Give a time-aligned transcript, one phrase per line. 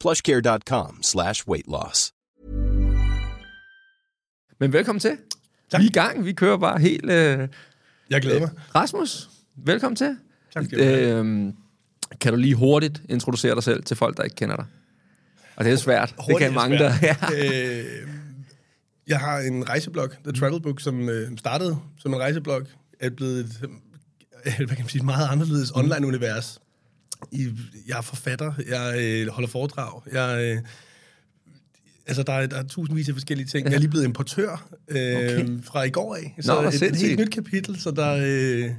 [0.00, 2.12] plushcare.com slash weight loss.
[4.60, 5.16] Men velkommen til.
[5.70, 5.80] Tak.
[5.80, 6.24] Vi er i gang.
[6.24, 7.10] Vi kører bare helt...
[7.10, 7.48] Øh,
[8.10, 8.50] Jeg glæder mig.
[8.74, 10.16] Rasmus, velkommen til.
[10.54, 11.10] Tak skal du have.
[11.18, 11.52] Øhm,
[12.20, 14.64] kan du lige hurtigt introducere dig selv til folk, der ikke kender dig?
[15.56, 16.08] Og det er svært.
[16.08, 16.92] det Hurtigt kan og mange, der...
[17.02, 17.16] Ja.
[17.36, 17.84] Øh,
[19.06, 22.62] jeg har en rejseblog, The Travel Book, som øh, startede som en rejseblog,
[23.00, 25.80] er blevet et, øh, hvad kan man sige, et meget anderledes Mm.
[25.80, 26.60] online-univers.
[27.32, 27.48] I,
[27.88, 30.56] jeg er forfatter, jeg øh, holder foredrag, jeg...
[30.56, 30.62] Øh,
[32.08, 33.66] Altså, der er, der er tusindvis af forskellige ting.
[33.66, 35.48] Jeg er lige blevet importør øh, Okay.
[35.62, 36.34] fra i går af.
[36.36, 37.80] Nå, Så hvor et, et helt nyt kapitel.
[37.80, 38.70] Så, der, øh,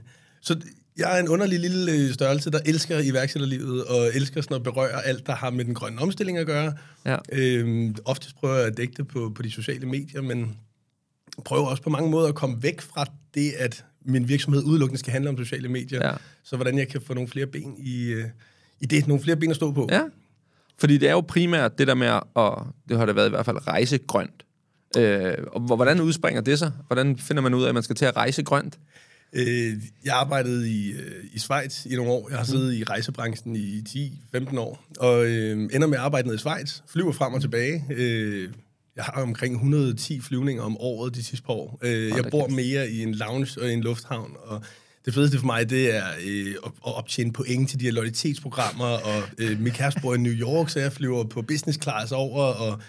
[0.42, 0.60] så
[0.98, 5.06] jeg er en underlig lille øh, størrelse, der elsker iværksætterlivet, og elsker sådan at berøre
[5.06, 6.74] alt, der har med den grønne omstilling at gøre.
[7.06, 7.18] Ja.
[7.32, 10.58] Øh, oftest prøver jeg at dække det på, på de sociale medier, men
[11.46, 15.14] prøver også på mange måder at komme væk fra det, at min virksomhed udelukkende skal
[15.14, 16.08] handle om sociale medier.
[16.08, 16.14] Ja.
[16.44, 18.26] Så hvordan jeg kan få nogle flere ben i, øh,
[18.80, 19.88] i det, nogle flere ben at stå på.
[19.92, 20.02] ja.
[20.80, 22.54] Fordi det er jo primært det der med at...
[22.90, 24.46] Det har det været i hvert fald rejse grønt.
[24.98, 26.72] Øh, og hvor- hvordan udspringer det sig?
[26.88, 28.80] Hvordan finder man ud af, at man skal til at rejse grønt?
[29.34, 29.74] Øh,
[30.06, 32.30] jeg arbejdede i, øh, i Schweiz i nogle år.
[32.30, 33.84] Jeg har siddet i rejsebranchen i
[34.36, 36.80] 10-15 år, og øh, ender med at arbejde nede i Schweiz.
[36.88, 37.86] Flyver frem og tilbage.
[37.90, 38.50] Øh,
[38.98, 41.80] jeg har omkring 110 flyvninger om året de sidste par år.
[41.82, 44.62] Øh, jeg bor mere i en lounge og i en lufthavn, og
[45.06, 49.24] det fedeste for mig, det er øh, at, optjene point til de her loyalitetsprogrammer, og
[49.38, 52.82] øh, min kæreste bor i New York, så jeg flyver på business class over, og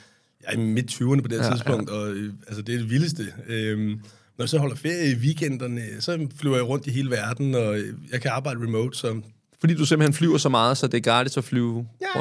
[0.42, 2.78] jeg er i midt 20'erne på det Ja, ja, tidspunkt, og øh, altså, det er
[2.78, 3.26] det vildeste.
[3.46, 4.00] Øhm,
[4.38, 7.78] når jeg så holder ferie i weekenderne, så flyver jeg rundt i hele verden, og
[7.78, 9.20] øh, jeg kan arbejde remote, så
[9.60, 12.20] Fordi du simpelthen flyver så meget, så det er gratis at flyve Ja,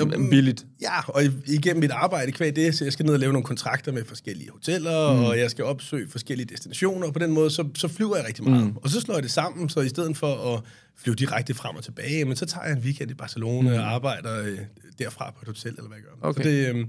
[0.00, 0.22] rundt.
[0.24, 0.66] øh, billigt.
[0.82, 3.92] Ja, og igennem mit arbejde kvæg det, så jeg skal ned og lave nogle kontrakter
[3.92, 5.24] med forskellige hoteller, mm.
[5.24, 8.44] og jeg skal opsøge forskellige destinationer, og på den måde, så, så flyver jeg rigtig
[8.44, 8.64] meget.
[8.66, 8.76] Mm.
[8.76, 10.60] Og så slår jeg det sammen, så i stedet for at
[10.96, 13.76] flyve direkte frem og tilbage, men så tager jeg en weekend i Barcelona mm.
[13.78, 14.58] og arbejder øh,
[14.98, 16.28] derfra på et hotel, eller hvad jeg gør.
[16.28, 16.42] Okay.
[16.42, 16.86] Så det, øh,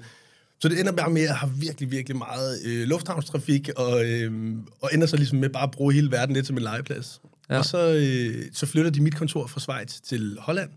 [0.61, 4.89] så det ender bare med at have virkelig, virkelig meget øh, lufthavnstrafik, og, øh, og
[4.93, 7.21] ender så ligesom med bare at bruge hele verden lidt som en legeplads.
[7.49, 7.57] Ja.
[7.57, 10.69] Og så, øh, så flytter de mit kontor fra Schweiz til Holland.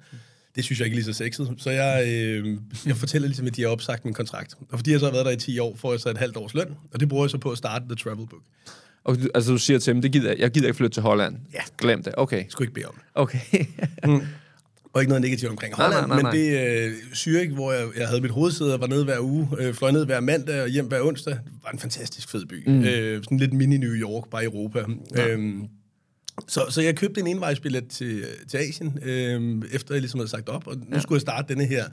[0.56, 1.54] Det synes jeg ikke er lige så sexet.
[1.58, 2.56] Så jeg, øh,
[2.86, 4.54] jeg fortæller ligesom, at de har opsagt min kontrakt.
[4.70, 6.36] Og fordi jeg så har været der i 10 år, får jeg så et halvt
[6.36, 6.74] års løn.
[6.92, 8.42] Og det bruger jeg så på at starte The Travel Book.
[9.04, 11.36] Og du, altså, du siger til dem, det gider, jeg- gider ikke flytte til Holland.
[11.54, 11.60] Ja.
[11.78, 12.14] Glem det.
[12.16, 12.36] Okay.
[12.36, 13.02] Jeg skulle ikke bede om det.
[13.14, 13.64] Okay.
[14.94, 17.88] Og ikke noget negativt omkring Nej, Holland, nej, nej, men det øh, Zürich, hvor jeg,
[17.96, 20.68] jeg havde mit hovedsæde og var nede hver uge, øh, fløj ned hver mandag og
[20.68, 22.68] hjem hver onsdag, var en fantastisk fed by.
[22.68, 22.84] Mm.
[22.84, 24.84] Øh, sådan lidt mini New York, bare i Europa.
[25.16, 25.28] Ja.
[25.28, 25.62] Øhm,
[26.48, 30.48] så, så jeg købte en envejsbillet til, til Asien, øh, efter jeg ligesom havde sagt
[30.48, 31.00] op, og nu ja.
[31.00, 31.84] skulle jeg starte denne her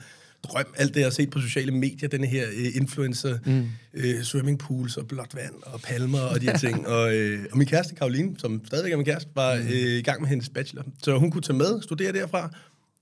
[0.42, 3.66] drøm, alt det, jeg har set på sociale medier, denne her øh, influencer, mm.
[3.94, 6.86] øh, swimmingpools og blåt vand og palmer og de her ting.
[6.96, 10.20] og, øh, og min kæreste, Karoline, som stadigvæk er min kæreste, var øh, i gang
[10.20, 10.84] med hendes bachelor.
[11.02, 12.50] Så hun kunne tage med, studere derfra.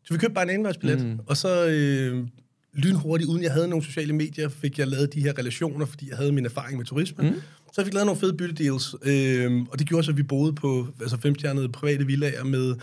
[0.05, 1.19] Så vi købte bare en envejsbillet, mm.
[1.27, 2.27] og så øh,
[2.75, 6.17] lynhurtigt, uden jeg havde nogle sociale medier, fik jeg lavet de her relationer, fordi jeg
[6.17, 7.31] havde min erfaring med turisme.
[7.31, 7.37] Mm.
[7.73, 10.53] Så jeg fik lavet nogle fede byttedeals, øh, og det gjorde så, at vi boede
[10.53, 12.75] på altså femstjernede private villager med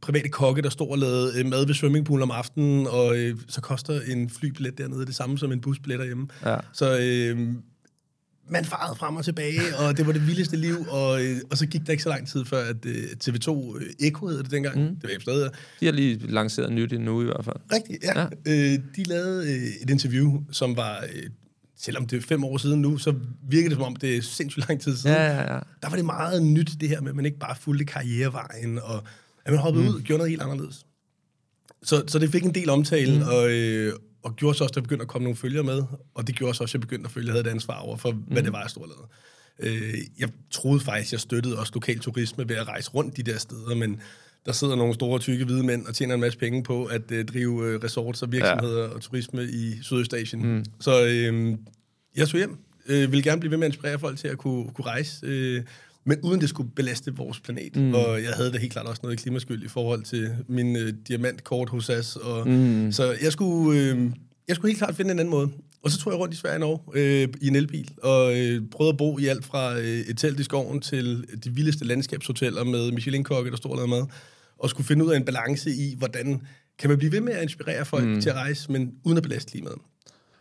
[0.00, 3.60] private kokke, der stod og lavede øh, mad ved swimmingpoolen om aftenen, og øh, så
[3.60, 6.28] koster en flybillet dernede det samme som en busbillet derhjemme.
[6.44, 6.56] Ja.
[6.72, 7.38] Så øh,
[8.48, 11.66] man farede frem og tilbage, og det var det vildeste liv, og, øh, og så
[11.66, 14.80] gik der ikke så lang tid før, at øh, TV2 øh, Echo hed det dengang,
[14.80, 14.96] mm.
[14.96, 15.50] det var jeg stadig,
[15.80, 17.56] De har lige lanceret nyt endnu i hvert fald.
[17.72, 18.20] Rigtigt, ja.
[18.20, 18.28] Ja.
[18.46, 18.72] ja.
[18.72, 21.22] Øh, de lavede øh, et interview, som var, øh,
[21.76, 23.14] selvom det er fem år siden nu, så
[23.48, 25.16] virker det som om, det er sindssygt lang tid siden.
[25.16, 25.60] Ja, ja, ja.
[25.82, 29.02] Der var det meget nyt, det her med, at man ikke bare fulgte karrierevejen, og
[29.44, 29.90] at man hoppede mm.
[29.90, 30.86] ud og gjorde noget helt anderledes.
[31.82, 33.28] Så, så det fik en del omtale, mm.
[33.28, 33.92] og, øh,
[34.22, 35.82] og gjorde så også, at der begyndte at komme nogle følgere med,
[36.14, 37.78] og det gjorde så også, at jeg begyndte at følge, at jeg havde et ansvar
[37.78, 39.08] over for, hvad det var, jeg stod og lavede.
[39.58, 43.38] Øh, jeg troede faktisk, jeg støttede også lokal turisme ved at rejse rundt de der
[43.38, 44.00] steder, men
[44.46, 47.24] der sidder nogle store, tykke hvide mænd og tjener en masse penge på at øh,
[47.24, 48.88] drive øh, resorts og virksomheder ja.
[48.88, 50.46] og turisme i Sydøstasien.
[50.46, 50.64] Mm.
[50.80, 51.54] Så øh,
[52.16, 52.56] jeg tog hjem.
[52.88, 55.62] Øh, ville gerne blive ved med at inspirere folk til at kunne, kunne rejse, øh,
[56.06, 57.76] men uden det skulle belaste vores planet.
[57.76, 57.94] Mm.
[57.94, 61.68] Og jeg havde da helt klart også noget klimaskyld i forhold til min øh, diamantkort
[61.68, 62.16] hos os.
[62.16, 62.92] Og, mm.
[62.92, 64.10] Så jeg skulle, øh,
[64.48, 65.50] jeg skulle helt klart finde en anden måde.
[65.82, 68.92] Og så tog jeg rundt i Sverige og øh, i en elbil, og øh, prøvede
[68.92, 72.92] at bo i alt fra øh, et telt i skoven til de vildeste landskabshoteller med
[72.92, 74.06] Michelin-kokke, der stod og lavede mad,
[74.64, 76.42] og skulle finde ud af en balance i, hvordan
[76.78, 78.20] kan man blive ved med at inspirere folk mm.
[78.20, 79.78] til at rejse, men uden at belaste klimaet.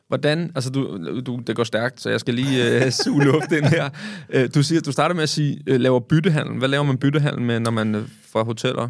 [0.07, 3.65] Hvordan, altså du, du, det går stærkt, så jeg skal lige øh, suge luft ind
[3.65, 3.89] her.
[4.29, 6.57] Øh, du siger, du starter med at sige, øh, laver byttehandel.
[6.57, 8.89] Hvad laver man byttehandel med, når man øh, fra hoteller?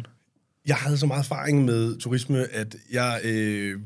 [0.66, 3.80] Jeg havde så meget erfaring med turisme, at jeg øh,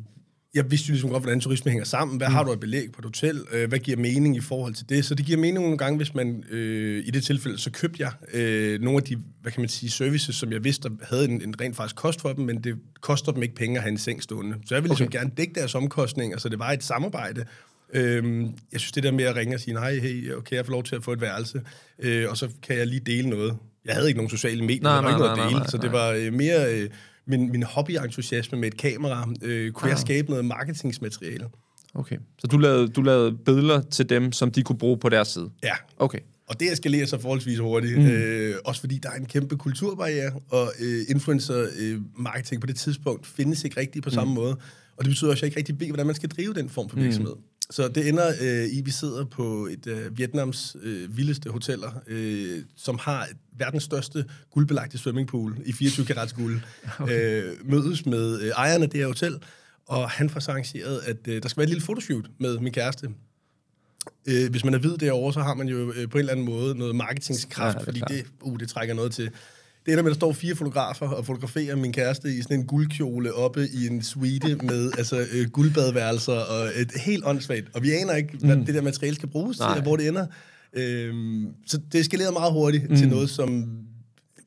[0.55, 2.17] jeg vidste jo ligesom godt, hvordan turisme hænger sammen.
[2.17, 2.35] Hvad mm.
[2.35, 3.45] har du et belæg på et hotel?
[3.53, 5.05] Øh, hvad giver mening i forhold til det?
[5.05, 8.13] Så det giver mening nogle gange, hvis man øh, i det tilfælde, så købte jeg
[8.33, 11.43] øh, nogle af de, hvad kan man sige, services, som jeg vidste, der havde en,
[11.43, 13.99] en rent faktisk kost for dem, men det koster dem ikke penge at have en
[13.99, 14.57] seng stående.
[14.67, 15.19] Så jeg ville ligesom okay.
[15.19, 17.45] gerne dække deres omkostninger, så det var et samarbejde.
[17.95, 18.43] Øh,
[18.73, 20.85] jeg synes, det der med at ringe og sige, nej, hey, okay, jeg får lov
[20.85, 21.61] til at få et værelse,
[21.99, 23.57] øh, og så kan jeg lige dele noget.
[23.85, 25.59] Jeg havde ikke nogen sociale medier, nej, der var nej, ikke noget nej, at dele,
[25.59, 26.75] nej, nej, så det var øh, mere...
[26.75, 26.91] Øh,
[27.29, 29.91] min, min hobbyentusiasme med et kamera, øh, kunne ah.
[29.91, 31.47] jeg skabe noget marketingsmateriale.
[31.95, 32.17] Okay.
[32.39, 35.51] Så du lavede, du lavede billeder til dem, som de kunne bruge på deres side?
[35.63, 35.75] Ja.
[35.99, 36.19] Okay.
[36.47, 37.99] Og det eskalerer så forholdsvis hurtigt.
[37.99, 38.07] Mm.
[38.07, 43.27] Øh, også fordi der er en kæmpe kulturbarriere, og øh, influencer-marketing øh, på det tidspunkt
[43.27, 44.15] findes ikke rigtigt på mm.
[44.15, 44.57] samme måde.
[44.97, 46.89] Og det betyder også, at jeg ikke rigtig ved, hvordan man skal drive den form
[46.89, 47.03] for mm.
[47.03, 47.35] virksomhed.
[47.35, 47.43] Mm.
[47.71, 52.63] Så det ender øh, i, vi sidder på et øh, Vietnams øh, vildeste hoteller, øh,
[52.77, 53.29] som har
[53.59, 56.61] verdens største guldbelagte swimmingpool i 24 karats guld.
[56.99, 57.43] Okay.
[57.43, 59.39] Øh, mødes med øh, ejerne af det her hotel,
[59.87, 62.73] og han får så arrangeret, at øh, der skal være et lille fotoshoot med min
[62.73, 63.11] kæreste.
[64.27, 66.47] Øh, hvis man er hvid derovre, så har man jo øh, på en eller anden
[66.47, 69.31] måde noget marketingskraft, ja, det fordi det, uh, det trækker noget til.
[69.89, 72.67] Det ender med, at der står fire fotografer og fotograferer min kæreste i sådan en
[72.67, 77.67] guldkjole oppe i en suite med altså, øh, guldbadværelser og et helt åndssvagt.
[77.75, 78.65] Og vi aner ikke, hvad mm.
[78.65, 79.69] det der materiale skal bruges Nej.
[79.69, 80.27] til, og hvor det ender.
[80.73, 82.97] Øhm, så det eskalerede meget hurtigt mm.
[82.97, 83.69] til noget, som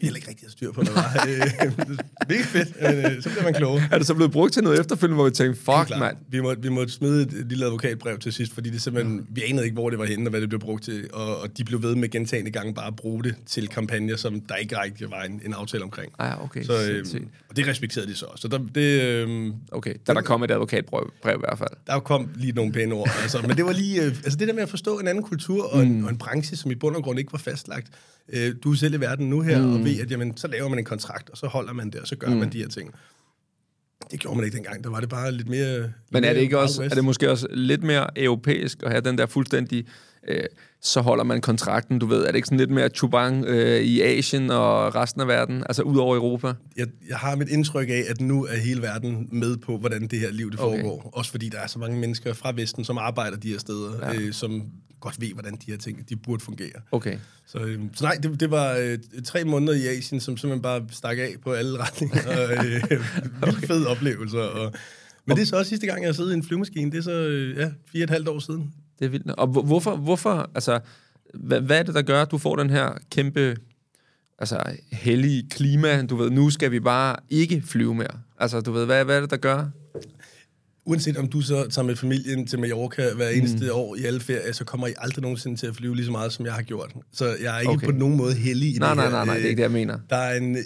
[0.01, 1.25] vi heller ikke rigtig har styr på, hvad var.
[2.27, 2.69] Mega øh, fedt.
[3.15, 3.83] Øh, så bliver man klogere.
[3.91, 6.17] Er det så blevet brugt til noget efterfølgende, hvor vi tænkte, fuck, mand.
[6.29, 9.23] Vi måtte, vi måtte smide et, lille advokatbrev til sidst, fordi det simpelthen, ja.
[9.29, 11.09] vi anede ikke, hvor det var henne, og hvad det blev brugt til.
[11.13, 14.41] Og, og de blev ved med gentagende gange bare at bruge det til kampagner, som
[14.41, 16.13] der ikke rigtig var en, en aftale omkring.
[16.19, 16.63] Ah, okay.
[16.63, 17.05] Så, øh,
[17.49, 18.25] og det respekterede de så.
[18.35, 21.69] Så der, det, øh, okay, da der kom et advokatbrev brev, i hvert fald.
[21.87, 23.09] Der kom lige nogle pæne ord.
[23.21, 25.73] altså, men det var lige, øh, altså det der med at forstå en anden kultur
[25.73, 25.91] og, mm.
[25.91, 27.87] en, og en branche, som i bund og grund ikke var fastlagt
[28.29, 29.73] øh, du er selv i verden nu her, mm.
[29.73, 32.07] og ved, at jamen, så laver man en kontrakt, og så holder man det, og
[32.07, 32.35] så gør mm.
[32.35, 32.93] man de her ting.
[34.11, 34.83] Det gjorde man ikke dengang.
[34.83, 35.81] Der var det bare lidt mere...
[35.81, 39.01] Lidt Men er det ikke også, er det måske også lidt mere europæisk at have
[39.01, 39.85] den der fuldstændig...
[40.27, 40.43] Øh,
[40.81, 42.23] så holder man kontrakten, du ved.
[42.23, 45.81] Er det ikke sådan lidt mere chubang øh, i Asien og resten af verden, altså
[45.81, 46.53] ud over Europa?
[46.77, 50.19] Jeg, jeg har mit indtryk af, at nu er hele verden med på, hvordan det
[50.19, 50.99] her liv det foregår.
[50.99, 51.09] Okay.
[51.13, 54.19] Også fordi der er så mange mennesker fra Vesten, som arbejder de her steder, ja.
[54.19, 54.63] øh, som
[55.01, 56.71] godt ved, hvordan de her ting de burde fungere.
[56.91, 57.17] Okay.
[57.45, 60.85] Så, øh, så nej, det, det var øh, tre måneder i Asien, som simpelthen bare
[60.91, 62.27] stak af på alle retninger.
[62.37, 62.81] og, øh,
[63.41, 63.67] okay.
[63.67, 64.39] fede oplevelser.
[64.39, 64.73] Og,
[65.25, 66.91] men det er så også sidste gang, jeg har siddet i en flyvemaskine.
[66.91, 68.73] Det er så øh, ja, fire og et halvt år siden.
[68.99, 69.31] Det er vildt.
[69.31, 70.79] Og hvorfor, hvorfor altså,
[71.33, 73.57] hvad, hvad er det, der gør, at du får den her kæmpe
[74.39, 76.05] altså, hellige klima?
[76.05, 78.19] Du ved, nu skal vi bare ikke flyve mere.
[78.39, 79.69] Altså, du ved, hvad, hvad er det, der gør?
[80.85, 83.71] Uanset om du så tager med familien til Mallorca hver eneste mm.
[83.73, 86.33] år i alle ferier, så kommer I aldrig nogensinde til at flyve lige så meget,
[86.33, 86.93] som jeg har gjort.
[87.11, 87.85] Så jeg er ikke okay.
[87.85, 89.11] på nogen måde heldig i nej, det nej, her.
[89.11, 89.99] Nej, nej, det er ikke det, jeg mener.
[90.09, 90.57] Der er en,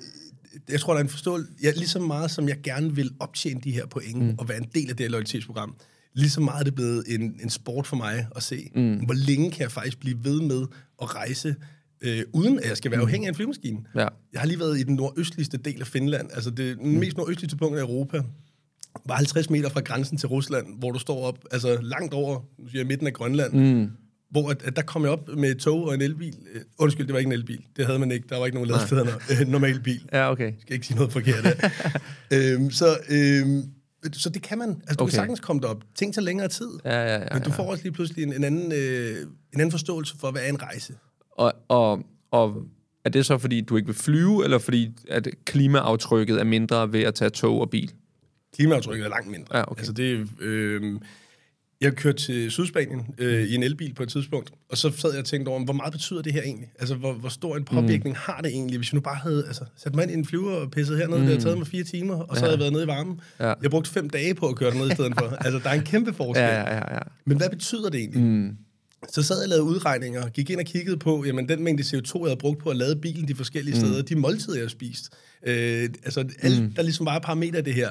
[0.70, 3.62] jeg tror, der er en forståelse, ja, lige så meget som jeg gerne vil optjene
[3.64, 4.36] de her point mm.
[4.38, 5.76] og være en del af det her loyalitetsprogram,
[6.14, 8.96] lige så meget er det blevet en, en sport for mig at se, mm.
[8.96, 10.66] hvor længe kan jeg faktisk blive ved med
[11.02, 11.56] at rejse,
[12.02, 13.06] øh, uden at jeg skal være mm.
[13.06, 13.80] afhængig af en flyvemaskine.
[13.96, 14.08] Ja.
[14.34, 16.88] Jeg har lige været i den nordøstligste del af Finland, altså det mm.
[16.88, 18.22] mest nordøstligste punkt af Europa,
[19.06, 22.68] var 50 meter fra grænsen til Rusland, hvor du står op, altså langt over, nu
[22.68, 23.90] siger jeg, midten af Grønland, mm.
[24.32, 26.36] hvor at, at der kom jeg op med et tog og en elbil.
[26.56, 27.62] Uh, undskyld, det var ikke en elbil.
[27.78, 28.28] Det havde man ikke.
[28.30, 29.06] Der var ikke nogen ladesteder.
[29.42, 30.10] Uh, normal bil.
[30.14, 30.44] Ja, okay.
[30.44, 31.46] Jeg skal ikke sige noget forkert.
[31.46, 34.70] uh, så, uh, så det kan man.
[34.70, 35.12] Altså, du okay.
[35.12, 35.84] kan sagtens komme derop.
[35.96, 36.70] Ting tager længere tid.
[36.86, 39.72] Ja, ja, ja, Men du får også lige pludselig en, en, anden, uh, en anden
[39.72, 40.94] forståelse for, hvad er en rejse.
[41.32, 42.56] Og, og, og
[43.06, 47.02] er det så, fordi du ikke vil flyve, eller fordi at klimaaftrykket er mindre ved
[47.02, 47.92] at tage tog og bil?
[48.56, 49.58] Klimaaftrykket er langt mindre.
[49.58, 49.80] Ja, okay.
[49.80, 51.00] Altså det, øh,
[51.82, 55.20] jeg kørte til Sydspanien øh, i en elbil på et tidspunkt, og så sad jeg
[55.20, 56.70] og tænkte over, hvor meget betyder det her egentlig?
[56.80, 58.22] Altså, hvor, hvor stor en påvirkning mm.
[58.34, 60.52] har det egentlig, hvis jeg nu bare havde altså, sat mig ind i en flyver
[60.52, 61.26] og pisset hernede, mm.
[61.26, 62.40] det havde taget mig fire timer, og så ja.
[62.40, 63.22] havde jeg været nede i varmen.
[63.40, 63.54] Ja.
[63.62, 65.26] Jeg brugte fem dage på at køre dernede i stedet for.
[65.46, 66.44] Altså, der er en kæmpe forskel.
[66.44, 67.00] Ja, ja, ja, ja.
[67.26, 68.24] Men hvad betyder det egentlig?
[68.24, 68.58] Mm.
[69.10, 72.20] så sad jeg og lavede udregninger, gik ind og kiggede på, jamen den mængde CO2,
[72.20, 75.14] jeg havde brugt på at lade bilen de forskellige steder, de måltider, jeg har spist,
[75.46, 77.90] øh, altså alt, der ligesom var et parameter af det her,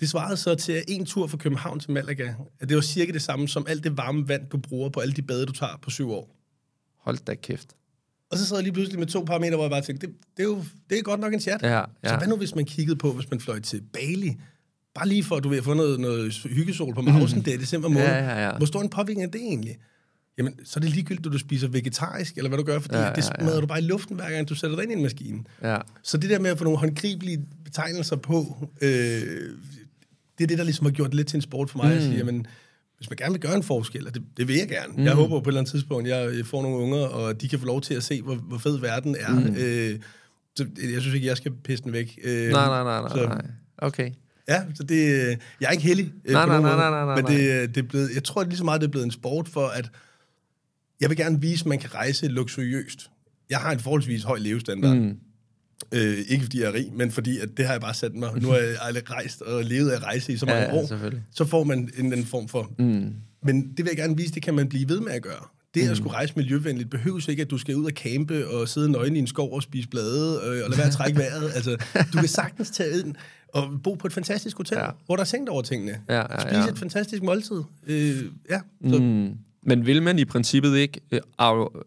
[0.00, 3.22] det svarede så til en tur fra København til Malaga, at det var cirka det
[3.22, 5.90] samme som alt det varme vand, du bruger på alle de bade, du tager på
[5.90, 6.36] syv år.
[7.00, 7.68] Hold da kæft.
[8.30, 10.42] Og så sad jeg lige pludselig med to parametre, hvor jeg bare tænkte, det, det,
[10.42, 11.62] er jo det er godt nok en chat.
[11.62, 12.18] Ja, Så ja.
[12.18, 14.36] hvad nu, hvis man kiggede på, hvis man fløj til Bali,
[14.94, 17.88] bare lige for, at du vil få noget, noget hyggesol på mausen, det er december
[17.88, 18.06] måned.
[18.08, 18.56] Ja, ja, ja.
[18.56, 19.76] Hvor stor en påvirkning er det egentlig?
[20.38, 23.00] Jamen, så er det ligegyldigt, at du spiser vegetarisk, eller hvad du gør, fordi Ja,
[23.00, 24.96] ja, ja, det smadrer du bare i luften, hver gang du sætter dig ind i
[24.96, 25.44] en maskine.
[25.62, 25.78] Ja.
[26.02, 29.50] Så det der med at få nogle håndgribelige betegnelser på, øh,
[30.38, 31.96] det er det, der ligesom har gjort det lidt til en sport for mig, mm.
[31.96, 32.46] at sige, jamen,
[32.96, 34.92] hvis man gerne vil gøre en forskel, og det, det vil jeg gerne.
[34.96, 35.04] Mm.
[35.04, 37.66] Jeg håber på et eller andet tidspunkt, jeg får nogle unger, og de kan få
[37.66, 39.32] lov til at se, hvor, hvor fed verden er.
[39.32, 39.56] Mm.
[39.58, 39.98] Øh,
[40.56, 42.18] så jeg synes ikke, jeg skal pisse den væk.
[42.24, 43.42] Øh, Nej, nej, nej, nej, så- nej.
[43.78, 44.10] Okay.
[44.48, 47.16] Ja, så det, øh, jeg er ikke heldig øh, Nej, nej, nej, måde, nej, nej,
[47.16, 49.10] men det, øh, det er blevet, jeg tror lige så meget, det er blevet en
[49.10, 49.90] sport for, at
[51.00, 53.10] jeg vil gerne vise, at man kan rejse luksuriøst.
[53.50, 54.96] Jeg har en forholdsvis høj levestandard.
[54.96, 55.16] Mm.
[55.92, 58.30] Øh, ikke fordi jeg er rig, men fordi at det har jeg bare sat mig.
[58.42, 60.86] Nu har jeg aldrig rejst og levet af rejse i så mange Ja, år.
[61.34, 62.72] Så får man en, en form for...
[62.78, 63.12] Mm.
[63.42, 65.44] Men det vil jeg gerne vise, det kan man blive ved med at gøre.
[65.74, 65.90] Det Mm.
[65.90, 69.16] at skulle rejse miljøvenligt behøves ikke, at du skal ud og campe og sidde nøgen
[69.16, 71.50] i en skov og spise blade øh, og lade være at trække vejret.
[71.56, 71.76] Altså,
[72.12, 73.14] du kan sagtens tage ind
[73.54, 74.88] og bo på et fantastisk hotel, Ja.
[75.06, 76.00] hvor der er tænkt over tingene.
[76.08, 76.68] Ja, ja, Spise ja.
[76.68, 77.62] et fantastisk måltid.
[77.86, 79.30] Øh, ja, så, mm.
[79.62, 81.20] Men vil man i princippet ikke, øh,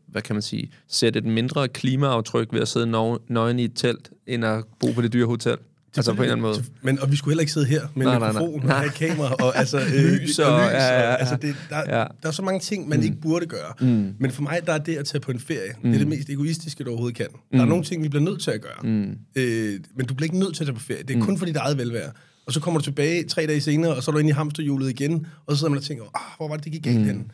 [0.08, 3.72] hvad kan man sige, sætte et mindre klimaaftryk ved at sidde nø- nøgen i et
[3.75, 5.58] telt, end at bo på det dyre hotel?
[5.98, 6.63] Altså på en eller anden måde.
[6.82, 8.42] Men, og vi skulle heller ikke sidde her med Nej, en nej, nej.
[8.42, 11.16] mikrofon og kamera og altså, øh, Lys og- ja, ja, ja.
[11.16, 12.06] altså det, der, Ja.
[12.22, 13.04] der er så mange ting, man mm.
[13.06, 13.74] ikke burde gøre.
[13.82, 14.13] Mm.
[14.20, 15.90] Men for mig, der er det at tage på en ferie, mm.
[15.92, 17.28] det er det mest egoistiske, du overhovedet kan.
[17.32, 17.58] Mm.
[17.58, 18.84] Der er nogle ting, vi bliver nødt til at gøre.
[18.84, 19.18] Mm.
[19.36, 21.04] Øh, men du bliver ikke nødt til at tage på ferie.
[21.04, 21.25] Det er mm.
[21.25, 22.12] kun for dit eget velvære.
[22.46, 24.90] Og så kommer du tilbage tre dage senere, og så er du inde i hamsterhjulet
[24.90, 27.06] igen, og så sidder man og tænker, ah, hvor var det, det gik galt mm.
[27.06, 27.32] hen?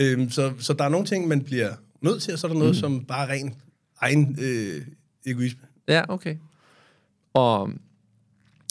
[0.00, 2.58] Øhm, så, så der er nogle ting, man bliver nødt til, og så er der
[2.58, 2.80] noget, mm.
[2.80, 3.54] som bare er ren
[4.00, 4.82] egen øh,
[5.26, 5.60] egoisme.
[5.88, 6.36] Ja, okay.
[7.34, 7.70] Og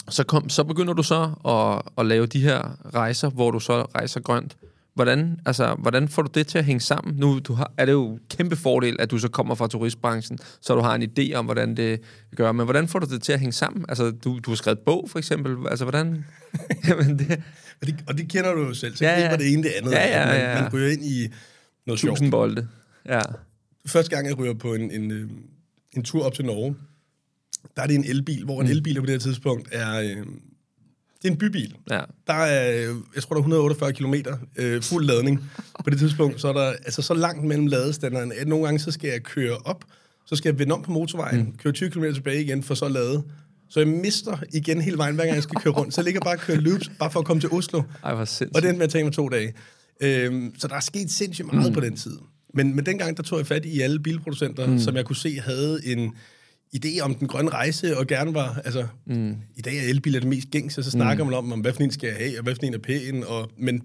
[0.08, 3.82] så, kom, så begynder du så at, at lave de her rejser, hvor du så
[3.82, 4.56] rejser grønt.
[4.94, 7.14] Hvordan, altså, hvordan får du det til at hænge sammen?
[7.16, 10.38] Nu du har, er det jo en kæmpe fordel, at du så kommer fra turistbranchen,
[10.60, 12.00] så du har en idé om, hvordan det
[12.36, 12.52] gør.
[12.52, 13.84] Men hvordan får du det til at hænge sammen?
[13.88, 15.68] Altså, du, du har skrevet bog, for eksempel.
[15.68, 16.24] Altså, hvordan...
[16.88, 17.42] Jamen, det,
[17.80, 18.96] Og det, og det kender du jo selv.
[18.96, 19.92] Så Ja, ja, det ene det andet.
[19.92, 20.62] Ja, ja, Man, ja, ja.
[20.62, 21.28] man ryger ind i
[21.86, 22.12] noget sjovt.
[22.18, 22.68] tusind bolde.
[23.08, 23.20] Ja.
[23.86, 25.30] Første gang, jeg ryger på en, en, øh,
[25.92, 26.76] en tur op til Norge,
[27.76, 28.72] der er det en elbil, hvor en Mm.
[28.72, 30.00] elbil på det her tidspunkt er...
[30.00, 30.16] Øh,
[31.22, 31.74] det er en bybil.
[31.90, 32.00] Ja.
[32.26, 34.14] Der er, øh, jeg tror, der er 148 km
[34.56, 35.50] øh, fuld ladning.
[35.84, 38.90] På det tidspunkt, så er der altså så langt mellem ladestanderne, at nogle gange, så
[38.90, 39.84] skal jeg køre op,
[40.26, 41.56] så skal jeg vende om på motorvejen, mm.
[41.56, 43.22] køre 20 km tilbage igen, for så at lade.
[43.68, 45.94] Så jeg mister igen hele vejen, hver gang jeg skal køre rundt.
[45.94, 47.82] Så jeg ligger bare og kører loops, bare for at komme til Oslo.
[48.04, 48.56] Ej, hvor sindssygt.
[48.56, 49.54] Og det endte med at tage mig to dage.
[50.00, 51.74] Øhm, så der er sket sindssygt meget mm.
[51.74, 52.18] på den tid.
[52.54, 54.78] Men, men dengang, der tog jeg fat i alle bilproducenter, mm.
[54.78, 56.14] som jeg kunne se havde en
[56.76, 59.36] idé om den grønne rejse, og gerne var, altså, mm.
[59.56, 61.30] i dag er elbiler det mest gængse, så snakker mm.
[61.30, 63.24] man om, om, hvad for en skal jeg have, og hvad for en er pæn,
[63.24, 63.82] og, men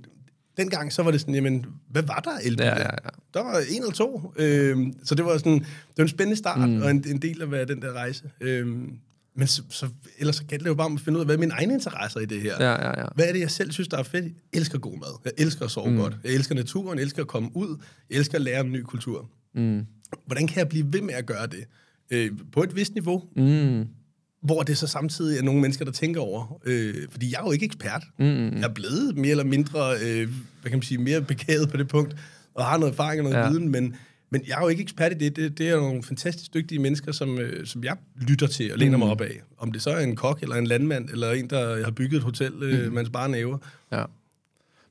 [0.58, 2.70] dengang, så var det sådan, jamen, hvad var der elbiler?
[2.70, 3.10] Ja, ja, ja.
[3.34, 6.70] Der var en eller to, øhm, så det var sådan, det var en spændende start,
[6.70, 6.82] mm.
[6.82, 8.24] og en, en del af hvad, den der rejse.
[8.42, 8.94] Øhm,
[9.36, 11.36] men så, så, ellers så gælder det jo bare om at finde ud af, hvad
[11.36, 12.56] er mine egne interesser i det her?
[12.60, 13.06] Ja, ja, ja.
[13.16, 14.26] Hvad er det, jeg selv synes, der er fedt?
[14.26, 15.20] Jeg elsker god mad.
[15.26, 15.98] Jeg elsker at sove mm.
[15.98, 16.18] godt.
[16.24, 16.98] Jeg elsker naturen.
[16.98, 17.78] Jeg elsker at komme ud.
[18.10, 19.30] Jeg elsker at lære om ny kultur.
[19.56, 19.86] Mm.
[20.26, 21.64] Hvordan kan jeg blive ved med at gøre det?
[22.12, 23.24] Øh, på et vist niveau.
[23.36, 23.88] Mm.
[24.42, 26.62] Hvor det så samtidig er nogle mennesker, der tænker over.
[26.66, 28.04] Øh, fordi jeg er jo ikke ekspert.
[28.20, 28.56] Mm.
[28.56, 30.30] Jeg er blevet mere eller mindre, øh,
[30.62, 32.16] hvad kan man sige, mere begavet på det punkt.
[32.54, 33.50] Og har noget erfaring og noget ja.
[33.50, 33.70] viden.
[33.70, 33.96] Men,
[34.32, 35.36] men jeg er jo ikke ekspert i det.
[35.36, 38.80] Det, det er jo nogle fantastisk dygtige mennesker, som, øh, som jeg lytter til og
[38.80, 39.42] læner mig op af.
[39.58, 42.24] Om det så er en kok, eller en landmand, eller en, der har bygget et
[42.24, 42.94] hotel, øh, mm.
[42.94, 43.58] mands bare næver.
[43.92, 44.04] Ja.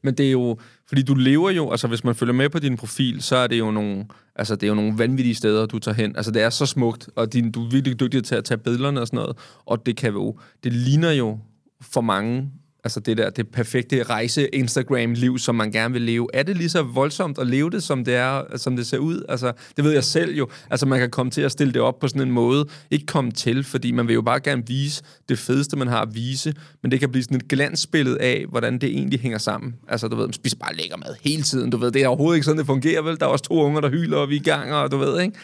[0.03, 2.77] Men det er jo, fordi du lever jo, altså hvis man følger med på din
[2.77, 4.07] profil, så er det jo nogle,
[4.37, 6.17] altså det er jo nogle vanvittige steder, du tager hen.
[6.17, 9.01] Altså det er så smukt, og din, du er virkelig dygtig til at tage billederne
[9.01, 11.39] og sådan noget, og det kan jo, det ligner jo
[11.81, 12.51] for mange,
[12.85, 16.29] altså det der, det perfekte rejse-Instagram-liv, som man gerne vil leve.
[16.35, 19.23] Er det lige så voldsomt at leve det, som det er, som det ser ud?
[19.29, 20.49] Altså, det ved jeg selv jo.
[20.71, 23.31] Altså man kan komme til at stille det op på sådan en måde, ikke komme
[23.31, 26.91] til, fordi man vil jo bare gerne vise det fedeste, man har at vise, men
[26.91, 29.75] det kan blive sådan et glansbillede af, hvordan det egentlig hænger sammen.
[29.89, 32.37] Altså, du ved, man spiser bare lækker mad hele tiden, du ved, det er overhovedet
[32.37, 33.21] ikke sådan, det fungerer, vel?
[33.21, 35.21] Der er også to unger, der hyler, og vi er i gang, og du ved,
[35.21, 35.39] ikke?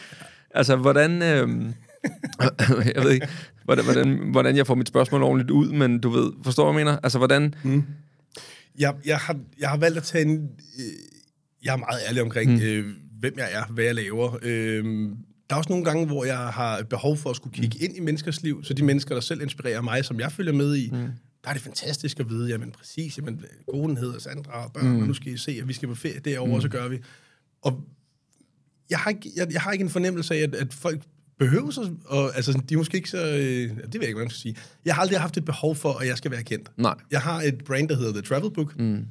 [0.51, 1.21] Altså, hvordan...
[1.21, 1.49] Øh,
[2.95, 3.27] jeg ved ikke,
[3.67, 6.85] hvordan, hvordan, hvordan jeg får mit spørgsmål ordentligt ud, men du ved, forstår hvad jeg
[6.85, 6.99] mener?
[7.03, 7.55] Altså, hvordan...
[7.63, 7.83] Mm.
[8.79, 10.49] Jeg, jeg, har, jeg har valgt at tage en...
[10.79, 10.85] Øh,
[11.63, 12.61] jeg er meget ærlig omkring, mm.
[12.61, 12.85] øh,
[13.19, 14.37] hvem jeg er, hvad jeg laver.
[14.41, 14.85] Øh,
[15.49, 17.85] der er også nogle gange, hvor jeg har behov for at skulle kigge mm.
[17.85, 20.75] ind i menneskers liv, så de mennesker, der selv inspirerer mig, som jeg følger med
[20.75, 20.97] i, mm.
[21.43, 23.41] der er det fantastisk at vide, jamen præcis, jamen
[23.73, 25.01] konen hedder Sandra, og børn, mm.
[25.01, 26.61] og nu skal I se, at vi skal på ferie derovre, mm.
[26.61, 26.99] så gør vi.
[27.61, 27.83] og
[28.89, 31.01] jeg har, ikke, jeg, jeg har ikke en fornemmelse af, at, at folk
[31.39, 34.25] behøver sig, og altså, de er måske ikke så, øh, det ved jeg ikke, hvad
[34.25, 34.55] man skal sige.
[34.85, 36.71] Jeg har aldrig haft et behov for, at jeg skal være kendt.
[36.77, 36.95] Nej.
[37.11, 38.79] Jeg har et brand, der hedder The Travel Book.
[38.79, 39.05] Mm.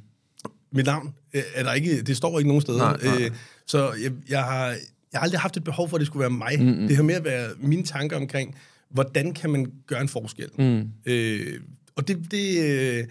[0.72, 2.78] Mit navn øh, er der ikke, det står ikke nogen steder.
[2.78, 3.24] Nej, nej.
[3.24, 3.30] Øh,
[3.66, 4.78] så jeg, jeg, har, jeg
[5.14, 6.60] har aldrig haft et behov for, at det skulle være mig.
[6.60, 6.88] Mm-hmm.
[6.88, 8.54] Det har mere været mine tanker omkring,
[8.90, 10.48] hvordan kan man gøre en forskel.
[10.58, 10.88] Mm.
[11.06, 11.60] Øh,
[11.96, 13.04] og det, det, øh,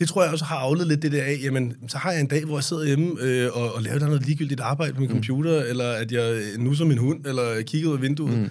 [0.00, 2.26] det tror jeg også har afledt lidt det der af, jamen, så har jeg en
[2.26, 5.08] dag, hvor jeg sidder hjemme øh, og, og laver der noget ligegyldigt arbejde på min
[5.08, 5.14] mm.
[5.14, 8.38] computer, eller at jeg nusser min hund, eller kigger ud af vinduet.
[8.38, 8.42] Mm.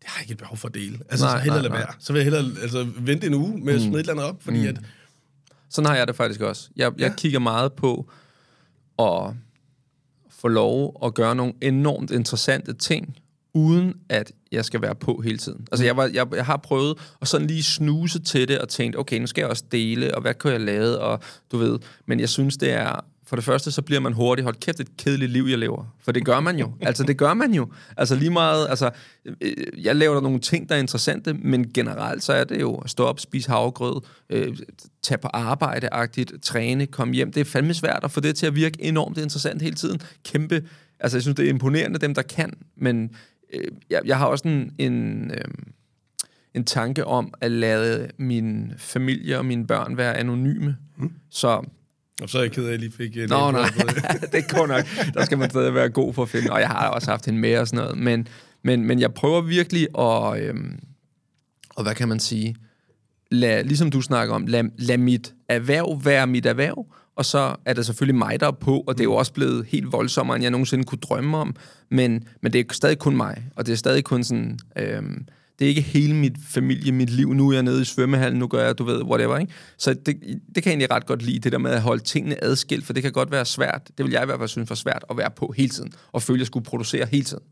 [0.00, 0.98] Det har jeg ikke et behov for at dele.
[1.10, 1.78] Altså, Nej, så hellere nej, nej.
[1.78, 1.88] være.
[1.98, 4.42] Så vil jeg hellere altså, vente en uge med at smide et eller andet op,
[4.42, 4.66] fordi mm.
[4.68, 4.76] at,
[5.70, 6.68] Sådan har jeg det faktisk også.
[6.76, 7.14] Jeg, jeg Ja.
[7.16, 8.10] kigger meget på
[8.98, 9.32] at
[10.30, 13.16] få lov at gøre nogle enormt interessante ting,
[13.54, 15.66] uden at jeg skal være på hele tiden.
[15.72, 18.98] Altså, jeg, var, jeg, jeg har prøvet at sådan lige snuse til det og tænkt,
[18.98, 21.20] okay, nu skal jeg også dele, og hvad kan jeg lave, og
[21.52, 21.78] du ved.
[22.06, 23.00] Men jeg synes, det er...
[23.28, 25.94] For det første, så bliver man hurtigt, hold kæft, et kedeligt liv, jeg lever.
[26.04, 26.72] For det gør man jo.
[26.88, 27.68] Altså, det gør man jo.
[27.96, 28.68] Altså, lige meget...
[28.68, 28.90] Altså,
[29.40, 32.74] øh, jeg laver der nogle ting, der er interessante, men generelt, så er det jo
[32.74, 34.56] at stå op, spise havregrød, øh,
[35.02, 37.32] tage på arbejde-agtigt, træne, komme hjem.
[37.32, 40.00] Det er fandme svært at få det til at virke enormt interessant hele tiden.
[40.24, 40.62] Kæmpe...
[41.00, 43.10] Altså, jeg synes, det er imponerende, dem, der kan, men
[43.52, 44.74] øh, jeg, jeg har også en...
[44.78, 45.44] en øh,
[46.54, 50.76] en tanke om at lade min familie og mine børn være anonyme.
[50.96, 51.12] Mm.
[51.30, 51.62] Så
[52.22, 53.16] og så er jeg ked af, at jeg lige fik...
[53.16, 53.68] Uh, Nå, nej,
[54.32, 54.84] det går nok.
[55.14, 56.52] Der skal man stadig være god for at finde.
[56.52, 57.98] Og jeg har også haft hende med og sådan noget.
[57.98, 58.28] Men,
[58.62, 60.42] men, men jeg prøver virkelig at...
[60.42, 60.78] Øhm,
[61.76, 62.56] og hvad kan man sige?
[63.30, 67.72] Lad, ligesom du snakker om, lad, lad mit erhverv være mit erhverv, og så er
[67.72, 70.42] det selvfølgelig mig, der er på, og det er jo også blevet helt voldsommere, end
[70.42, 71.56] jeg nogensinde kunne drømme om,
[71.90, 75.26] men, men det er stadig kun mig, og det er stadig kun sådan, øhm,
[75.58, 78.46] det er ikke hele mit familie, mit liv, nu er jeg nede i svømmehallen, nu
[78.46, 79.52] gør jeg, du ved, whatever, ikke?
[79.78, 80.06] Så det,
[80.54, 82.92] det kan jeg egentlig ret godt lide, det der med at holde tingene adskilt, for
[82.92, 85.16] det kan godt være svært, det vil jeg i hvert fald synes var svært, at
[85.16, 87.42] være på hele tiden, og føle, at jeg skulle producere hele tiden.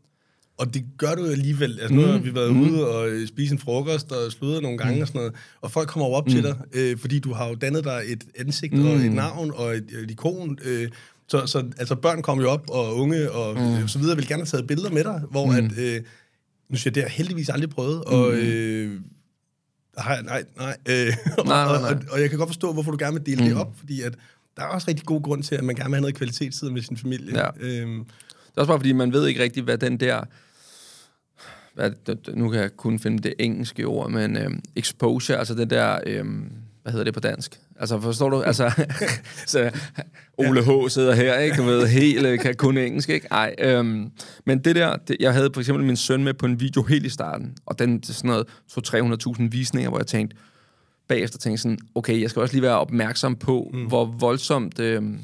[0.57, 1.79] Og det gør du alligevel.
[1.79, 5.01] Altså, nu har vi været ude og øh, spise en frokost og sludret nogle gange
[5.01, 7.83] og sådan noget, og folk kommer op til dig, øh, fordi du har jo dannet
[7.83, 10.57] dig et ansigt og et navn og et, et ikon.
[10.65, 10.89] Øh,
[11.27, 13.87] så, så altså, børn kommer jo op, og unge og mm.
[13.87, 15.55] så videre vil gerne have taget billeder med dig, hvor mm.
[15.55, 15.77] at...
[15.77, 16.01] Øh,
[16.69, 18.33] nu siger jeg, det har jeg heldigvis aldrig prøvet, og...
[18.33, 18.99] Øh,
[19.97, 20.77] har jeg, nej, nej.
[20.89, 20.95] Øh,
[21.45, 21.91] Nej, nej, nej.
[21.91, 23.49] og, og jeg kan godt forstå, hvorfor du gerne vil dele mm.
[23.49, 24.15] det op, fordi at
[24.57, 26.81] der er også rigtig god grund til, at man gerne vil have noget kvalitetstid med
[26.81, 27.37] sin familie.
[27.39, 27.47] Ja.
[27.59, 30.23] Øhm, Det er også bare, fordi man ved ikke rigtigt, hvad den der...
[31.77, 35.69] Det- det- nu kan jeg kun finde det engelske ord, men øhm, exposure, altså den
[35.69, 35.99] der...
[36.05, 36.51] Øhm,
[36.83, 37.59] hvad hedder det på dansk?
[37.79, 38.41] Altså, forstår du?
[38.41, 38.71] Altså,
[39.47, 39.71] så
[40.37, 40.89] Ole H.
[40.89, 41.57] sidder her, ikke?
[41.57, 43.27] Du ved, helt øh, kan kun engelsk, ikke?
[43.31, 44.11] Ej, øhm,
[44.45, 47.05] men det der, det, jeg havde for eksempel min søn med på en video helt
[47.05, 48.47] i starten, og den sådan noget
[49.39, 50.35] 200-300.000 visninger, hvor jeg tænkte,
[51.07, 53.85] bagefter tænkte sådan, okay, jeg skal også lige være opmærksom på, mm.
[53.85, 55.19] hvor voldsomt øhm,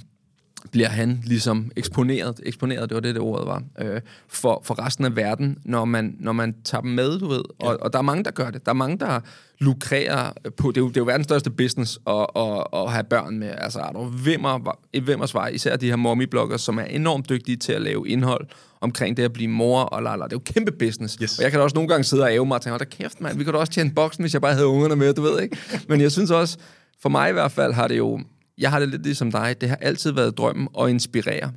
[0.71, 5.05] bliver han ligesom eksponeret, eksponeret, det var det, det ordet var, øh, for, for resten
[5.05, 7.43] af verden, når man, når man tager dem med, du ved.
[7.59, 8.65] Og, og der er mange, der gør det.
[8.65, 9.19] Der er mange, der
[9.59, 13.03] lukrerer på, det er jo, det er jo verdens største business at, at, at have
[13.03, 13.53] børn med.
[13.57, 17.73] Altså, er der vimmer, vimmers vej, især de her mommy som er enormt dygtige til
[17.73, 18.47] at lave indhold
[18.81, 20.23] omkring det at blive mor og la, la.
[20.23, 21.17] Det er jo kæmpe business.
[21.21, 21.37] Yes.
[21.37, 22.85] Og jeg kan da også nogle gange sidde og æve mig og tænke, hold da
[22.85, 25.21] kæft, mand, vi kunne da også tjene boksen, hvis jeg bare havde ungerne med, du
[25.21, 25.57] ved ikke?
[25.87, 26.57] Men jeg synes også,
[27.01, 28.19] for mig i hvert fald har det jo,
[28.61, 31.51] jeg har det lidt ligesom dig, det har altid været drømmen at inspirere.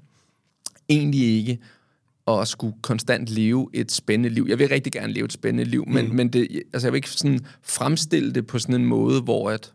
[0.88, 1.58] Egentlig ikke
[2.28, 4.46] at skulle konstant leve et spændende liv.
[4.48, 6.14] Jeg vil rigtig gerne leve et spændende liv, men, mm.
[6.14, 9.72] men det, altså jeg vil ikke sådan fremstille det på sådan en måde, hvor, at,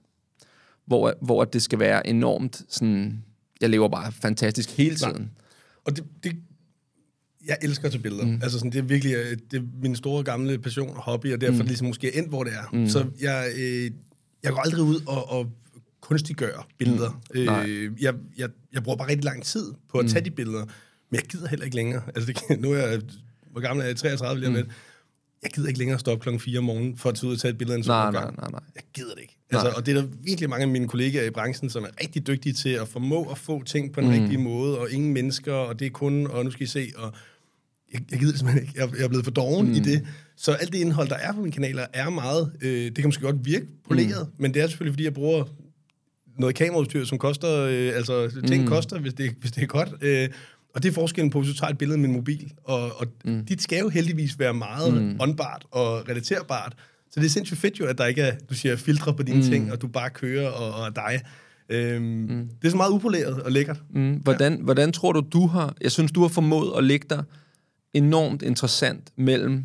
[0.85, 3.23] hvor, hvor at det skal være enormt sådan,
[3.61, 5.31] jeg lever bare fantastisk hele tiden.
[5.85, 6.35] Og det, det,
[7.47, 8.25] jeg elsker at tage billeder.
[8.25, 8.39] Mm.
[8.43, 11.41] Altså sådan, det er virkelig øh, det er min store gamle passion og hobby, og
[11.41, 11.67] derfor mm.
[11.67, 12.75] ligesom måske endt, hvor det er.
[12.75, 12.87] Mm.
[12.87, 13.91] Så jeg, øh,
[14.43, 15.51] jeg går aldrig ud og, og
[16.01, 17.21] kunstiggør billeder.
[17.33, 17.39] Mm.
[17.39, 20.65] Øh, jeg, jeg, jeg bruger bare rigtig lang tid på at tage de billeder,
[21.09, 22.01] men jeg gider heller ikke længere.
[22.15, 23.01] Altså, det, nu er jeg,
[23.51, 23.97] hvor gammel er jeg?
[23.97, 24.67] 33 lige om lidt.
[25.43, 27.39] Jeg gider ikke længere stå op klokken 4 om morgenen for at tage ud og
[27.39, 28.61] tage et billede en Nej, nej, nej, nej.
[28.75, 29.37] Jeg gider det ikke.
[29.51, 32.27] Altså, og det er der virkelig mange af mine kollegaer i branchen, som er rigtig
[32.27, 34.13] dygtige til at formå at få ting på en mm.
[34.13, 37.13] rigtig måde, og ingen mennesker, og det er kun, og nu skal I se, og
[37.93, 38.73] jeg, jeg gider simpelthen ikke.
[38.81, 39.73] Jeg, jeg er blevet for doven mm.
[39.73, 40.07] i det.
[40.37, 43.23] Så alt det indhold, der er på mine kanaler, er meget, øh, det kan måske
[43.23, 44.41] godt virke poleret, mm.
[44.41, 45.43] men det er selvfølgelig, fordi jeg bruger
[46.39, 48.67] noget kameraudstyr, som koster, øh, altså ting mm.
[48.67, 49.89] koster, hvis det, hvis det er godt.
[50.01, 50.29] Øh,
[50.75, 52.53] og det er forskellen på, hvis du tager et billede med en mobil.
[52.63, 53.45] Og, og mm.
[53.45, 55.17] dit skal jo heldigvis være meget mm.
[55.19, 56.73] åndbart og relaterbart.
[57.11, 59.37] Så det er sindssygt fedt jo, at der ikke er, du siger, filtre på dine
[59.37, 59.43] mm.
[59.43, 61.21] ting, og du bare kører og, og dig.
[61.69, 62.49] Øhm, mm.
[62.61, 63.81] Det er så meget upoleret og lækkert.
[63.89, 64.13] Mm.
[64.13, 64.61] Hvordan, ja.
[64.61, 65.75] hvordan tror du, du har...
[65.81, 67.23] Jeg synes, du har formået at lægge dig
[67.93, 69.63] enormt interessant mellem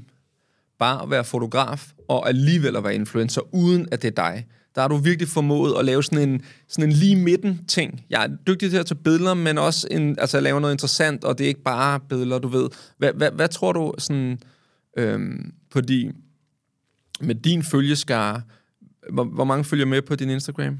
[0.78, 4.46] bare at være fotograf og alligevel at være influencer, uden at det er dig.
[4.74, 8.04] Der har du virkelig formået at lave sådan en, sådan en lige midten ting.
[8.10, 11.24] Jeg er dygtig til at tage billeder, men også en, altså at lave noget interessant,
[11.24, 12.68] og det er ikke bare billeder, du ved.
[12.98, 14.38] Hvad, hvad, hvad tror du sådan,
[14.96, 16.12] øhm, på de,
[17.20, 18.42] med din følgeskare,
[19.12, 20.78] hvor, hvor mange følger med på din Instagram?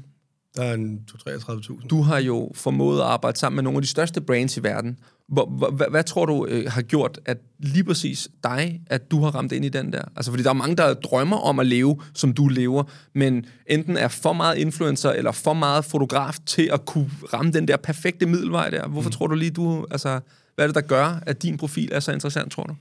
[0.55, 1.87] Der er en 2-33.000.
[1.87, 4.99] Du har jo formået at arbejde sammen med nogle af de største brands i verden.
[5.27, 9.35] Hvor, hvad, hvad tror du øh, har gjort, at lige præcis dig, at du har
[9.35, 10.01] ramt ind i den der?
[10.15, 12.83] Altså, fordi der er mange, der drømmer om at leve, som du lever,
[13.13, 17.67] men enten er for meget influencer eller for meget fotograf til at kunne ramme den
[17.67, 18.87] der perfekte middelvej der.
[18.87, 19.13] Hvorfor mm.
[19.13, 19.85] tror du lige, du...
[19.91, 20.19] Altså,
[20.55, 22.75] hvad er det, der gør, at din profil er så interessant, tror du?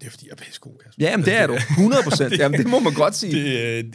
[0.00, 1.04] Det er, fordi jeg er pissegod, Kasper.
[1.04, 1.54] Ja, jamen, det er du.
[1.54, 2.32] 100 procent.
[2.40, 3.32] Jamen, det må man godt sige.
[3.32, 3.94] Det, øh, det,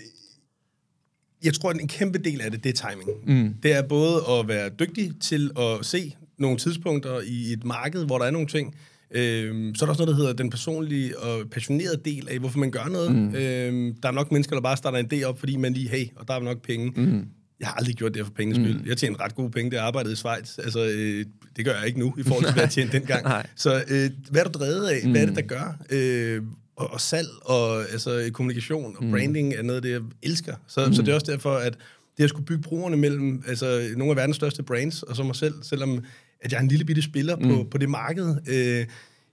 [1.43, 3.09] jeg tror, at en kæmpe del af det, det er timing.
[3.27, 3.55] Mm.
[3.63, 8.17] Det er både at være dygtig til at se nogle tidspunkter i et marked, hvor
[8.17, 8.75] der er nogle ting.
[9.11, 12.59] Øhm, så er der også noget, der hedder den personlige og passionerede del af, hvorfor
[12.59, 13.15] man gør noget.
[13.15, 13.35] Mm.
[13.35, 16.05] Øhm, der er nok mennesker, der bare starter en idé op, fordi man lige, hey,
[16.15, 16.93] og der er nok penge.
[16.95, 17.25] Mm.
[17.59, 18.79] Jeg har aldrig gjort det for penges skyld.
[18.79, 18.87] Mm.
[18.87, 20.57] Jeg tjener ret gode penge, det jeg arbejdede i Schweiz.
[20.57, 21.25] Altså, øh,
[21.57, 23.45] det gør jeg ikke nu, i forhold til, hvad jeg tjente dengang.
[23.55, 25.01] så øh, hvad er du drevet af?
[25.03, 25.11] Mm.
[25.11, 25.77] Hvad er det, der gør?
[25.89, 26.41] Øh,
[26.75, 29.11] og, og salg og altså, kommunikation og mm.
[29.11, 30.55] branding er noget af det, jeg elsker.
[30.67, 30.93] Så, mm.
[30.93, 31.77] så det er også derfor, at
[32.17, 35.35] det at skulle bygge broerne mellem altså, nogle af verdens største brands og så mig
[35.35, 36.03] selv, selvom
[36.41, 37.47] at jeg er en lille bitte spiller mm.
[37.47, 38.85] på, på det marked, øh,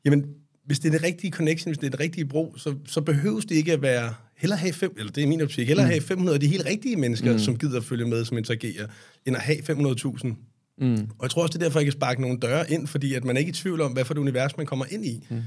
[0.04, 0.24] jamen,
[0.68, 3.44] hvis det er det rigtige connection, hvis det er det rigtige bro, så, så behøves
[3.44, 5.90] det ikke at være, hellere have fem, eller det er min optik, hellere mm.
[5.90, 7.38] have 500 af de helt rigtige mennesker, mm.
[7.38, 8.86] som gider at følge med, som interagerer,
[9.26, 10.34] end at have 500.000.
[10.80, 10.94] Mm.
[10.94, 13.24] Og jeg tror også, det er derfor, jeg kan sparke nogle døre ind, fordi at
[13.24, 15.42] man er ikke i tvivl om, hvad for et univers, man kommer ind i, mm.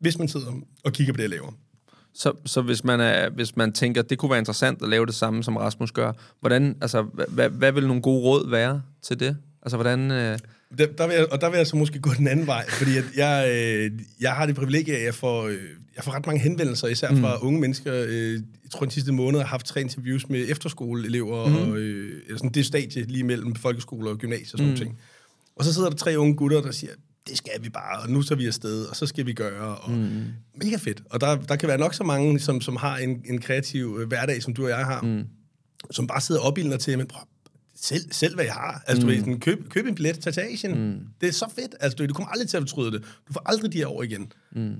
[0.00, 1.52] hvis man sidder og kigger på det, jeg laver.
[2.14, 5.06] Så, så hvis, man er, hvis man tænker, at det kunne være interessant at lave
[5.06, 9.20] det samme, som Rasmus gør, hvordan, altså, hvad, hvad vil nogle gode råd være til
[9.20, 9.36] det?
[9.62, 10.10] Altså, hvordan...
[10.10, 10.38] Øh...
[10.78, 12.96] Der, der vil jeg, og der vil jeg så måske gå den anden vej, fordi
[12.96, 15.58] at jeg, øh, jeg har det privilegie, at jeg får, øh,
[15.96, 17.46] jeg får ret mange henvendelser, især fra mm.
[17.46, 18.04] unge mennesker.
[18.08, 21.54] Øh, jeg tror, den sidste måned har haft tre interviews med efterskoleelever, mm.
[21.54, 24.76] og øh, sådan det stadie lige mellem folkeskole og gymnasie og sådan mm.
[24.76, 24.98] ting.
[25.56, 26.92] Og så sidder der tre unge gutter, der siger,
[27.28, 29.90] det skal vi bare, og nu så vi afsted, og så skal vi gøre, og
[29.90, 30.24] mm.
[30.54, 31.02] mega fedt.
[31.10, 34.08] Og der, der kan være nok så mange, som, som har en, en kreativ øh,
[34.08, 35.24] hverdag, som du og jeg har, mm.
[35.90, 37.22] som bare sidder og opildner til, men prøv,
[37.82, 38.82] selv, selv hvad jeg har.
[38.86, 39.08] Altså, mm.
[39.08, 40.90] du ved, sådan, køb, køb en billet, til Asien.
[40.90, 41.00] Mm.
[41.20, 41.74] Det er så fedt.
[41.80, 43.02] Altså, du, du kommer aldrig til at fortryde det.
[43.28, 44.32] Du får aldrig de her år igen.
[44.52, 44.74] Mm.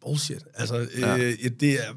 [0.00, 0.44] Bullshit.
[0.54, 1.18] Altså, ja.
[1.18, 1.92] øh, det er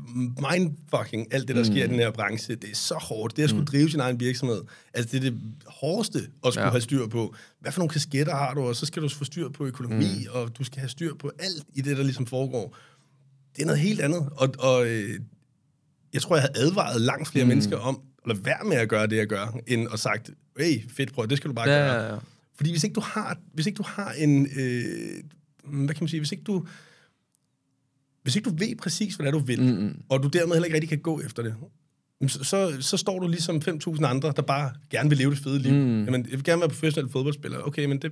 [0.52, 1.66] mindfucking, alt det, der mm.
[1.66, 2.56] sker i den her branche.
[2.56, 3.38] Det er så hårdt.
[3.38, 3.66] Det at skulle mm.
[3.66, 4.62] drive sin egen virksomhed.
[4.94, 6.72] Altså, det er det hårdeste at skulle ja.
[6.72, 7.36] have styr på.
[7.60, 10.32] Hvad for nogle kasketter har du, og så skal du få styr på økonomi, mm.
[10.32, 12.78] og du skal have styr på alt i det, der ligesom foregår.
[13.56, 14.30] Det er noget helt andet.
[14.32, 15.20] Og, og øh,
[16.14, 17.50] jeg tror, jeg havde advaret langt flere mm.
[17.50, 20.30] mennesker om, lade være med at gøre det, jeg gør, end at sagt,
[20.60, 21.94] hey, fedt, prøv, det skal du bare ja, gøre.
[21.94, 22.20] Ja, ja.
[22.56, 24.84] Fordi hvis ikke du har, hvis ikke du har en, øh,
[25.64, 26.66] hvad kan man sige, hvis ikke du,
[28.24, 30.02] hvis ikke du ved præcis, hvad det er, du vil, mm-hmm.
[30.10, 31.56] og du dermed heller ikke rigtig kan gå efter det,
[32.28, 35.60] så, så, så står du ligesom 5.000 andre, der bare gerne vil leve det fede
[35.60, 35.74] liv.
[35.74, 36.06] Mm.
[36.06, 37.60] Jamen, jeg vil gerne være professionel fodboldspiller.
[37.60, 38.12] Okay, men det,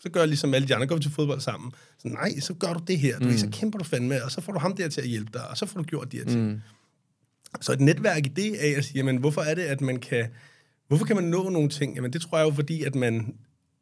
[0.00, 1.72] så gør jeg ligesom alle de andre, går vi til fodbold sammen.
[1.98, 3.18] Så nej, så gør du det her.
[3.18, 3.36] Du mm.
[3.36, 5.56] så kæmper du fandme, og så får du ham der til at hjælpe dig, og
[5.58, 6.50] så får du gjort de her ting.
[6.50, 6.60] Mm.
[7.60, 10.26] Så et netværk i det af at sige, jamen, hvorfor er det, at man kan...
[10.88, 11.94] Hvorfor kan man nå nogle ting?
[11.96, 13.34] Jamen, det tror jeg jo, fordi at man...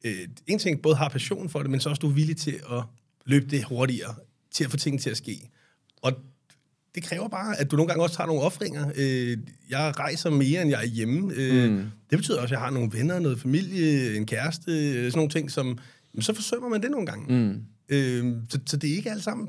[0.04, 2.60] Øh, en ting både har passion for det, men så også du er villig til
[2.70, 2.82] at
[3.26, 4.14] løbe det hurtigere,
[4.52, 5.50] til at få ting til at ske.
[6.02, 6.12] Og
[6.94, 8.92] det kræver bare, at du nogle gange også tager nogle offringer.
[8.96, 9.38] Øh,
[9.70, 11.34] jeg rejser mere, end jeg er hjemme.
[11.34, 11.84] Øh, mm.
[12.10, 15.50] Det betyder også, at jeg har nogle venner, noget familie, en kæreste, sådan nogle ting,
[15.50, 15.78] som...
[16.20, 17.34] Så forsømmer man det nogle gange.
[17.36, 17.62] Mm.
[17.88, 19.48] Øh, så, så det er ikke alt sammen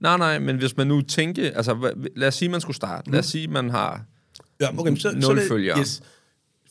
[0.00, 1.50] Nej, nej, men hvis man nu tænker...
[1.56, 3.10] Altså, lad os sige, man skulle starte.
[3.10, 3.30] Lad os mm.
[3.30, 4.04] sige, man har
[4.60, 5.78] ja, okay, så, 0 så følgere.
[5.78, 6.02] Yes.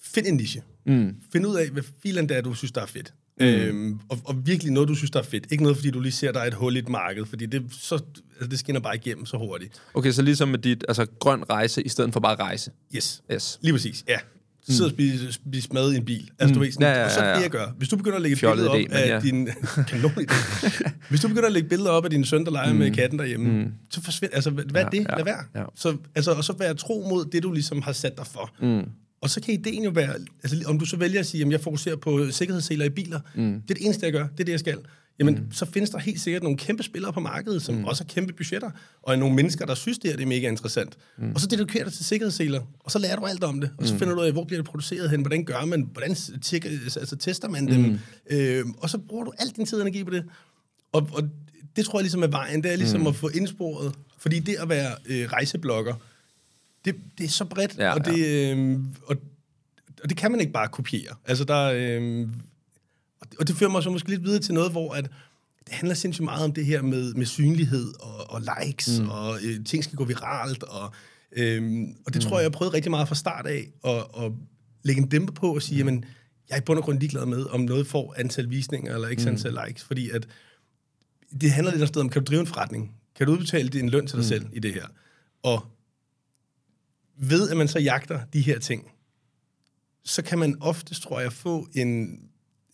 [0.02, 0.64] Find en niche.
[0.86, 1.16] Mm.
[1.32, 3.14] Find ud af, hvad filen det er, du synes, der er fedt.
[3.40, 3.46] Mm.
[3.46, 5.48] Øhm, og, og virkelig noget, du synes, der er fedt.
[5.52, 7.64] Ikke noget, fordi du lige ser, der er et hul i et marked, fordi det,
[7.72, 9.82] så, altså, det skinner bare igennem så hurtigt.
[9.94, 12.72] Okay, så ligesom med dit altså, grøn rejse, i stedet for bare rejse.
[12.96, 13.24] Yes.
[13.32, 13.60] yes.
[13.62, 14.20] Lige præcis, ja
[14.68, 16.30] sidder og spiser, spiser mad i en bil.
[16.40, 16.66] Altså, du mm.
[16.66, 17.10] ved, sådan, ja, ja, ja, ja.
[17.14, 17.66] så er det det, jeg gør.
[17.78, 19.20] Hvis du begynder at lægge billeder op idé, af ja.
[19.20, 19.50] din...
[21.10, 22.80] Hvis du begynder at lægge billeder op af din søn, der leger mm.
[22.80, 23.72] med katten derhjemme, mm.
[23.90, 24.36] så forsvinder...
[24.36, 25.06] Altså, hvad er det?
[25.10, 25.44] Ja, Lad være.
[25.56, 25.64] Ja.
[25.76, 28.52] Så, altså, og så være tro mod det, du ligesom har sat dig for.
[28.62, 28.90] Mm.
[29.22, 31.62] Og så kan ideen jo være, altså, om du så vælger at sige, at jeg
[31.62, 33.62] fokuserer på sikkerhedsseler i biler, mm.
[33.62, 34.78] det er det eneste, jeg gør, det er det, jeg skal
[35.20, 35.52] jamen mm.
[35.52, 37.86] så findes der helt sikkert nogle kæmpe spillere på markedet, som mm.
[37.86, 38.72] også har kæmpe budgetter,
[39.04, 40.98] og nogle mennesker, der synes, det, her, det er mega interessant.
[41.18, 41.32] Mm.
[41.34, 43.94] Og så dedikerer du til sikkerhedsseler, og så lærer du alt om det, og så
[43.94, 44.00] mm.
[44.00, 47.50] finder du ud af, hvor bliver det produceret hen, hvordan gør man, hvordan altså, tester
[47.50, 48.00] man dem, mm.
[48.30, 50.24] øh, og så bruger du alt din tid og energi på det.
[50.92, 51.30] Og, og
[51.76, 53.08] det tror jeg ligesom er vejen, det er ligesom mm.
[53.08, 55.94] at få indsporet, fordi det at være øh, rejseblogger,
[56.86, 59.16] det, det er så bredt, ja, og, det, øh, og,
[60.04, 61.16] og det kan man ikke bare kopiere.
[61.26, 62.28] Altså der, øh,
[63.40, 65.04] og det fører mig så måske lidt videre til noget, hvor at,
[65.66, 69.10] det handler sindssygt meget om det her med, med synlighed og, og likes, mm.
[69.10, 70.94] og øh, ting skal gå viralt, og
[71.32, 72.30] Øhm, og det mm.
[72.30, 74.32] tror jeg, jeg prøvede rigtig meget fra start af, at, at
[74.84, 76.06] lægge en dæmper på og sige, jamen,
[76.50, 79.22] jeg er i bund og grund ligeglad med, om noget får antal visninger eller ikke
[79.22, 79.28] mm.
[79.28, 80.28] antal likes, fordi at
[81.42, 82.96] det handler lidt om, kan du drive en forretning?
[83.16, 84.28] Kan du udbetale din løn til dig mm.
[84.28, 84.86] selv i det her?
[85.44, 85.66] Og
[87.18, 88.92] ved, at man så jagter de her ting,
[90.04, 92.20] så kan man ofte, tror jeg, få en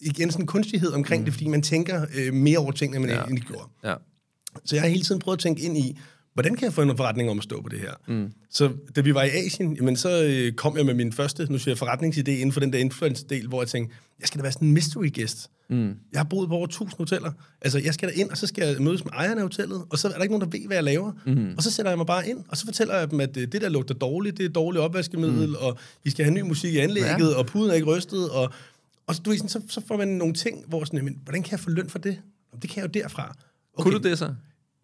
[0.05, 1.25] igen sådan en kunstighed omkring mm.
[1.25, 3.21] det, fordi man tænker øh, mere over tingene, end man ja.
[3.21, 3.67] egentlig gjorde.
[3.83, 3.93] Ja.
[4.65, 5.97] Så jeg har hele tiden prøvet at tænke ind i,
[6.35, 7.91] hvordan kan jeg få en forretning om at stå på det her?
[8.07, 8.31] Mm.
[8.49, 11.57] Så da vi var i Asien, jamen, så øh, kom jeg med min første, nu
[11.57, 14.51] siger jeg, forretningsidé inden for den der influence-del, hvor jeg tænkte, jeg skal da være
[14.51, 15.49] sådan en mystery guest.
[15.69, 15.93] Mm.
[16.11, 17.31] Jeg har boet på over 1000 hoteller.
[17.61, 19.97] Altså, jeg skal da ind, og så skal jeg mødes med ejerne af hotellet, og
[19.97, 21.11] så er der ikke nogen, der ved, hvad jeg laver.
[21.25, 21.53] Mm.
[21.57, 23.61] Og så sætter jeg mig bare ind, og så fortæller jeg dem, at øh, det
[23.61, 25.55] der lugter dårligt, det er dårligt opvaskemiddel, mm.
[25.59, 27.37] og vi skal have ny musik i anlægget, ja.
[27.37, 28.53] og puden er ikke rystet, og,
[29.07, 31.51] og så, du, sådan, så, så får man nogle ting, hvor sådan, men, hvordan kan
[31.51, 32.21] jeg få løn for det?
[32.61, 33.35] Det kan jeg jo derfra.
[33.73, 33.83] Okay.
[33.83, 34.33] Kunne du det så?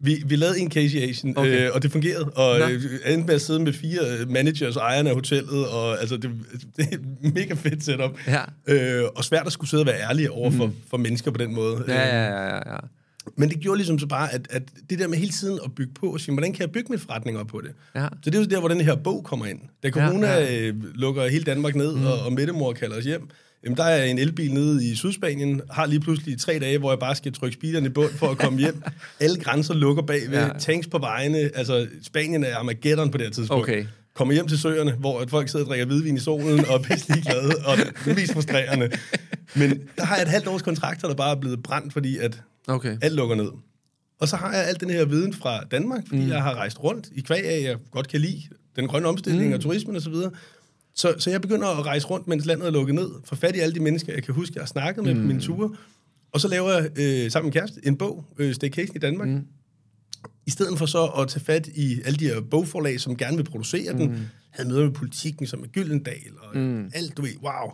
[0.04, 1.66] Vi, vi lavede en case i Asien, okay.
[1.66, 2.24] øh, og det fungerede.
[2.24, 2.68] Og Nå.
[2.68, 6.16] øh, endte med at sidde med fire øh, managers og ejerne af hotellet, og altså,
[6.16, 6.30] det,
[6.76, 8.18] det er et mega fedt setup.
[8.26, 8.42] Ja.
[8.66, 10.74] Øh, og svært at skulle sidde og være ærlig over for, mm.
[10.90, 11.84] for mennesker på den måde.
[11.88, 12.78] Ja, ja, ja, ja.
[13.36, 15.92] Men det gjorde ligesom så bare, at, at det der med hele tiden at bygge
[15.94, 17.70] på, og sige, hvordan kan jeg bygge min forretning op på det?
[17.94, 18.08] Ja.
[18.22, 19.60] Så det er jo der, hvor den her bog kommer ind.
[19.82, 20.68] Da corona ja, ja.
[20.68, 22.06] Øh, lukker hele Danmark ned, mm.
[22.06, 23.28] og, og Mettemor kalder os hjem,
[23.64, 26.98] Jamen, der er en elbil nede i Sydspanien, har lige pludselig tre dage, hvor jeg
[26.98, 28.82] bare skal trykke speederen i bund for at komme hjem.
[29.20, 30.48] Alle grænser lukker bagved, ja.
[30.58, 31.38] tanks på vejene.
[31.54, 33.62] Altså, Spanien er Armageddon på det her tidspunkt.
[33.62, 33.86] Okay.
[34.14, 37.20] Kommer hjem til søerne, hvor folk sidder og drikker hvidvin i solen og er pisse
[37.20, 38.90] glade, og det er mest frustrerende.
[39.54, 42.42] Men der har jeg et halvt års kontrakter, der bare er blevet brændt, fordi at
[42.68, 42.98] okay.
[43.02, 43.48] alt lukker ned.
[44.20, 46.28] Og så har jeg alt den her viden fra Danmark, fordi mm.
[46.28, 48.42] jeg har rejst rundt i kvæg af, jeg godt kan lide
[48.76, 49.54] den grønne omstilling mm.
[49.54, 50.14] og turismen osv.,
[50.94, 53.58] så, så jeg begynder at rejse rundt, mens landet er lukket ned, for fat i
[53.58, 55.20] alle de mennesker, jeg kan huske, jeg har snakket med mm.
[55.20, 55.76] på mine ture,
[56.32, 59.46] og så laver jeg øh, sammen med kæreste en bog, øh, Staycation i Danmark, mm.
[60.46, 63.44] i stedet for så at tage fat i alle de her bogforlag, som gerne vil
[63.44, 63.98] producere mm.
[63.98, 66.90] den, havde møder med politikken, som er Gyldendal, og mm.
[66.94, 67.72] alt, du ved, wow.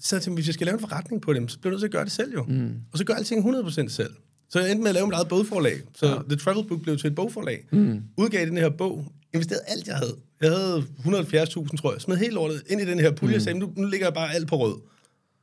[0.00, 1.80] Så jeg tænkte, hvis jeg skal lave en forretning på dem, så bliver jeg nødt
[1.80, 2.44] til at gøre det selv jo.
[2.48, 2.74] Mm.
[2.92, 4.14] Og så gør alting 100% selv.
[4.50, 5.80] Så jeg endte med at lave mit eget bogforlag.
[5.94, 6.14] Så ja.
[6.28, 7.64] The Travel Book blev til et bogforlag.
[7.72, 8.02] Mm.
[8.16, 10.16] Udgav den her bog, investerede alt, jeg havde.
[10.44, 12.00] Jeg havde 170.000, tror jeg.
[12.00, 13.36] Smed helt lortet ind i den her pulje, mm.
[13.36, 14.76] og sagde, nu, nu ligger jeg bare alt på rød.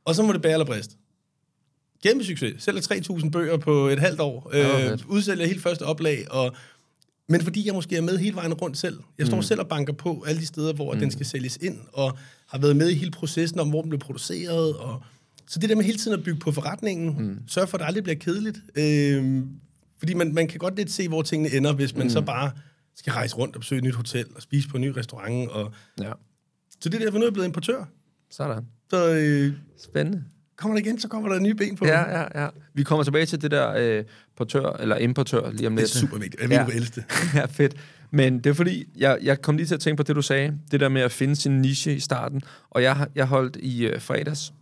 [0.04, 0.96] Og så må det bære eller brist.
[2.02, 2.62] Gennem succes.
[2.62, 4.50] Sælger 3.000 bøger på et halvt år.
[4.54, 6.26] Øh, udsælger helt første oplag.
[6.30, 6.54] Og,
[7.28, 8.98] men fordi jeg måske er med hele vejen rundt selv.
[9.18, 9.42] Jeg står mm.
[9.42, 11.00] selv og banker på alle de steder, hvor mm.
[11.00, 14.04] den skal sælges ind, og har været med i hele processen om, hvor den bliver
[14.04, 14.76] produceret.
[14.76, 15.02] Og,
[15.48, 17.38] så det der med hele tiden at bygge på forretningen, mm.
[17.48, 18.58] sørge for, at det aldrig bliver kedeligt.
[18.76, 19.42] Øh,
[19.98, 22.10] fordi man, man kan godt lidt se, hvor tingene ender, hvis man mm.
[22.10, 22.50] så bare
[22.96, 25.50] skal rejse rundt og besøge et nyt hotel og spise på en ny restaurant.
[25.50, 25.72] Og...
[26.00, 26.12] Ja.
[26.80, 27.84] Så det er derfor, nu er jeg blevet importør.
[28.30, 28.66] Sådan.
[28.90, 30.24] Så, øh, Spændende.
[30.56, 31.86] Kommer der igen, så kommer der en ny ben på.
[31.86, 32.48] Ja, ja, ja.
[32.74, 34.04] Vi kommer tilbage til det der øh,
[34.36, 35.88] portør, eller importør lige om lidt.
[35.88, 36.42] Det er super vigtigt.
[36.42, 36.64] Jeg ved, ja.
[36.64, 37.02] du elsker
[37.34, 37.76] ja, fedt.
[38.10, 40.58] Men det er fordi, jeg, jeg kom lige til at tænke på det, du sagde.
[40.70, 42.42] Det der med at finde sin niche i starten.
[42.70, 44.52] Og jeg, jeg holdt i øh, fredags,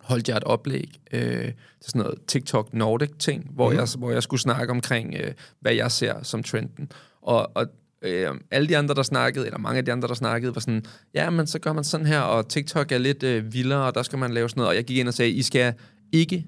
[0.00, 3.76] holdt jeg et oplæg øh, til sådan noget TikTok Nordic ting, hvor, mm.
[3.76, 6.88] jeg, hvor jeg skulle snakke omkring, øh, hvad jeg ser som trenden.
[7.26, 7.66] Og, og
[8.02, 10.84] øh, alle de andre, der snakkede, eller mange af de andre, der snakkede, var sådan,
[11.14, 14.02] ja, men så gør man sådan her, og TikTok er lidt øh, vildere, og der
[14.02, 14.68] skal man lave sådan noget.
[14.68, 15.74] Og jeg gik ind og sagde, I skal
[16.12, 16.46] ikke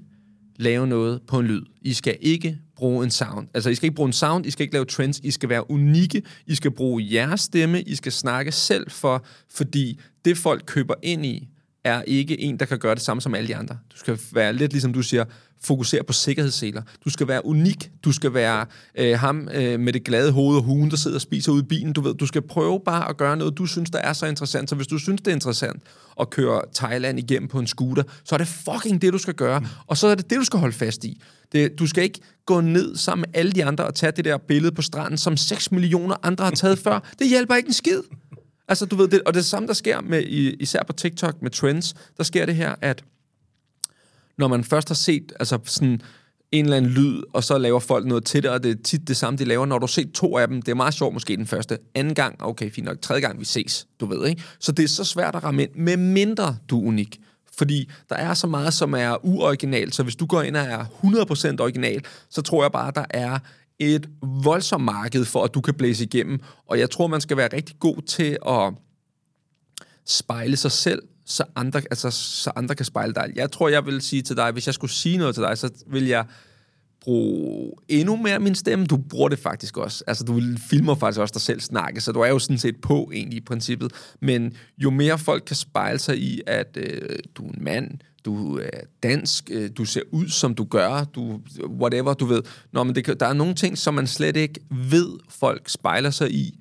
[0.57, 1.63] lave noget på en lyd.
[1.83, 3.49] I skal ikke bruge en sound.
[3.55, 5.71] Altså, I skal ikke bruge en sound, I skal ikke lave trends, I skal være
[5.71, 10.95] unikke, I skal bruge jeres stemme, I skal snakke selv for, fordi det folk køber
[11.03, 11.49] ind i,
[11.85, 13.79] er ikke en, der kan gøre det samme som alle de andre.
[13.93, 15.25] Du skal være lidt ligesom du siger,
[15.63, 16.83] fokusere på sikkerhedsseler.
[17.05, 17.91] Du skal være unik.
[18.05, 21.21] Du skal være øh, ham øh, med det glade hoved og huen, der sidder og
[21.21, 21.93] spiser ud i bilen.
[21.93, 24.71] Du ved, du skal prøve bare at gøre noget, du synes, der er så interessant.
[24.71, 25.83] Så hvis du synes, det er interessant
[26.21, 29.67] at køre Thailand igennem på en scooter, så er det fucking det, du skal gøre.
[29.87, 31.21] Og så er det det, du skal holde fast i.
[31.53, 34.39] Det, du skal ikke gå ned sammen med alle de andre og tage det der
[34.39, 37.11] billede på stranden, som 6 millioner andre har taget før.
[37.19, 38.01] Det hjælper ikke en skid.
[38.69, 40.23] Altså, du ved, det, og det samme, der sker med,
[40.61, 43.05] især på TikTok med trends, der sker det her, at
[44.39, 46.01] når man først har set altså sådan
[46.53, 49.09] en eller anden lyd, og så laver folk noget til det, og det er tit
[49.09, 49.67] det samme, de laver.
[49.67, 51.79] Når du har set to af dem, det er meget sjovt måske den første.
[51.95, 53.01] Anden gang, okay, fint nok.
[53.03, 54.43] Tredje gang, vi ses, du ved, ikke?
[54.59, 57.21] Så det er så svært at ramme ind, med mindre du er unik.
[57.59, 60.85] Fordi der er så meget, som er uoriginalt, så hvis du går ind og er
[61.59, 63.39] 100% original, så tror jeg bare, der er
[63.79, 66.41] et voldsomt marked for, at du kan blæse igennem.
[66.67, 68.73] Og jeg tror, man skal være rigtig god til at
[70.07, 73.33] spejle sig selv, så andre, altså, så andre kan spejle dig.
[73.35, 75.71] Jeg tror, jeg vil sige til dig, hvis jeg skulle sige noget til dig, så
[75.87, 76.25] vil jeg
[77.01, 78.87] bruge endnu mere min stemme.
[78.87, 80.05] Du bruger det faktisk også.
[80.07, 83.11] Altså, du filmer faktisk også dig selv snakke, så du er jo sådan set på
[83.15, 83.93] egentlig i princippet.
[84.21, 87.91] Men jo mere folk kan spejle sig i, at øh, du er en mand,
[88.29, 91.41] du er dansk, øh, du ser ud, som du gør, du,
[91.81, 92.43] whatever, du ved.
[92.73, 96.33] Nå, men det, der er nogle ting, som man slet ikke ved, folk spejler sig
[96.33, 96.59] i,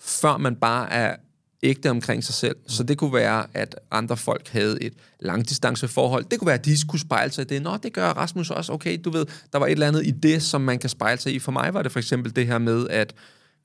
[0.00, 1.16] før man bare er
[1.62, 2.56] ægte omkring sig selv.
[2.66, 6.24] Så det kunne være, at andre folk havde et langdistanceforhold.
[6.30, 7.62] Det kunne være, at de skulle spejle sig i det.
[7.62, 8.72] Nå, det gør Rasmus også.
[8.72, 11.34] Okay, du ved, der var et eller andet i det, som man kan spejle sig
[11.34, 11.38] i.
[11.38, 13.14] For mig var det for eksempel det her med, at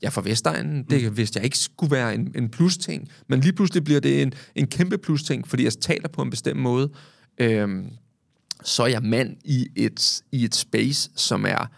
[0.02, 0.84] jeg er fra Vestegnen.
[0.84, 1.18] Det mm.
[1.18, 3.10] vidste jeg ikke skulle være en, en plus-ting.
[3.28, 6.60] Men lige pludselig bliver det en, en kæmpe plus-ting, fordi jeg taler på en bestemt
[6.60, 6.90] måde.
[7.38, 7.90] Øhm,
[8.64, 11.72] så er jeg mand i et, i et space, som er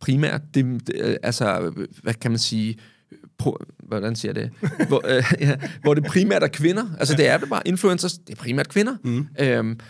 [0.00, 1.72] primært, det, det, altså,
[2.02, 2.78] hvad kan man sige,
[3.38, 4.50] pro, hvordan siger det?
[4.88, 6.84] hvor, øh, ja, hvor det primært er kvinder.
[6.98, 7.68] Altså, det er det bare.
[7.68, 8.96] Influencers, det er primært kvinder.
[9.04, 9.26] Mm.
[9.38, 9.80] Øhm,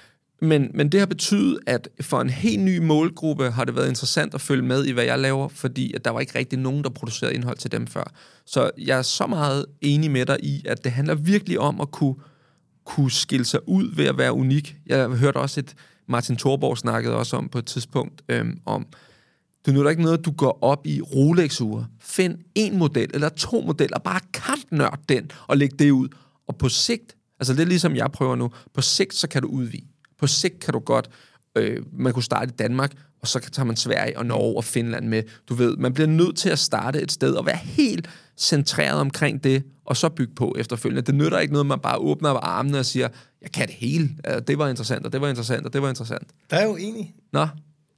[0.43, 4.35] men, men det har betydet, at for en helt ny målgruppe har det været interessant
[4.35, 6.91] at følge med i, hvad jeg laver, fordi at der var ikke rigtig nogen, der
[6.91, 8.13] producerede indhold til dem før.
[8.47, 11.91] Så jeg er så meget enig med dig i, at det handler virkelig om at
[11.91, 12.15] kunne,
[12.90, 14.76] kunne skille sig ud ved at være unik.
[14.87, 15.74] Jeg hørte også et,
[16.09, 18.87] Martin Thorborg snakkede også om på et tidspunkt, øhm, om,
[19.66, 21.87] det nytter ikke noget, du går op i Rolex-ure.
[22.00, 26.09] Find en model eller to modeller, bare kampnørd den og læg det ud.
[26.48, 29.48] Og på sigt, altså det er ligesom jeg prøver nu, på sigt så kan du
[29.48, 29.85] udvide.
[30.18, 31.11] På sigt kan du godt,
[31.57, 35.09] øh, man kunne starte i Danmark, og så tager man Sverige og Norge og Finland
[35.09, 35.22] med.
[35.48, 39.44] Du ved, man bliver nødt til at starte et sted og være helt centreret omkring
[39.44, 41.03] det, og så bygge på efterfølgende.
[41.03, 43.09] Det nytter ikke noget, man bare åbner armene og siger,
[43.42, 44.11] jeg kan det hele.
[44.48, 46.29] Det var interessant, og det var interessant, og det var interessant.
[46.50, 47.14] Der er jo enig.
[47.33, 47.46] Nå,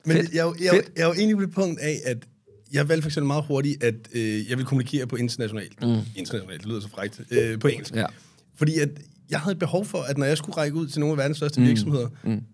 [0.06, 0.32] Men fedt.
[0.32, 0.90] jeg, jeg, fedt.
[0.96, 2.18] jeg er jo enig på det punkt af, at
[2.72, 5.82] jeg valgte for eksempel meget hurtigt, at øh, jeg vil kommunikere på internationalt.
[5.82, 5.96] Mm.
[6.16, 7.20] Internationalt, det lyder så frækt.
[7.30, 7.94] Øh, på engelsk.
[7.94, 8.06] Ja.
[8.56, 8.88] Fordi at
[9.30, 11.36] jeg havde et behov for, at når jeg skulle række ud til nogle af verdens
[11.36, 11.66] største mm.
[11.66, 12.08] virksomheder,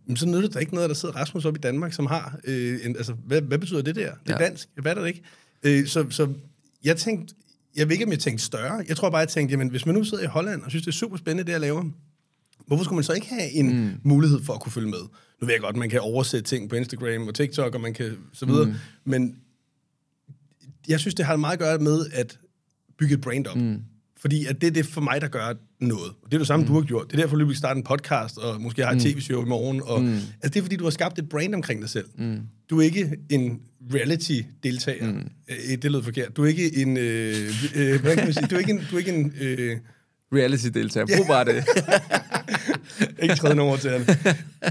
[0.07, 0.17] mm.
[0.17, 2.39] så nytter det ikke noget, at der sidder Rasmus op i Danmark, som har...
[2.45, 4.11] Øh, en, altså, hvad, hvad betyder det der?
[4.27, 4.45] Det er Ja.
[4.45, 4.69] dansk.
[4.83, 5.23] Hvad er det ikke?
[5.63, 6.29] Øh, så, så
[6.85, 7.35] jeg tænkte...
[7.79, 8.85] Jeg ved ikke, om jeg tænkte større.
[8.89, 10.91] Jeg tror bare, jeg tænkte, jamen, hvis man nu sidder i Holland og synes, det
[10.91, 11.85] er super spændende, det jeg laver,
[12.67, 13.91] hvorfor skulle man så ikke have en mm.
[14.03, 15.01] mulighed for at kunne følge med?
[15.41, 18.17] Nu ved jeg godt, man kan oversætte ting på Instagram og TikTok, og man kan
[18.33, 18.75] så videre, mm.
[19.05, 19.37] men
[20.89, 22.39] jeg synes, det har meget at gøre med at
[22.99, 23.57] bygge et brand op.
[23.57, 23.83] Mm.
[24.17, 26.11] Fordi at det er det for mig, der gør noget.
[26.23, 26.69] Og det er det samme, mm.
[26.69, 27.07] du har gjort.
[27.11, 29.01] Det er derfor, du vil starte en podcast, og måske har et mm.
[29.01, 29.83] tv-show i morgen.
[29.83, 30.13] Og, mm.
[30.15, 32.09] Altså, det er fordi, du har skabt et brand omkring dig selv.
[32.19, 32.41] Mm.
[32.71, 33.61] Du er ikke en
[33.95, 35.13] reality-deltager.
[35.13, 35.31] Mm.
[35.49, 36.37] Øh, det lød forkert.
[36.37, 36.97] Du er ikke en...
[36.97, 37.35] Øh,
[37.75, 38.47] øh, kan man sige?
[38.47, 38.81] Du er ikke en...
[38.91, 39.77] Du er ikke en øh,
[40.33, 41.07] Reality-deltager.
[41.17, 41.65] Brug bare det.
[43.23, 44.07] ikke tredje nummer til han.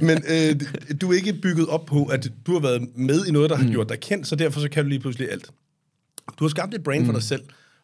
[0.01, 0.55] Men øh,
[1.01, 3.63] du er ikke bygget op på, at du har været med i noget, der har
[3.63, 3.71] mm.
[3.71, 5.49] gjort dig kendt, så derfor så kan du lige pludselig alt.
[6.39, 7.05] Du har skabt et brand mm.
[7.05, 7.41] for dig selv,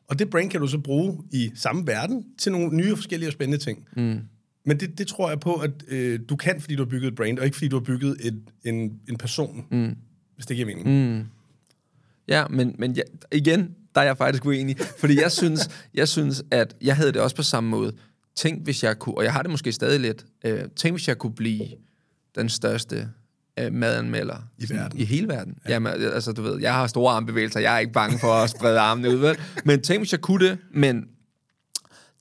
[0.07, 3.29] og det brand kan du så bruge i samme verden til nogle nye og forskellige
[3.29, 3.87] og spændende ting.
[3.97, 4.19] Mm.
[4.65, 7.15] Men det, det tror jeg på, at øh, du kan, fordi du har bygget et
[7.15, 9.95] brand, og ikke fordi du har bygget et, en, en person, mm.
[10.35, 11.17] hvis det giver mening.
[11.17, 11.25] Mm.
[12.27, 14.77] Ja, men, men ja, igen, der er jeg faktisk uenig.
[14.99, 17.93] Fordi jeg synes, jeg synes, at jeg havde det også på samme måde.
[18.35, 21.17] Tænk, hvis jeg kunne, og jeg har det måske stadig lidt, øh, tænk, hvis jeg
[21.17, 21.65] kunne blive
[22.35, 23.09] den største
[23.59, 24.37] øh, madanmelder.
[24.57, 24.99] I verden.
[24.99, 25.57] I hele verden.
[25.65, 25.71] Ja.
[25.71, 28.79] Jamen, altså, du ved, jeg har store armbevægelser, jeg er ikke bange for at sprede
[28.79, 29.37] armene ud, vel?
[29.65, 31.07] Men tænk, hvis jeg kunne det, men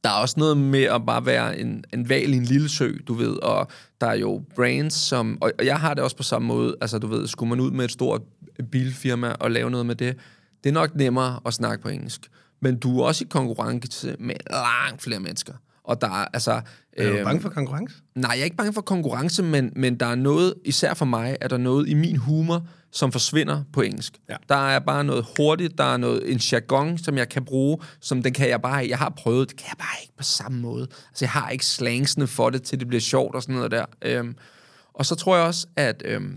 [0.04, 2.92] der er også noget med at bare være en, en val i en lille sø,
[3.08, 5.38] du ved, og der er jo brands, som...
[5.40, 7.70] Og, og jeg har det også på samme måde, altså du ved, skulle man ud
[7.70, 8.22] med et stort
[8.70, 10.16] bilfirma og lave noget med det,
[10.64, 12.30] det er nok nemmere at snakke på engelsk.
[12.60, 15.52] Men du er også i konkurrence med langt flere mennesker.
[15.84, 16.60] Og der er, altså...
[16.92, 17.96] Er du øhm, bange for konkurrence?
[18.14, 21.36] Nej, jeg er ikke bange for konkurrence, men, men der er noget, især for mig,
[21.40, 24.18] er der noget i min humor, som forsvinder på engelsk.
[24.28, 24.36] Ja.
[24.48, 28.22] Der er bare noget hurtigt, der er noget, en jargon, som jeg kan bruge, som
[28.22, 30.82] den kan jeg bare Jeg har prøvet, det kan jeg bare ikke på samme måde.
[30.82, 33.84] Altså, jeg har ikke slangsene for det, til det bliver sjovt og sådan noget der.
[34.02, 34.36] Øhm,
[34.94, 36.36] og så tror jeg også, at øhm,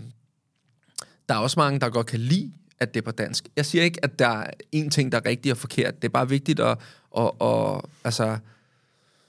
[1.28, 3.48] der er også mange, der godt kan lide, at det er på dansk.
[3.56, 6.02] Jeg siger ikke, at der er en ting, der er rigtigt og forkert.
[6.02, 6.78] Det er bare vigtigt at,
[7.18, 8.38] at, at altså,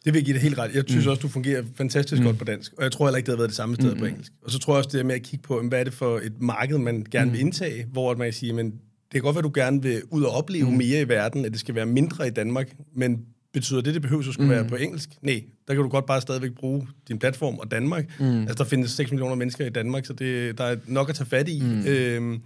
[0.08, 0.76] Det vil give dig helt ret.
[0.76, 1.10] Jeg synes mm.
[1.10, 2.26] også, du fungerer fantastisk mm.
[2.26, 2.74] godt på dansk.
[2.78, 4.00] Og jeg tror heller ikke, det havde været det samme sted mm.
[4.00, 4.32] på engelsk.
[4.44, 6.18] Og så tror jeg også, det er med at kigge på, hvad er det for
[6.18, 7.32] et marked, man gerne mm.
[7.32, 10.02] vil indtage, hvor man kan sige, men det kan godt være, at du gerne vil
[10.10, 10.78] ud og opleve mm.
[10.78, 13.20] mere i verden, at det skal være mindre i Danmark, men
[13.54, 14.56] betyder det, det behøver at skulle mm.
[14.56, 15.10] være på engelsk?
[15.22, 18.20] Nej, der kan du godt bare stadigvæk bruge din platform og Danmark.
[18.20, 18.42] Mm.
[18.42, 21.30] Altså, der findes 6 millioner mennesker i Danmark, så det, der er nok at tage
[21.30, 21.62] fat i.
[21.62, 21.86] Mm.
[21.86, 22.42] Øhm,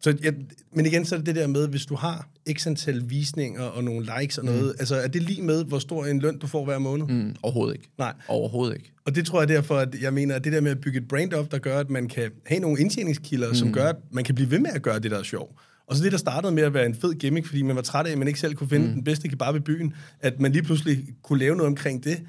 [0.00, 0.34] så jeg,
[0.72, 3.84] men igen, så er det det der med, hvis du har x antal visninger og
[3.84, 4.76] nogle likes og noget, mm.
[4.78, 7.06] altså er det lige med, hvor stor en løn du får hver måned?
[7.06, 7.88] mm, overhovedet ikke.
[7.98, 8.12] Nej.
[8.28, 8.92] Overhovedet ikke.
[9.04, 11.08] Og det tror jeg derfor, at jeg mener, at det der med at bygge et
[11.08, 13.54] brand op, der gør, at man kan have nogle indtjeningskilder, mm.
[13.54, 15.52] som gør, at man kan blive ved med at gøre det, der er sjovt.
[15.86, 18.06] Og så det, der startede med at være en fed gimmick, fordi man var træt
[18.06, 18.92] af, at man ikke selv kunne finde mm.
[18.92, 22.22] den bedste kebab i byen, at man lige pludselig kunne lave noget omkring det,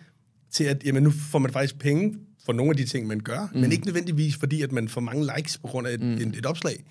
[0.52, 2.16] til at jamen, nu får man faktisk penge
[2.46, 3.60] for nogle af de ting, man gør, mm.
[3.60, 6.14] men ikke nødvendigvis fordi, at man får mange likes på grund af et, mm.
[6.14, 6.84] et, et opslag.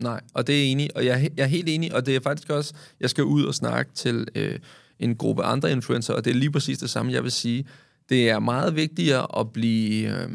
[0.00, 2.20] Nej, og det er enig, og jeg, er jeg er helt enig, og det er
[2.20, 4.58] faktisk også, jeg skal ud og snakke til øh,
[4.98, 7.66] en gruppe andre influencer, og det er lige præcis det samme, jeg vil sige.
[8.08, 10.28] Det er meget vigtigere at blive øh,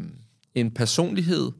[0.54, 1.50] en personlighed,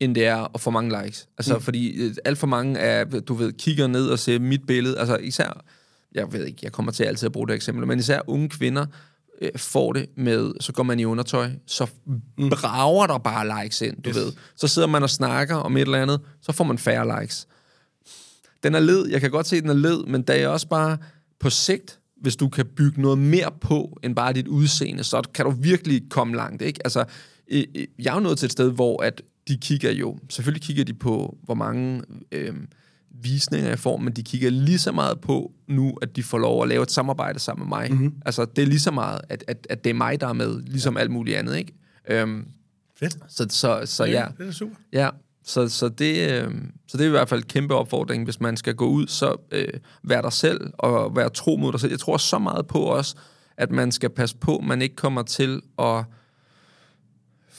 [0.00, 1.28] end det er at få mange likes.
[1.38, 1.60] Altså, mm.
[1.60, 5.16] fordi øh, alt for mange er, du ved, kigger ned og ser mit billede, altså
[5.16, 5.64] især,
[6.14, 8.86] jeg ved ikke, jeg kommer til altid at bruge det eksempel, men især unge kvinder
[9.42, 11.86] øh, får det med, så går man i undertøj, så
[12.50, 14.16] brager der bare likes ind, du Yes.
[14.16, 14.24] yes.
[14.24, 14.32] ved.
[14.56, 17.48] Så sidder man og snakker om et eller andet, så får man færre likes.
[18.62, 20.68] Den er led, jeg kan godt se, at den er led, men der er også
[20.68, 20.98] bare
[21.40, 25.44] på sigt, hvis du kan bygge noget mere på, end bare dit udseende, så kan
[25.44, 26.80] du virkelig komme langt, ikke?
[26.84, 27.04] Altså,
[27.50, 30.62] øh, øh, jeg er jo nået til et sted, hvor at de kigger jo, selvfølgelig
[30.62, 32.54] kigger de på, hvor mange øh,
[33.22, 36.62] visninger jeg får, men de kigger lige så meget på nu, at de får lov
[36.62, 37.90] at lave et samarbejde sammen med mig.
[37.90, 38.02] Mhm.
[38.02, 38.22] Mm-hmm.
[38.26, 40.62] Altså, det er lige så meget, at, at, at det er mig, der er med,
[40.62, 41.72] ligesom alt muligt andet, ikke?
[42.08, 42.46] Øhm,
[42.98, 43.16] Fedt.
[43.28, 44.74] så, så, så ja, Det er super.
[44.92, 45.08] Ja,
[45.44, 46.50] så, så, det, øh,
[46.88, 49.36] så det er i hvert fald en kæmpe opfordring, hvis man skal gå ud, så
[49.52, 49.68] øh,
[50.02, 51.90] vær dig selv og være tro mod dig selv.
[51.92, 53.16] Jeg tror så meget på også,
[53.56, 56.04] at man skal passe på, at man ikke kommer til at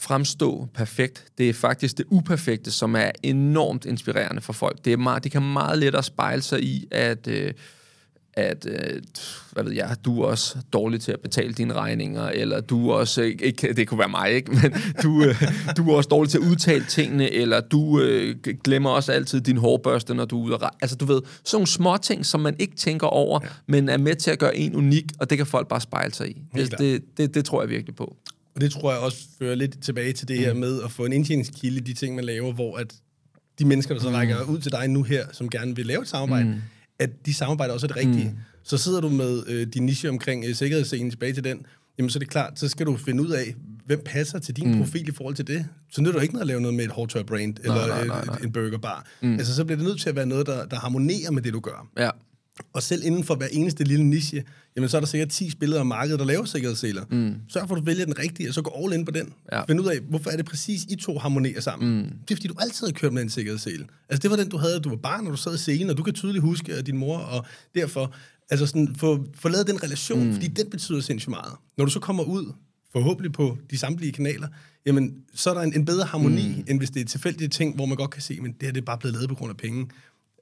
[0.07, 1.25] fremstå perfekt.
[1.37, 4.85] Det er faktisk det uperfekte, som er enormt inspirerende for folk.
[4.85, 7.27] Det, er meget, det kan meget let at spejle sig i, at...
[7.27, 7.53] Øh,
[8.37, 9.01] at, øh,
[9.51, 12.93] hvad ved jeg, du er også dårlig til at betale dine regninger, eller du er
[12.93, 15.43] også, ikke, det kunne være mig, ikke, men du, øh,
[15.77, 19.57] du er også dårlig til at udtale tingene, eller du øh, glemmer også altid din
[19.57, 20.77] hårbørste, når du er ude rejse.
[20.81, 23.49] Altså du ved, sådan nogle små ting, som man ikke tænker over, ja.
[23.67, 26.29] men er med til at gøre en unik, og det kan folk bare spejle sig
[26.29, 26.41] i.
[26.55, 28.15] Det, det, det, det tror jeg virkelig på.
[28.57, 31.13] Og det tror jeg også fører lidt tilbage til det her med at få en
[31.13, 32.95] indtjeningskilde i de ting, man laver, hvor at
[33.59, 36.07] de mennesker, der så rækker ud til dig nu her, som gerne vil lave et
[36.07, 36.55] samarbejde, mm.
[36.99, 38.29] at de samarbejder også er det rigtige.
[38.29, 38.37] Mm.
[38.63, 41.65] Så sidder du med øh, din niche omkring øh, sikkerhedsscenen tilbage til den,
[41.97, 43.55] jamen så er det klart, så skal du finde ud af,
[43.85, 44.77] hvem passer til din mm.
[44.77, 45.65] profil i forhold til det.
[45.91, 48.19] Så nytter du ikke noget at lave noget med et hårdtør brand, eller nej, nej,
[48.19, 48.37] øh, nej.
[48.43, 49.07] en burgerbar.
[49.21, 49.33] Mm.
[49.33, 51.59] Altså så bliver det nødt til at være noget, der, der harmonerer med det, du
[51.59, 51.87] gør.
[51.97, 52.09] Ja.
[52.73, 54.43] Og selv inden for hver eneste lille niche,
[54.75, 57.03] jamen så er der sikkert 10 spillere af markedet, der laver sikkerhedsseler.
[57.11, 57.35] Mm.
[57.49, 59.33] Sørg for, at du vælger den rigtige, og så gå all in på den.
[59.51, 59.65] Ja.
[59.65, 61.97] Find ud af, hvorfor er det præcis I to harmonerer sammen.
[61.97, 62.03] Mm.
[62.03, 63.85] Det er fordi, du altid har kørt med en sikkerhedssele.
[64.09, 65.97] Altså det var den, du havde, du var barn, når du sad i scenen, og
[65.97, 67.45] du kan tydeligt huske at din mor, og
[67.75, 68.13] derfor,
[68.49, 70.33] altså sådan, få, få lavet den relation, mm.
[70.33, 71.53] fordi den betyder sindssygt meget.
[71.77, 72.53] Når du så kommer ud,
[72.91, 74.47] forhåbentlig på de samtlige kanaler,
[74.85, 76.63] jamen, så er der en, en bedre harmoni, mm.
[76.67, 78.81] end hvis det er tilfældige ting, hvor man godt kan se, men det her det
[78.81, 79.87] er bare blevet lavet på grund af penge.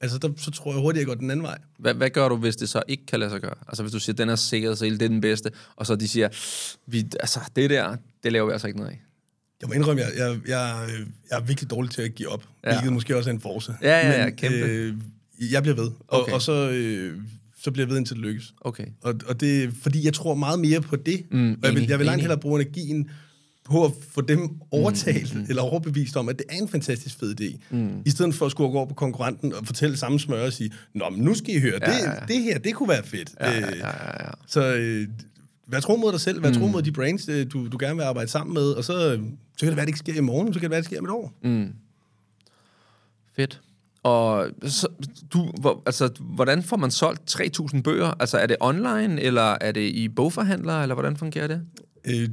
[0.02, 1.58] Altså, der, så tror jeg hurtigt, jeg går den anden vej.
[1.80, 3.56] Hvad, hvad gør du, hvis det så ikke kan lade sig gøre?
[3.68, 6.30] Altså hvis du siger, den er sikkerhedssel, det er den bedste, og så de siger,
[6.88, 9.02] vi, altså det der, det laver vi altså ikke noget af.
[9.62, 10.88] Jeg må indrømme, jeg, jeg, jeg,
[11.32, 12.70] jeg er virkelig dårlig til at give op, ja.
[12.70, 12.76] Ja.
[12.76, 13.76] hvilket måske også er en force.
[13.82, 14.58] Ja, ja, ja, kæmpe.
[14.58, 14.94] Øh,
[15.52, 16.34] jeg bliver ved, og, Okay.
[16.34, 17.18] og så, øh,
[17.64, 18.54] så bliver jeg ved, indtil det lykkes.
[18.62, 18.86] Okay.
[19.02, 22.00] Og, og det fordi jeg tror meget mere på det, mm, og jeg vil, jeg
[22.00, 23.10] vil langt hellere bruge energien
[23.66, 27.42] på at få dem overtalt, mm, eller overbevist om, at det er en fantastisk fed
[27.42, 27.58] idé.
[27.70, 28.02] Mm.
[28.06, 30.72] I stedet for at skulle gå over på konkurrenten og fortælle samme smør og sige,
[30.94, 32.20] Nå, men nu skal I høre, ja, det, ja, ja.
[32.28, 33.32] det her, det kunne være fedt.
[33.40, 34.32] Ja, ja, Øh, ja, ja, ja.
[34.48, 35.08] Så øh,
[35.68, 38.04] vær tro mod dig selv, vær tro mod de brands, øh, du, du gerne vil
[38.04, 39.20] arbejde sammen med, og så, øh,
[39.58, 41.00] så kan det være, det ikke sker i morgen, så kan det være, det sker
[41.00, 41.34] om et år.
[41.44, 41.74] Mm.
[43.36, 43.62] Fedt.
[44.04, 44.88] Og så,
[45.34, 48.14] du, hvor, altså, hvordan får man solgt 3.000 bøger?
[48.20, 51.62] Altså, er det online, eller er det i bogforhandlere, eller hvordan fungerer det?
[52.06, 52.30] Øh,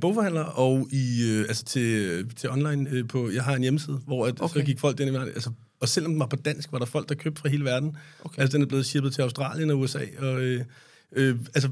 [0.00, 4.26] bogforhandler og i, øh, altså til, til online øh, på, jeg har en hjemmeside, hvor
[4.26, 4.60] at, okay.
[4.60, 7.08] så gik folk den i altså, og selvom den var på dansk, var der folk,
[7.08, 7.96] der købte fra hele verden.
[8.24, 8.40] Okay.
[8.40, 10.64] Altså den er blevet shippet til Australien og USA, og øh,
[11.12, 11.68] øh, altså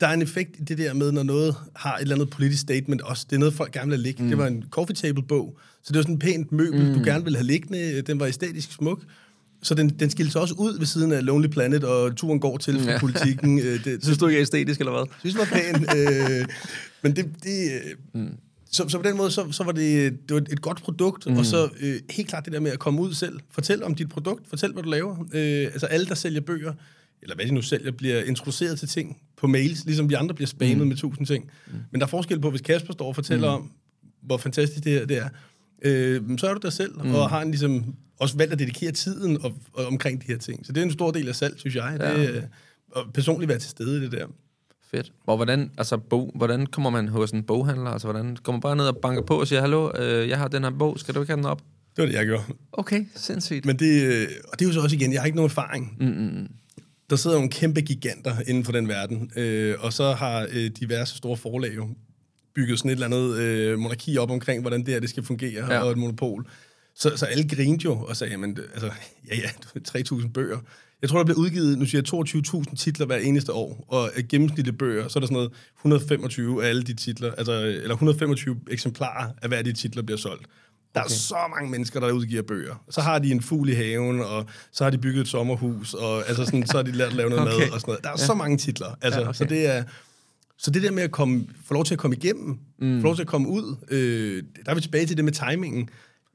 [0.00, 2.62] der er en effekt i det der med, når noget har et eller andet politisk
[2.62, 3.26] statement også.
[3.30, 4.22] Det er noget, folk gerne vil have ligge.
[4.22, 4.28] Mm.
[4.28, 6.98] Det var en coffee table bog, så det var sådan et pænt møbel, mm.
[6.98, 8.02] du gerne ville have liggende.
[8.02, 9.02] Den var æstetisk smuk.
[9.64, 12.56] Så den, den skilte sig også ud ved siden af Lonely Planet, og turen går
[12.56, 12.98] til fra Ja.
[13.00, 13.58] politikken.
[13.58, 15.06] Øh, det, Synes du ikke er æstetisk, eller hvad?
[15.20, 15.98] synes, det var pæn.
[15.98, 16.46] øh,
[17.02, 17.30] men det...
[17.42, 17.70] det
[18.14, 18.28] øh, mm.
[18.70, 21.36] så, så på den måde, så, så var det, det var et godt produkt, mm.
[21.36, 23.40] og så øh, helt klart det der med at komme ud selv.
[23.50, 25.16] Fortæl om dit produkt, fortæl, hvad du laver.
[25.34, 26.72] Øh, altså alle, der sælger bøger,
[27.22, 30.48] eller hvad de nu sælger, bliver introduceret til ting på mails, ligesom vi andre bliver
[30.48, 30.86] spammet mm.
[30.86, 31.44] med tusind ting.
[31.66, 31.72] Mm.
[31.90, 33.62] Men der er forskel på, hvis Kasper står og fortæller mm.
[33.62, 33.70] om,
[34.22, 35.28] hvor fantastisk det her det er,
[35.84, 37.14] øh, så er du der selv, mm.
[37.14, 40.66] og har en ligesom også valgt at dedikere tiden og, og omkring de her ting.
[40.66, 41.96] Så det er en stor del af salg, synes jeg.
[42.00, 42.22] Ja.
[42.22, 42.42] Det, øh,
[42.92, 44.26] og personligt være til stede i det der.
[44.90, 45.12] Fedt.
[45.26, 47.90] Og hvordan, altså, bog, hvordan kommer man hos en boghandler?
[47.90, 50.48] Altså, hvordan kommer man bare ned og banker på og siger, hallo, øh, jeg har
[50.48, 51.62] den her bog, skal du ikke have den op?
[51.96, 52.44] Det var det, jeg gjorde.
[52.72, 53.66] Okay, sindssygt.
[53.66, 55.96] Men det, øh, og det er jo så også igen, jeg har ikke nogen erfaring.
[56.00, 56.48] Mm-hmm.
[57.10, 61.16] Der sidder nogle kæmpe giganter inden for den verden, øh, og så har øh, diverse
[61.16, 61.88] store forlag jo
[62.54, 65.72] bygget sådan et eller andet øh, monarki op omkring, hvordan det her det skal fungere,
[65.74, 65.78] Ja.
[65.78, 66.46] og et monopol.
[66.96, 68.90] Så, så alle grinte jo og sagde, jamen, altså,
[69.30, 69.48] ja, ja,
[69.88, 70.58] 3.000 bøger.
[71.02, 74.24] Jeg tror, der bliver udgivet, nu siger jeg 22.000 titler hver eneste år, og øh,
[74.28, 78.56] gennemsnitlige bøger, så er der sådan noget 125 af alle de titler, altså, eller 125
[78.70, 80.46] eksemplarer af hver af de titler bliver solgt.
[80.94, 81.10] Der okay.
[81.10, 82.84] er så mange mennesker, der udgiver bøger.
[82.90, 86.28] Så har de en fugl i haven, og så har de bygget et sommerhus, og
[86.28, 87.58] altså sådan, så har de lært at lave noget Okay.
[87.64, 88.04] mad og sådan noget.
[88.04, 88.26] Der er ja.
[88.26, 88.86] så mange titler.
[89.02, 89.36] Altså, Ja, okay.
[89.36, 89.84] Så det er...
[90.58, 93.00] Så det der med at komme, få lov til at komme igennem, mm.
[93.00, 95.88] få lov til at komme ud, øh, der er vi tilbage til det med timingen.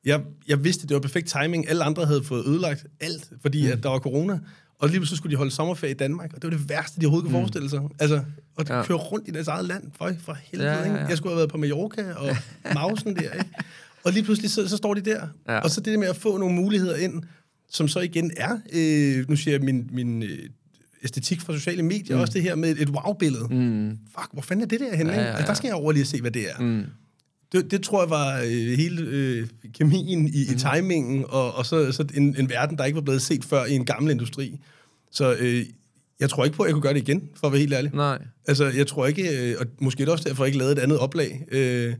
[0.06, 1.70] Jeg, jeg vidste, det var perfekt timing.
[1.70, 3.72] Alle andre havde fået ødelagt alt, fordi mm.
[3.72, 4.40] at der var corona.
[4.80, 7.06] Og lige så skulle de holde sommerferie i Danmark, og det var det værste, de
[7.06, 7.82] overhovedet kunne forestille sig.
[8.00, 8.22] Altså,
[8.56, 8.84] og Ja.
[8.84, 11.06] køre rundt i deres eget land, for, for helvede, Ja, ja, ja, ja.
[11.06, 12.36] Jeg skulle have været på Mallorca og
[12.74, 13.50] Mausen der, ikke?
[14.04, 15.28] Og lige pludselig, så, så står de der.
[15.48, 15.60] Ja.
[15.60, 17.24] Og så det der med at få nogle muligheder ind,
[17.70, 20.40] som så igen er, øh, nu siger jeg min, min øh,
[21.04, 22.22] æstetik fra sociale medier, mm.
[22.22, 23.48] også det her med et, et wow-billede.
[23.52, 23.90] Mm.
[24.20, 25.12] Fuck, hvor fanden er det der henne?
[25.12, 26.60] Ja, Ja, ja, Altså, der skal jeg over lige at se, hvad det er.
[26.60, 26.84] Mm.
[27.52, 30.56] Det, det tror jeg var øh, hele øh, kemien i, Mm.
[30.56, 33.66] i timingen, og, og så, så en, en verden, der ikke var blevet set før
[33.66, 34.60] i en gammel industri.
[35.12, 35.66] Så øh,
[36.20, 37.92] jeg tror ikke på, at jeg kunne gøre det igen, for at være helt ærlig.
[37.94, 38.20] Nej.
[38.48, 41.46] Altså, jeg tror ikke, øh, og måske også derfor, jeg ikke lavede et andet oplag.
[41.52, 41.94] Øh,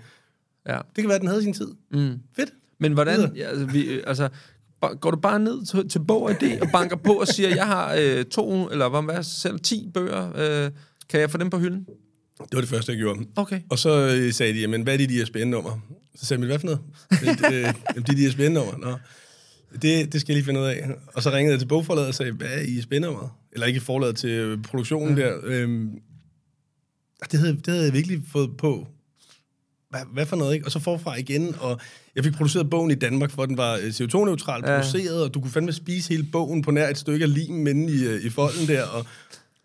[0.68, 0.74] Ja.
[0.76, 1.68] det kan være, at den havde sin tid.
[1.92, 2.14] Mm.
[2.36, 2.50] Fedt.
[2.80, 4.30] Men hvordan, ja, altså, vi, øh, altså,
[5.02, 7.96] går du bare ned til, til Bog ID og banker på og siger, jeg har
[8.00, 10.72] øh, to, eller hvad, hvad selv ti bøger, øh,
[11.10, 11.86] kan jeg få dem på hylden?
[12.40, 13.20] Det var det første, jeg gjorde.
[13.36, 13.62] Okay.
[13.70, 15.80] Og så øh, sagde de, jamen, hvad er det, de ISBN-nummer?
[16.16, 16.80] Så sagde jeg, hvad for noget?
[17.54, 18.78] øh, øh, jamen, det er de ISBN-nummer.
[18.78, 18.98] Nå.
[19.82, 20.90] Det, det skal jeg lige finde ud af.
[21.14, 23.30] Og så ringede jeg til bogforlaget og sagde, hvad er ISBN-nummeret?
[23.52, 25.34] Eller ikke forlaget til øh, produktionen der.
[25.44, 25.90] Øhm,
[27.32, 28.88] det, havde, det havde jeg virkelig fået på.
[29.90, 30.66] Hvad, hvad for noget, ikke?
[30.66, 31.80] Og så forfra igen, og
[32.16, 34.80] jeg fik produceret bogen i Danmark, for den var øh, CO2-neutral Ja.
[34.80, 37.94] produceret, og du kunne fandme spise hele bogen på nær et stykke af lim inde
[37.94, 39.06] i, øh, i folden der, og,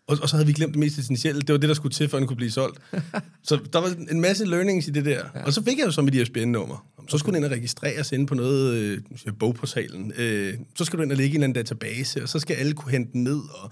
[0.07, 1.41] og, og så havde vi glemt det mest essentielle.
[1.41, 2.79] Det var det, der skulle til, før den kunne blive solgt.
[3.43, 5.23] Så der var en masse learnings i det der.
[5.35, 5.43] Ja.
[5.43, 6.85] Og så fik jeg jo så mit ISBN-nummer.
[7.07, 9.01] Så skulle den ind og registreres inde på noget, øh,
[9.39, 10.11] bogportalen.
[10.17, 12.55] Øh, så skal du ind og lægge i en eller anden database, og så skal
[12.55, 13.41] alle kunne hente den ned.
[13.61, 13.71] Og,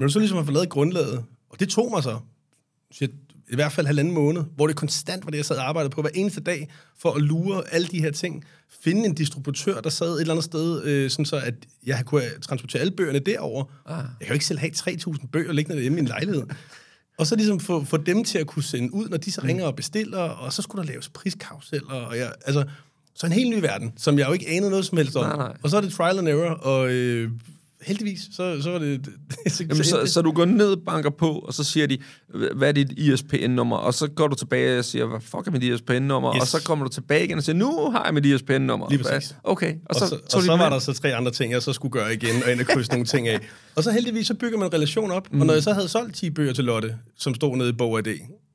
[0.00, 2.18] du så ligesom har fået lavet grundlaget, og det tog mig så,
[3.50, 6.00] i hvert fald halvanden måned, hvor det konstant var det, jeg sad og arbejdede på
[6.00, 8.44] hver eneste dag, for at lure alle de her ting.
[8.82, 11.54] Finde en distributør, der sad et eller andet sted, øh, sådan så at
[11.86, 13.64] jeg kunne transportere alle bøgerne derover.
[13.86, 13.96] Ah.
[13.96, 16.42] Jeg kan jo ikke selv have 3.000 bøger liggende hjemme i min lejlighed.
[17.18, 19.64] Og så ligesom få, få dem til at kunne sende ud, når de så ringer
[19.64, 22.64] og bestiller, og så skulle der laves priskauseller, og jeg, altså,
[23.14, 25.24] så en helt ny verden, som jeg jo ikke anede noget som helst om.
[25.24, 25.56] Nej, nej.
[25.62, 27.30] Og så er det trial and error, og øh,
[27.82, 29.08] heldigvis, så, så var det...
[29.48, 31.98] så, Jamen, så, så du går ned, banker på, og så siger de,
[32.56, 33.76] hvad er dit ISPN-nummer?
[33.76, 36.36] Og så går du tilbage og siger, hvad fuck er mit ISPN-nummer?
[36.36, 36.40] Yes.
[36.40, 38.90] Og så kommer du tilbage igen og siger, nu har jeg mit ISPN-nummer.
[38.90, 39.36] Lige præcis.
[39.44, 41.62] Okay, og Og så, så, og så dem var der så tre andre ting, jeg
[41.62, 43.40] så skulle gøre igen, og ind og krydse nogle ting af.
[43.76, 45.32] Og så heldigvis, så bygger man en relation op.
[45.32, 45.40] Mm.
[45.40, 47.98] Og når jeg så havde solgt 10 bøger til Lotte, som stod nede i Bog
[47.98, 48.06] AD,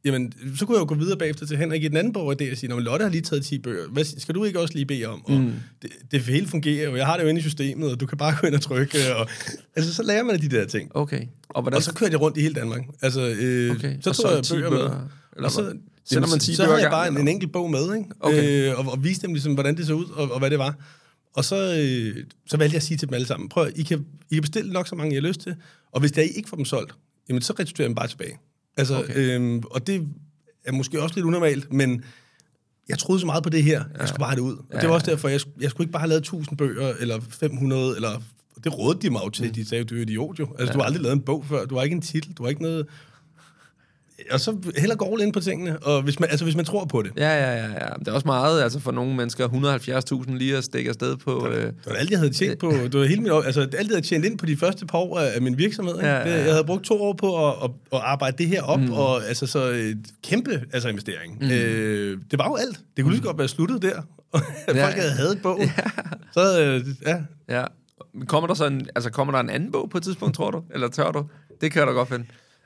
[0.05, 2.51] jamen, så kunne jeg jo gå videre bagefter til Henrik i den anden Bog AD
[2.51, 4.85] og sige, når Lotte har lige taget 10 bøger, hvad skal du ikke også lige
[4.85, 5.25] bede om?
[5.25, 5.53] Og Mm.
[5.81, 8.17] det, det hele fungerer jo, jeg har det jo inde i systemet, og du kan
[8.17, 9.15] bare gå ind og trykke.
[9.15, 9.27] Og,
[9.75, 10.91] altså, så lærer man af de der ting.
[10.95, 11.25] Okay.
[11.49, 12.81] Og hvordan Og så kørte jeg rundt i hele Danmark.
[13.01, 14.97] Altså, øh, Okay, så og tog jeg solgte 10 bøger bøger, med.
[15.35, 15.73] eller Og så?
[16.05, 18.09] Sender man 10 så havde jeg bare en, en enkelt bog med, ikke?
[18.19, 18.69] Okay.
[18.71, 20.75] Øh, og, og viste dem ligesom, hvordan det så ud, og, og hvad det var.
[21.33, 24.05] Og så, øh, så valgte jeg at sige til dem alle sammen, prøv I kan,
[24.31, 25.55] I kan bestille nok så mange, I har lyst til,
[25.91, 26.93] og hvis der I ikke får dem solgt,
[27.29, 28.37] jamen så returnerer jeg dem bare tilbage.
[28.77, 29.35] Altså, Okay.
[29.35, 30.07] øhm, og det
[30.65, 32.03] er måske også lidt unormalt, men
[32.89, 34.55] jeg troede så meget på det her, jeg skulle bare have det ud.
[34.57, 35.11] Og Ja, det var også ja.
[35.11, 38.21] derfor, jeg, jeg skulle ikke bare have lavet 1000 bøger, eller 500, eller...
[38.63, 39.55] Det rådede de mig jo til.
[39.55, 40.47] De sagde, du er idiot jo.
[40.59, 40.71] Altså, ja.
[40.73, 41.65] du har aldrig lavet en bog før.
[41.65, 42.33] Du har ikke en titel.
[42.33, 42.87] Du har ikke noget...
[44.31, 46.85] Og så heller gå all ind på tingene, og hvis man, altså, hvis man tror
[46.85, 47.11] på det.
[47.17, 47.89] Ja, ja, ja, ja.
[47.99, 49.47] Det er også meget, altså for nogle mennesker,
[50.27, 51.47] 170.000 lige at stikke afsted på...
[51.47, 52.71] Øh, Det var alt, jeg havde tjent på.
[52.71, 55.19] Det var hele år- altså, alt, jeg havde tjent ind på de første par år
[55.19, 55.95] af min virksomhed.
[55.95, 56.07] Ikke?
[56.07, 56.37] Ja, ja, ja.
[56.39, 58.91] Det, jeg havde brugt to år på at, at, at arbejde det her op, mm.
[58.93, 61.37] og altså så et kæmpe altså, investering.
[61.41, 61.49] Mm.
[61.51, 62.79] Øh, det var jo alt.
[62.97, 64.01] Det kunne lige så godt være sluttet der.
[64.65, 64.85] Folk Ja.
[64.85, 65.69] havde hadet bogen.
[66.33, 67.17] Så øh, ja,
[67.49, 67.63] ja.
[68.27, 70.61] Kommer der så en, altså kommer der en anden bog på et tidspunkt, tror du?
[70.73, 71.25] Eller tør du?
[71.61, 72.25] Det kan jeg da godt finde.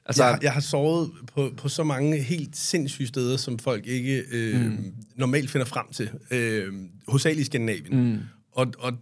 [0.09, 4.23] Altså, jeg, jeg har sovet på, på så mange helt sindssyge steder, som folk ikke
[4.31, 4.93] øh, mm.
[5.15, 6.09] normalt finder frem til.
[6.31, 6.73] Øh,
[7.07, 8.11] hovedsageligt i Skandinavien.
[8.11, 8.19] Mm.
[8.51, 8.93] Og, og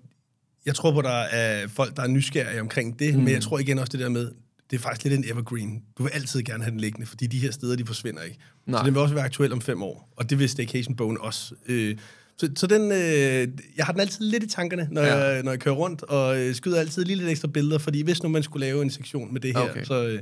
[0.66, 3.24] jeg tror på, der er folk, der er nysgerrige omkring det, mm.
[3.24, 4.32] men jeg tror igen også det der med,
[4.72, 5.84] det er faktisk lidt en evergreen.
[5.98, 8.38] Du vil altid gerne have den liggende, fordi de her steder, de forsvinder ikke.
[8.66, 8.82] Nej.
[8.82, 11.56] Så den vil også være aktuel om fem år, og det vil Staycation-bogen også.
[11.68, 11.98] Øh,
[12.38, 13.48] så, så den, øh,
[13.78, 15.16] jeg har den altid lidt i tankerne, når, Ja.
[15.16, 18.24] jeg, når jeg kører rundt, og øh, skyder altid lige lidt ekstra billeder, fordi hvis
[18.24, 19.84] nu man skulle lave en sektion med det her, okay.
[19.84, 20.08] så...
[20.08, 20.20] Øh,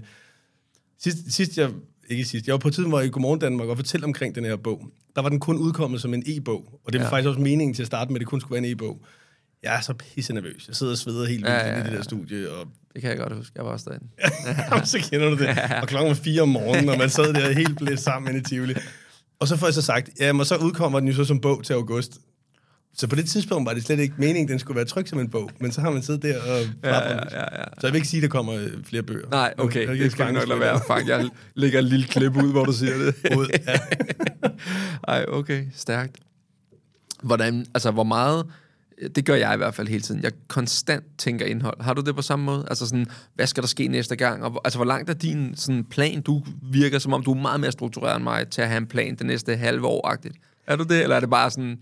[1.03, 1.69] Sidst, sidst jeg,
[2.09, 4.45] ikke sidst, jeg var på tidspunkt, hvor jeg i Godmorgen Danmark og fortalte omkring den
[4.45, 4.87] her bog.
[5.15, 7.07] Der var den kun udkommet som en e-bog, og det var Ja.
[7.09, 7.13] ja.
[7.13, 9.05] faktisk også meningen til at starte med, at det kun skulle være en e-bog.
[9.63, 10.67] Jeg er så pisse nervøs.
[10.67, 11.81] Jeg sidder og sveder helt vildt Ja, ja, ja, ja, ja.
[11.81, 11.97] i det ja.
[11.97, 13.51] der studie, og det kan jeg godt huske.
[13.55, 14.07] Jeg var også derinde.
[14.71, 15.49] Jamen, så kender du det.
[15.81, 18.43] Og klokken var fire om morgenen, og man sad der helt blæst sammen inde i
[18.43, 18.73] Tivoli.
[19.39, 21.63] Og så får jeg så sagt, ja, og så udkommer den jo så som bog
[21.63, 22.17] til august.
[22.97, 25.29] Så på det tidspunkt var det slet ikke meningen, den skulle være tryk som en
[25.29, 25.49] bog.
[25.59, 27.63] Men så har man siddet der og Ja, ja, ja, ja.
[27.79, 29.29] Så jeg vil ikke sige, at der kommer flere bøger.
[29.29, 30.79] Nej, okay, Jeg- jeg det skal nok lade være.
[30.87, 33.15] Fuck, jeg lægger et lille klip ud, hvor du siger det.
[33.37, 33.77] Ud, ja.
[35.13, 36.17] Ej, okay, stærkt.
[37.23, 38.45] Hvordan, altså hvor meget,
[39.15, 41.81] det gør jeg i hvert fald hele tiden, jeg konstant tænker indhold.
[41.81, 42.65] Har du det på samme måde?
[42.69, 44.43] Altså sådan, hvad skal der ske næste gang?
[44.43, 46.21] Og, altså hvor langt er din sådan, plan?
[46.21, 48.87] Du virker som om, du er meget mere struktureret end mig til at have en
[48.87, 50.35] plan det næste halve år-agtigt.
[50.67, 51.81] Er du det, eller er det bare sådan,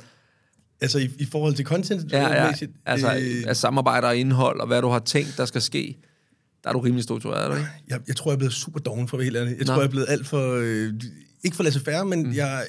[0.82, 2.52] Altså i, i forhold til content ja, ja,
[2.86, 5.98] altså øh, af samarbejde og indhold, og hvad du har tænkt, der skal ske?
[6.64, 7.70] der er du rimelig struktureret, er ikke?
[7.88, 9.58] Jeg, jeg tror, jeg er blevet super doven, for helt ærlig.
[9.58, 9.66] Jeg Nå.
[9.66, 10.56] tror, jeg er blevet alt for...
[10.62, 10.94] Øh,
[11.44, 12.34] ikke for laissez faire, men mm.
[12.34, 12.66] jeg,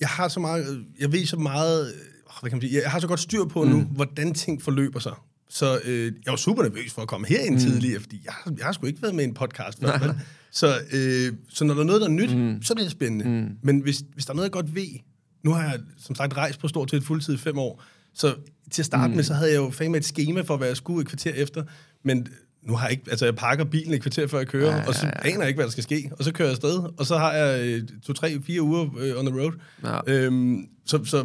[0.00, 0.84] jeg har så meget...
[1.00, 1.92] Jeg ved så meget...
[2.40, 2.82] Hvad kan man sige?
[2.82, 3.70] Jeg har så godt styr på mm.
[3.70, 5.12] nu, hvordan ting forløber sig.
[5.48, 7.60] Så øh, jeg var super nervøs for at komme herind mm.
[7.60, 9.98] tidligere, fordi jeg, jeg har sgu ikke været med i en podcast før.
[9.98, 10.14] vel?
[10.50, 12.62] Så, øh, så når der er noget, der er nyt, mm.
[12.62, 13.24] så bliver det spændende.
[13.24, 13.56] Mm.
[13.62, 14.98] Men hvis, hvis der er noget, jeg godt ved...
[15.42, 17.82] Nu har jeg som sagt rejst på stort til et fuldtid i fem år,
[18.14, 18.34] så
[18.70, 19.16] til at starte mm.
[19.16, 21.64] med, så havde jeg jo fandme et schema for, hvad jeg skulle et kvarter efter.
[22.04, 22.28] Men
[22.62, 23.04] nu har jeg ikke...
[23.10, 24.88] Altså, jeg pakker bilen et kvarter, før jeg kører, ja, ja, ja.
[24.88, 26.10] og så aner jeg ikke, hvad der skal ske.
[26.18, 29.18] Og så kører jeg afsted, og så har jeg øh, to, tre, fire uger øh,
[29.18, 29.52] on the road.
[29.84, 30.00] Ja.
[30.06, 31.16] Øhm, så, så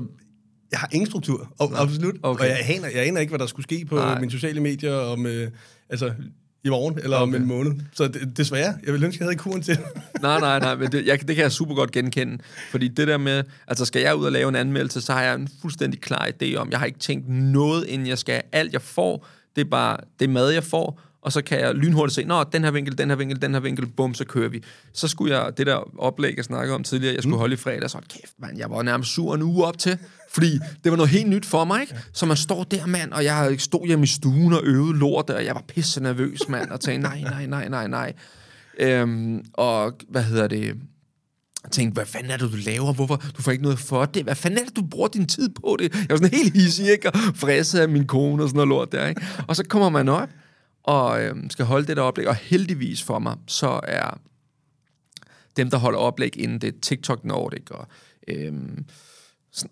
[0.72, 2.15] jeg har ingen struktur, og, absolut.
[2.24, 2.43] okay.
[2.43, 4.20] Og jeg aner, jeg aner ikke, hvad der skulle ske på Nej.
[4.20, 5.51] Mine sociale medier om, øh,
[5.89, 6.13] altså,
[6.64, 7.36] i morgen eller okay.
[7.36, 7.72] om en måned.
[7.93, 9.78] Så det, desværre, jeg vil ønske, jeg havde kuren til.
[10.22, 12.38] Nej, nej, nej, men det, jeg, det kan jeg super godt genkende.
[12.72, 15.36] Fordi det der med, altså skal jeg ud og lave en anmeldelse, så har jeg
[15.36, 18.41] en fuldstændig klar idé om, jeg har ikke tænkt noget, inden jeg skal.
[18.51, 22.16] Alt jeg får, det er bare det mad, jeg får, og så kan jeg lynhurtigt
[22.16, 24.64] se, nå, den her vinkel, den her vinkel, den her vinkel, bum, så kører vi.
[24.93, 27.39] Så skulle jeg, det der oplæg, jeg snakkede om tidligere, jeg skulle mm.
[27.39, 29.97] holde i fredag, så kæft, mand, jeg var nærmest sur en uge op til,
[30.38, 31.96] fordi det var noget helt nyt for mig, ikke?
[32.14, 35.46] Så man står der, mand, og jeg stod hjemme i stuen og øvede lort, og
[35.46, 38.14] jeg var pisse nervøs, mand, og tænkte, nej, nej, nej, nej, nej.
[38.80, 40.66] Øhm, og hvad hedder det?
[41.64, 42.94] Jeg tænkte, hvad fanden er det, du laver?
[42.94, 43.16] Hvorfor?
[43.38, 44.24] Du får ikke noget for det.
[44.24, 45.94] Hvad fanden er det, du bruger din tid på det?
[45.94, 47.10] Jeg var sådan helt hissig, ikke?
[47.10, 49.22] Og frisset af min kone og sådan noget lort der, ikke?
[49.48, 50.30] Og så kommer man op
[50.84, 52.28] og øhm, skal holde det der oplæg.
[52.28, 54.20] Og heldigvis for mig, så er
[55.58, 57.88] dem, der holder oplæg inden det TikTok Nordic og
[58.28, 58.86] øhm,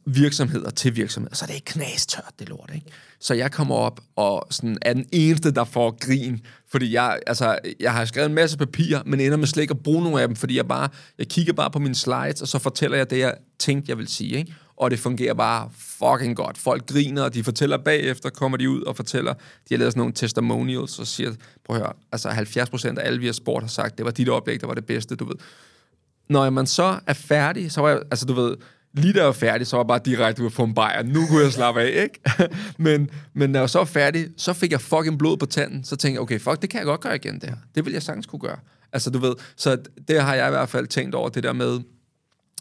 [0.06, 2.88] virksomheder til virksomheder, så er det ikke knastørt, det lort, ikke?
[3.20, 7.60] Så jeg kommer op og sådan er den eneste, der får grin, fordi jeg, altså,
[7.80, 10.28] jeg har skrevet en masse papir, men ender med slet ikke at bruge nogle af
[10.28, 13.20] dem, fordi jeg bare, jeg kigger bare på mine slides, og så fortæller jeg det,
[13.20, 14.56] jeg tænkte, jeg vil sige, ikke?
[14.78, 16.58] Og det fungerer bare fucking godt.
[16.58, 20.00] Folk griner, og de fortæller bagefter, kommer de ud og fortæller, de har lavet sådan
[20.00, 21.32] nogle testimonials, og siger,
[21.66, 24.30] prøv at høre, altså 70% af alle, vi har spurgt, har sagt, det var dit
[24.30, 25.36] oplæg, der var det bedste, du ved
[26.30, 28.56] når man så er færdig, så var jeg, altså du ved,
[28.96, 31.04] lige da jeg var færdig, så var jeg bare direkte ud at få en bajer.
[31.04, 32.20] Nu kunne jeg slappe af, ikke?
[32.78, 35.84] men, men når jeg så var færdig, så fik jeg fucking blod på tanden.
[35.84, 37.58] Så tænkte jeg, okay, fuck, det kan jeg godt gøre igen, det her.
[37.76, 38.58] Det vil jeg sagtens kunne gøre.
[38.94, 39.78] Altså, du ved, så
[40.08, 41.80] det har jeg i hvert fald tænkt over, det der med,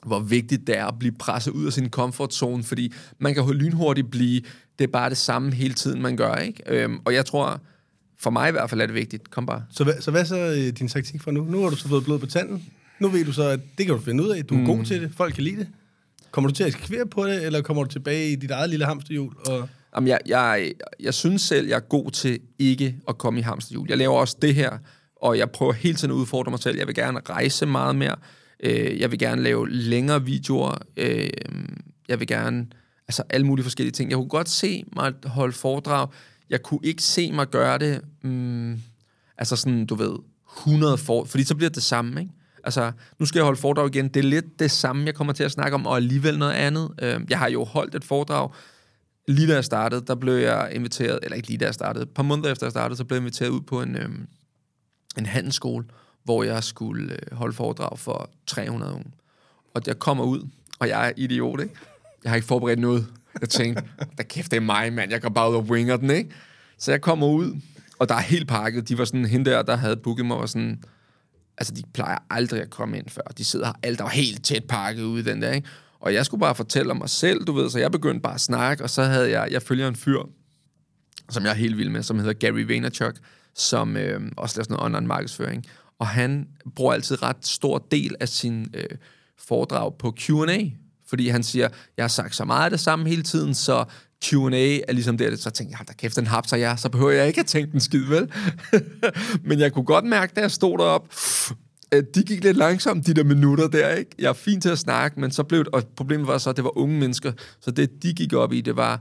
[0.07, 3.51] hvor vigtigt det er at blive presset ud af sin comfort zone, fordi man kan
[3.51, 4.41] lynhurtigt blive,
[4.78, 6.62] det er bare det samme hele tiden, man gør, ikke?
[6.66, 7.61] Øhm, og jeg tror,
[8.18, 9.30] for mig i hvert fald er det vigtigt.
[9.30, 9.64] Kom bare.
[9.70, 11.45] Så, hvad, så hvad er så øh, din taktik for nu?
[11.45, 12.64] Nu har du så fået blod på tanden.
[12.99, 14.45] Nu ved du så, at det kan du finde ud af.
[14.45, 14.66] Du er mm.
[14.66, 15.11] god til det.
[15.16, 15.68] Folk kan lide det.
[16.35, 18.85] Kommer du til at eksekvere på det, eller kommer du tilbage i dit eget lille
[18.85, 19.35] hamsterhjul?
[19.47, 19.68] Og...
[19.97, 23.87] Jamen, jeg, jeg, jeg synes selv, jeg er god til ikke at komme i hamsterhjul.
[23.89, 24.78] Jeg laver også det her,
[25.16, 26.78] og jeg prøver hele tiden at udfordre mig selv.
[26.78, 28.16] Jeg vil gerne rejse meget mere.
[28.61, 30.78] Øh, jeg vil gerne lave længere videoer.
[30.97, 31.28] Øh,
[32.09, 32.66] jeg vil gerne...
[33.09, 34.11] Altså alle mulige forskellige ting.
[34.11, 36.09] Jeg kunne godt se mig holde foredrag.
[36.51, 38.01] Jeg kunne ikke se mig gøre det...
[38.22, 38.80] Mm,
[39.39, 40.16] altså sådan, du ved,
[40.59, 41.24] 100 for...
[41.24, 42.32] Fordi så bliver det det samme, ikke?
[42.65, 44.09] Altså, nu skal jeg holde foredrag igen.
[44.09, 46.91] Det er lidt det samme, jeg kommer til at snakke om, og alligevel noget andet.
[47.03, 48.51] Øh, jeg har jo holdt et foredrag,
[49.29, 52.11] lige da jeg startede, der blev jeg inviteret, eller ikke lige da jeg startede, et
[52.11, 54.27] par måneder efter jeg startede, så blev jeg inviteret ud på en, øhm,
[55.19, 55.85] en handelsskole,
[56.25, 59.11] hvor jeg skulle øh, holde foredrag for 300 unge.
[59.75, 60.49] Og jeg kommer ud,
[60.79, 61.75] og jeg er idiot, ikke?
[62.25, 63.07] Jeg har ikke forberedt noget.
[63.41, 63.83] Jeg tænkte,
[64.17, 65.11] der kæft, det er mig, mand.
[65.11, 66.31] Jeg går bare ud og winger den, ikke?
[66.79, 67.61] Så jeg kommer ud,
[67.99, 68.89] og der er helt pakket.
[68.89, 70.85] De var sådan, hende der, der havde booket mig, var sådan,
[71.59, 73.23] altså de plejer aldrig at komme ind før.
[73.39, 75.69] De sidder her alt der var helt tæt pakket ude den der, ikke?
[76.01, 78.41] Og jeg skulle bare fortælle om mig selv, du ved, så jeg begyndte bare at
[78.41, 80.23] snakke, og så havde jeg, jeg følger en fyr,
[81.31, 83.15] som jeg er helt vild med, som hedder Gary Vaynerchuk,
[83.55, 85.65] som øh, også laver sådan noget online markedsføring.
[85.99, 88.99] Og han bruger altid ret stor del af sin øh,
[89.39, 90.61] foredrag på Q&A,
[91.07, 93.85] fordi han siger, jeg har sagt så meget af det samme hele tiden, så
[94.25, 97.11] Q&A er ligesom der, så tænkte jeg, hold da kæft, den hapser jeg, så behøver
[97.11, 98.31] jeg ikke at tænke den skid, vel?
[99.49, 101.09] Men jeg kunne godt mærke, da jeg stod derop,
[101.91, 104.11] at de gik lidt langsomt, de der minutter der, ikke?
[104.18, 106.57] Jeg er fint til at snakke, men så blev det, og problemet var så, at
[106.57, 109.01] det var unge mennesker, så det, de gik op i, det var,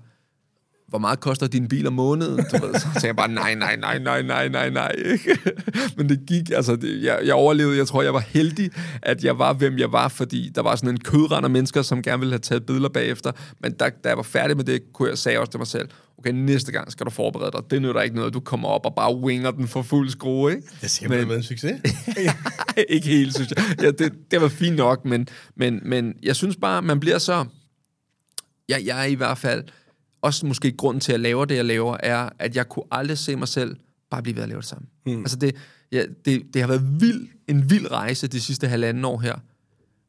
[0.93, 2.37] hvor meget koster din bil om måneden?
[2.37, 4.95] Du ved, så tænkte jeg bare, nej, nej, nej, nej, nej, nej, nej.
[5.97, 8.71] Men det gik, altså, det, jeg, jeg overlevede, jeg tror, jeg var heldig,
[9.01, 12.01] at jeg var, hvem jeg var, fordi der var sådan en kødrand af mennesker, som
[12.01, 13.31] gerne ville have taget billeder bagefter.
[13.59, 15.89] Men da, da jeg var færdig med det, kunne jeg sige også til mig selv,
[16.17, 17.61] okay, næste gang skal du forberede dig.
[17.71, 20.63] Det nytter ikke noget, du kommer op og bare winger den for fuld skrue, ikke?
[20.81, 21.81] Det siger man, været en succes.
[22.89, 23.63] ikke helt, synes jeg.
[23.81, 27.45] Ja, det, det var fint nok, men, men, men jeg synes bare, man bliver så...
[28.69, 29.63] Jeg, jeg er i hvert fald...
[30.23, 33.17] Også måske grunden til, at jeg laver det, jeg laver, er, at jeg kunne aldrig
[33.17, 33.75] se mig selv
[34.11, 34.87] bare blive ved at lave det samme.
[35.05, 35.19] Mm.
[35.19, 35.55] Altså, det,
[35.91, 39.35] ja, det, det har været vild, en vild rejse de sidste halvanden år her.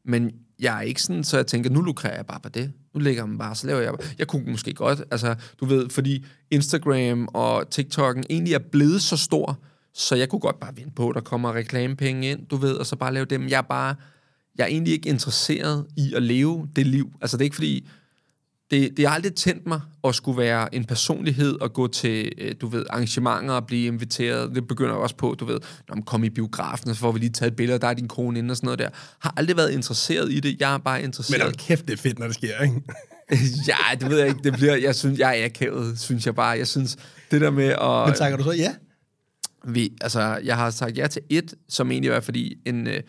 [0.05, 2.71] Men jeg er ikke sådan, så jeg tænker, nu lukrer jeg bare på det.
[2.93, 4.07] Nu lægger man bare, så laver jeg bare.
[4.19, 9.17] Jeg kunne måske godt, altså, du ved, fordi Instagram og TikTok'en egentlig er blevet så
[9.17, 9.59] stor,
[9.97, 12.85] Så jeg kunne godt bare vente på, at der kommer reklamepenge ind, du ved, og
[12.85, 13.47] så bare lave dem.
[13.47, 13.95] Jeg er bare,
[14.57, 17.11] jeg er egentlig ikke interesseret i at leve det liv.
[17.21, 17.87] Altså det er ikke fordi,
[18.71, 22.55] det, det har aldrig tændt mig at skulle være en personlighed og gå til, øh,
[22.61, 24.55] du ved, arrangementer og blive inviteret.
[24.55, 27.19] Det begynder jeg også på, du ved, når man kommer i biografen, så får vi
[27.19, 28.89] lige taget et billede, der er din kone inde og sådan noget der.
[29.19, 30.59] Har aldrig været interesseret i det.
[30.59, 31.39] Jeg er bare interesseret.
[31.39, 32.81] Men hold kæft, det er fedt, når det sker, ikke?
[33.67, 34.39] ja, det ved jeg ikke.
[34.43, 36.57] Det bliver, jeg synes, jeg er akavet, synes jeg bare.
[36.57, 36.97] Jeg synes,
[37.31, 38.05] det der med at...
[38.05, 38.75] Men takker du så ja?
[39.67, 43.01] Vi, altså, jeg har sagt ja til et, som egentlig var, fordi en, øh,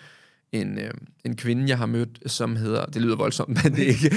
[0.61, 0.91] en, øh,
[1.25, 4.11] en kvinde, jeg har mødt, som hedder, det lyder voldsomt, men det er ikke,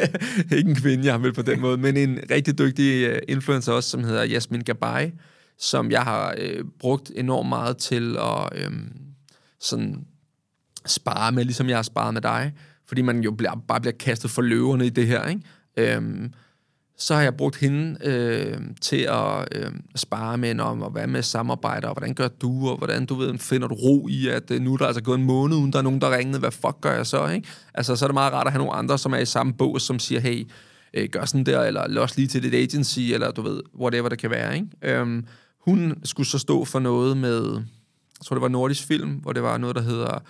[0.56, 3.72] ikke en kvinde, jeg har mødt på den måde, men en rigtig dygtig øh, influencer
[3.72, 5.10] også, som hedder Jasmin Gabay,
[5.58, 8.72] som jeg har øh, brugt enormt meget til at øh,
[9.60, 10.04] sådan
[10.86, 12.52] spare med, ligesom jeg har sparet med dig,
[12.86, 15.42] fordi man jo bliver, bare bliver kastet for løverne i det her, ikke?
[15.76, 16.30] Øh,
[17.00, 21.22] så har jeg brugt hende øh, til at øh, spare med om, og hvad med
[21.22, 24.60] samarbejde, og hvordan gør du, og hvordan du ved, finder du ro i, at øh,
[24.60, 26.80] nu er der altså gået en måned, uden der er nogen, der ringede, hvad fuck
[26.80, 27.48] gør jeg så, ikke?
[27.74, 29.82] Altså, så er det meget rart at have nogle andre, som er i samme bås,
[29.82, 30.48] som siger, hey,
[30.94, 34.18] øh, gør sådan der, eller los lige til dit agency, eller du ved, whatever det
[34.18, 34.68] kan være, ikke?
[34.82, 35.26] Øhm,
[35.60, 37.52] hun skulle så stå for noget med,
[38.18, 40.22] jeg tror det var Nordisk Film, hvor det var noget, der hedder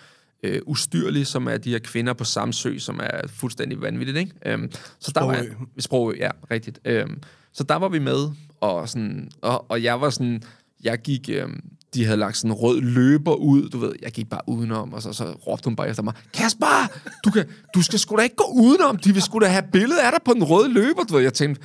[0.42, 4.32] øh, ustyrlig, som er de her kvinder på Samsø, som er fuldstændig vanvittigt, ikke?
[4.46, 5.46] Øhm, så der var
[5.78, 6.80] Sprogø, ja, rigtigt.
[6.84, 7.22] Øhm,
[7.52, 8.30] så der var vi med,
[8.60, 10.42] og, sådan, og, og jeg var sådan,
[10.84, 11.60] jeg gik, øhm,
[11.94, 15.02] de havde lagt sådan en rød løber ud, du ved, jeg gik bare udenom, og
[15.02, 16.92] så, så råbte hun bare efter mig, Kasper,
[17.24, 20.00] du, kan, du skal sgu da ikke gå udenom, de vil sgu da have billedet
[20.00, 21.62] af dig på den røde løber, du ved, jeg tænkte,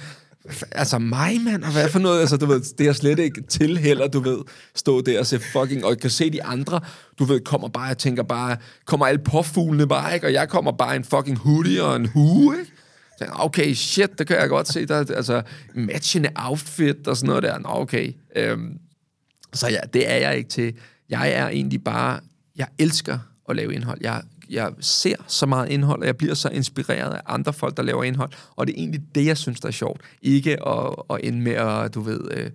[0.71, 3.77] altså mig, mand, og hvad for noget, altså du ved, det er slet ikke til
[3.77, 4.37] heller, du ved,
[4.75, 6.79] stå der og se fucking, og jeg kan se de andre,
[7.19, 10.71] du ved, kommer bare, jeg tænker bare, kommer alle påfuglene bare, ikke, og jeg kommer
[10.71, 12.71] bare en fucking hoodie og en hue, ikke,
[13.17, 15.41] så, okay, shit, det kan jeg godt se, der altså
[15.75, 18.77] matchende outfit og sådan noget der, nå okay, øhm,
[19.53, 20.73] så ja, det er jeg ikke til,
[21.09, 22.19] jeg er egentlig bare,
[22.55, 23.19] jeg elsker
[23.49, 27.21] at lave indhold, jeg jeg ser så meget indhold, og jeg bliver så inspireret af
[27.25, 28.29] andre folk, der laver indhold.
[28.55, 30.01] Og det er egentlig det, jeg synes, der er sjovt.
[30.21, 32.19] Ikke at, at ende med at, du ved...
[32.31, 32.51] Øh,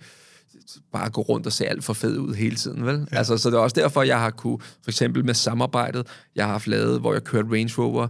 [0.93, 3.09] bare gå rundt og se alt for fed ud hele tiden, vel?
[3.12, 3.16] Ja.
[3.16, 6.53] Altså, så det er også derfor, jeg har kunne, for eksempel med samarbejdet, jeg har
[6.53, 8.09] haft lavet, hvor jeg kørte Range Rover,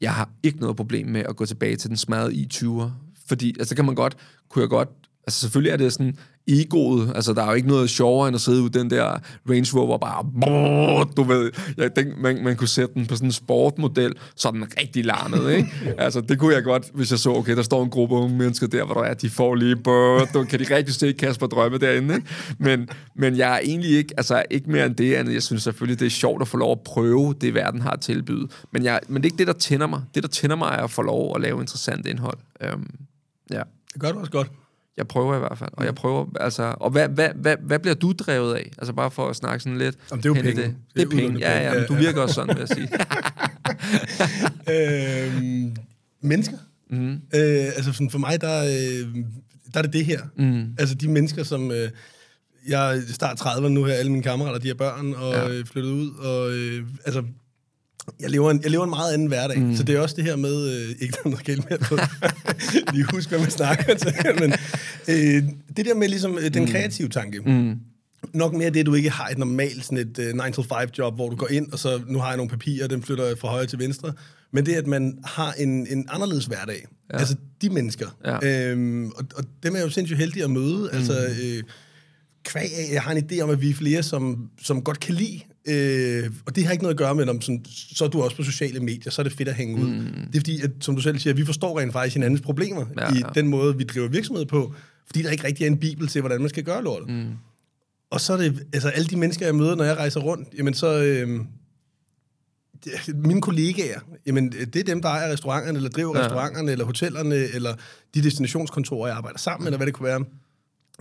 [0.00, 2.90] jeg har ikke noget problem med at gå tilbage til den smadrede i20'er,
[3.28, 4.16] fordi, altså, kan man godt,
[4.48, 4.88] kunne jeg godt,
[5.26, 6.18] altså selvfølgelig er det sådan,
[6.48, 7.12] egoet.
[7.14, 9.18] Altså, der er jo ikke noget sjovere end at sidde ud den der
[9.50, 10.24] Range Rover bare...
[10.40, 14.50] Brrr, du ved, jeg tænkte, man, man kunne sætte den på sådan en sportmodel, så
[14.50, 15.68] den rigtig larmet, ikke?
[15.98, 18.66] altså, det kunne jeg godt, hvis jeg så, okay, der står en gruppe unge mennesker
[18.66, 19.76] der, hvor der er, de får lige...
[19.76, 22.26] Brrr, du, kan de rigtig se Kasper drømme derinde, ikke?
[22.58, 25.34] Men, men jeg er egentlig ikke, altså, ikke mere end det andet.
[25.34, 28.00] Jeg synes selvfølgelig, det er sjovt at få lov at prøve det, verden har at
[28.00, 28.48] tilbyde.
[28.72, 30.02] Men, jeg, men det er ikke det, der tænder mig.
[30.14, 32.38] Det, der tænder mig, er at få lov at lave interessant indhold.
[32.74, 32.86] Um,
[33.50, 33.62] ja.
[33.92, 34.50] Det gør du også godt.
[34.96, 35.70] Jeg prøver i hvert fald.
[35.72, 36.74] Og jeg prøver, altså...
[36.80, 38.70] Og hvad, hvad, hvad, hvad bliver du drevet af?
[38.78, 39.98] Altså bare for at snakke sådan lidt...
[40.10, 40.62] Jamen, det er jo penge.
[40.62, 41.74] Det, det er penge, ja, ja.
[41.74, 42.88] Men du virker også sådan, vil jeg sige.
[45.26, 45.76] øhm,
[46.20, 46.56] mennesker.
[46.90, 47.12] Mm.
[47.12, 49.14] Øh, altså sådan for mig, der, øh,
[49.72, 50.20] der er det det her.
[50.36, 50.74] Mm.
[50.78, 51.70] Altså de mennesker, som...
[51.70, 51.90] Øh,
[52.68, 55.48] jeg start 30'erne nu her, alle mine kammerater, de har børn og ja.
[55.48, 57.22] øh, flyttet ud, og øh, altså
[58.20, 59.76] jeg lever, en, jeg lever en meget anden hverdag, mm.
[59.76, 61.96] så det er også det her med, øh, ikke der er noget galt med på,
[62.94, 64.52] lige husk, hvad man snakker til, men
[65.08, 65.42] øh,
[65.76, 66.68] det der med ligesom øh, den mm.
[66.68, 67.78] kreative tanke, mm.
[68.32, 71.48] nok mere det, du ikke har et normalt sådan et øh, 9-to-5-job, hvor du går
[71.48, 74.12] ind, og så nu har jeg nogle papirer, dem flytter fra højre til venstre,
[74.52, 77.18] men det, at man har en, en anderledes hverdag, ja.
[77.18, 78.70] altså de mennesker, ja.
[78.70, 80.98] øhm, og, og dem er jeg jo sindssygt heldig at møde, mm.
[80.98, 81.26] altså...
[81.42, 81.62] Øh,
[82.44, 85.14] kvæg af, jeg har en idé om, at vi er flere, som, som godt kan
[85.14, 88.22] lide Øh, og det har ikke noget at gøre med, om sådan, så er du
[88.22, 89.88] også på sociale medier, så er det fedt at hænge ud.
[89.88, 90.04] Mm.
[90.04, 93.14] Det er fordi, at, som du selv siger, vi forstår rent faktisk hinandens problemer ja,
[93.14, 93.18] ja.
[93.18, 94.74] i den måde, vi driver virksomhed på,
[95.06, 97.08] fordi der ikke rigtig er en bibel til, hvordan man skal gøre lortet.
[97.08, 97.32] Mm.
[98.10, 100.74] Og så er det, altså alle de mennesker, jeg møder, når jeg rejser rundt, jamen
[100.74, 101.40] så, øh,
[103.14, 106.24] mine kollegaer, jamen det er dem, der ejer restauranterne, eller driver ja.
[106.24, 107.74] restauranterne, eller hotellerne, eller
[108.14, 110.24] de destinationskontorer, jeg arbejder sammen med, eller hvad det kunne være.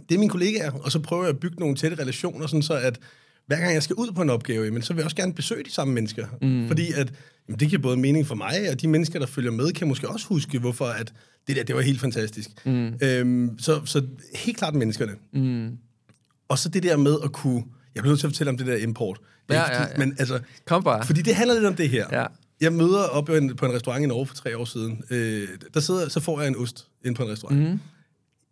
[0.09, 2.74] Det er mine kollegaer, og så prøver jeg at bygge nogle tætte relationer, sådan så
[2.74, 2.99] at
[3.48, 5.64] hver gang jeg skal ud på en opgave, men så vil jeg også gerne besøge
[5.64, 6.28] de samme mennesker.
[6.41, 6.68] Mm.
[6.68, 7.14] Fordi at,
[7.48, 10.10] jamen, det giver både mening for mig, og de mennesker, der følger med, kan måske
[10.10, 11.14] også huske, hvorfor at
[11.48, 12.50] det der, det var helt fantastisk.
[12.66, 12.94] Mm.
[13.02, 15.14] Øhm, så, så helt klart menneskerne.
[15.34, 15.78] Mm.
[16.48, 17.64] Og så det der med at kunne...
[17.96, 19.20] Jeg bliver nødt til at fortælle om det der import.
[19.50, 19.88] Ja, ja, ja.
[19.98, 21.06] Men altså, Kom bare.
[21.06, 22.08] Fordi det handler lidt om det her.
[22.12, 22.26] Ja.
[22.62, 25.04] Jeg møder op på en, på en restaurant i Norge for tre år siden.
[25.10, 27.60] Øh, der sidder, så får jeg en ost ind på en restaurant.
[27.60, 27.80] Mm.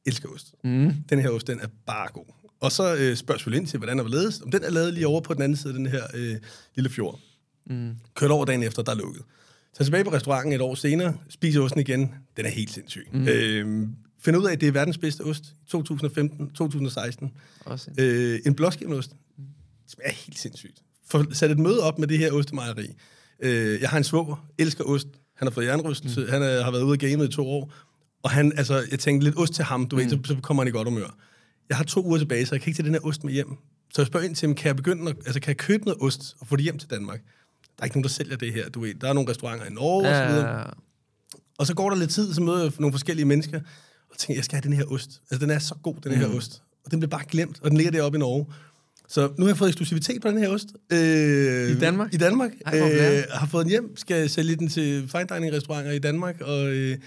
[0.06, 0.54] Elsker ost.
[0.64, 0.94] Mm.
[1.10, 2.26] Den her ost, den er bare god.
[2.62, 4.42] Og så øh, spørger vi ind til, hvordan den var lavet.
[4.44, 6.36] Om den er lavet lige over på den anden side af den her øh,
[6.76, 7.20] lille fjord.
[7.66, 7.96] Mm.
[8.16, 9.24] Kørt over dagen efter, der er lukket.
[9.74, 12.14] Så tilbage på restauranten et år senere, spiser osten igen.
[12.38, 13.08] Den er helt sindssyg.
[13.14, 13.28] Mm.
[13.28, 13.88] Øh,
[14.20, 17.32] finder ud af, at det er verdens bedste ost i 2015, 2016.
[17.66, 17.92] Også.
[17.98, 19.12] Øh, en blåskimmelost.
[19.84, 20.82] Det smager helt sindssygt.
[21.08, 22.88] Få sat et møde op med det her ostemejeri.
[23.40, 25.08] Øh, jeg har en svoger, elsker ost.
[25.36, 26.22] Han har fået jernrystelse.
[26.22, 26.30] Mm.
[26.30, 27.74] Han er, har været ude af gamet i to år.
[28.24, 30.02] Og han, altså, jeg tænkte lidt ost til ham, du mm.
[30.02, 31.18] ved, så, så kommer han i godt humør.
[31.72, 33.48] Jeg har to uger tilbage, så jeg kan ikke tage den her ost med hjem.
[33.94, 36.02] Så jeg spørger ind til ham, kan jeg begynde at, altså, kan jeg købe noget
[36.02, 37.20] ost og få det hjem til Danmark?
[37.78, 38.94] Der er ikke nogen, der sælger det her, du ved.
[39.02, 40.58] Der er nogle restauranter i Norge og så videre.
[40.60, 40.64] Ja,
[41.58, 43.60] Og så går der lidt tid, så møder jeg nogle forskellige mennesker,
[44.12, 45.22] og tænker, jeg skal have den her ost.
[45.32, 46.36] Altså, den er så god, den her Mm.
[46.38, 46.62] ost.
[46.86, 48.46] Og den bliver bare glemt, og den ligger deroppe i Norge.
[49.08, 50.68] Så nu har jeg fået eksklusivitet på den her ost.
[50.94, 52.14] Øh, I Danmark?
[52.14, 52.52] I Danmark.
[52.66, 53.26] Ej, blæret.
[53.32, 56.98] har fået den hjem, skal sælge den til fine dining restauranter i Danmark, og øh,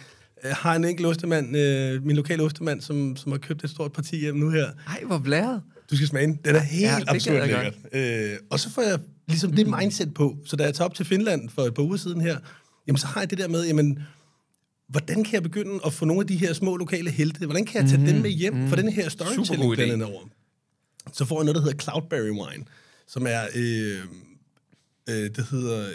[0.52, 4.20] har en enkelt ostemand, øh, min lokale ostemand, som, som har købt et stort parti
[4.20, 4.66] hjem nu her.
[4.86, 5.62] Ej, hvor blæret.
[5.90, 6.40] Du skal smage den.
[6.44, 7.74] Den er helt Ja, absurd lækkert.
[7.92, 10.36] Øh, og så får jeg ligesom det mindset på.
[10.44, 12.38] Så da jeg tager op til Finland for et par uger siden her,
[12.86, 13.98] jamen så har jeg det der med, jamen,
[14.88, 17.80] hvordan kan jeg begynde at få nogle af de her små lokale helte, hvordan kan
[17.82, 20.22] jeg tage mm, dem med hjem mm, for den her Supergod storytelling blandt over?
[21.12, 22.64] Så får jeg noget, der hedder Cloudberry Wine,
[23.06, 23.98] som er, øh,
[25.08, 25.94] øh, det hedder, øh,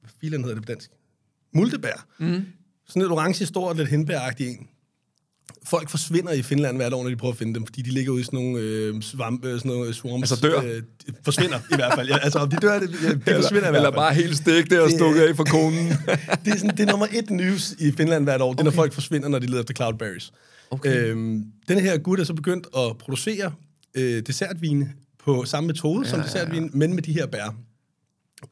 [0.00, 0.90] hvad filen hedder det på dansk?
[1.54, 2.06] Multebær.
[2.18, 2.42] Mm.
[2.88, 4.66] Sådan et orange, stort, lidt hindbæragtigt en
[5.64, 8.12] folk forsvinder i Finland hvert år, når de prøver at finde dem, fordi de ligger
[8.12, 10.32] ude i sådan nogle øh, svamp, øh, sådan nogle swarms.
[10.32, 10.62] Altså dør?
[10.62, 12.08] Øh, de forsvinder i hvert fald.
[12.08, 13.94] Ja, altså, om de dør, det, ja, de forsvinder i hvert Eller fald.
[13.94, 15.88] bare helt stik der og stukket af for konen.
[16.44, 18.52] det, er sådan, det er nummer et news i Finland hvert år.
[18.52, 20.32] Det er, når folk forsvinder, når de leder efter cloudberries.
[20.70, 20.96] Okay.
[20.96, 23.52] Øhm, den her gut er så begyndt at producere
[23.94, 24.92] øh, dessertvine
[25.24, 27.54] på samme metode ja, som dessertvine, men med de her bær.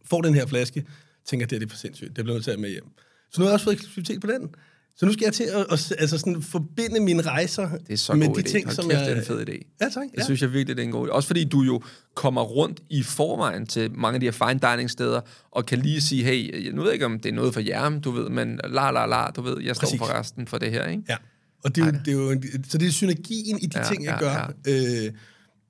[0.04, 0.84] Får den her flaske,
[1.26, 2.16] tænker, det er det for sindssygt.
[2.16, 2.84] Det bliver nødt til at have med hjem.
[3.32, 4.48] Så nu har jeg også fået eksklusivitet på den.
[4.96, 8.14] Så nu skal jeg til at, at altså sådan, forbinde mine rejser Det er så
[8.14, 8.50] med god de idé.
[8.52, 9.06] ting, Hold som kæft, jeg...
[9.06, 9.76] det er en fed idé.
[9.80, 9.94] Ja, tak.
[10.12, 10.24] Jeg Ja.
[10.24, 11.10] synes jeg virkelig, det er en god idé.
[11.12, 11.82] Også fordi du jo
[12.14, 15.20] kommer rundt i forvejen til mange af de her fine dining steder,
[15.50, 17.98] og kan lige sige, hey, nu ved jeg ikke, om det er noget for jer,
[18.00, 19.98] du ved, men la la la, du ved, jeg står Præcis.
[19.98, 21.02] for resten for det her, ikke?
[21.08, 21.16] Ja,
[21.64, 23.80] og det er, jo, det er jo, en- så det er synergien i de Ja,
[23.84, 24.52] ja, ting, jeg ja, gør.
[24.66, 25.06] Ja.
[25.06, 25.12] Øh,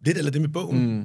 [0.06, 0.96] lidt eller det med bogen.
[0.96, 1.04] Mm.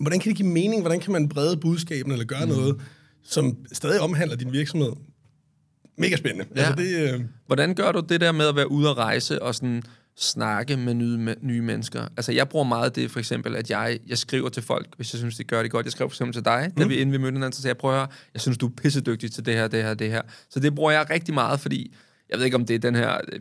[0.00, 0.80] Hvordan kan det give mening?
[0.80, 2.52] Hvordan kan man brede budskaben eller gøre mm.
[2.52, 2.80] noget,
[3.24, 4.92] som stadig omhandler din virksomhed?
[6.00, 6.44] Mega spændende.
[6.56, 6.60] Ja.
[6.60, 9.54] Altså det, øh, Hvordan gør du det der med at være ude at rejse og
[9.54, 9.82] sådan
[10.16, 12.02] snakke med nye, nye mennesker?
[12.16, 15.18] Altså, jeg bruger meget det, for eksempel, at jeg, jeg skriver til folk, hvis jeg
[15.18, 15.86] synes, de gør det godt.
[15.86, 17.76] Jeg skrev for eksempel til dig, da vi inden vi mødte hinanden, så sagde jeg,
[17.78, 20.22] prøv at høre, jeg synes, du er pissedygtig til det her, det her, det her.
[20.50, 21.94] Så det bruger jeg rigtig meget, fordi
[22.30, 23.18] jeg ved ikke, om det er den her...
[23.32, 23.40] øh,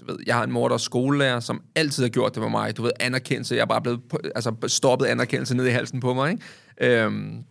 [0.00, 2.50] Du ved, jeg har en mor, der er skolelærer, som altid har gjort det med
[2.50, 2.76] mig.
[2.76, 3.54] Du ved, anerkendelse.
[3.54, 4.00] Jeg er bare blevet
[4.34, 7.02] altså, stoppet anerkendelse ned i halsen på mig, ikke?
[7.02, 7.44] Øhm,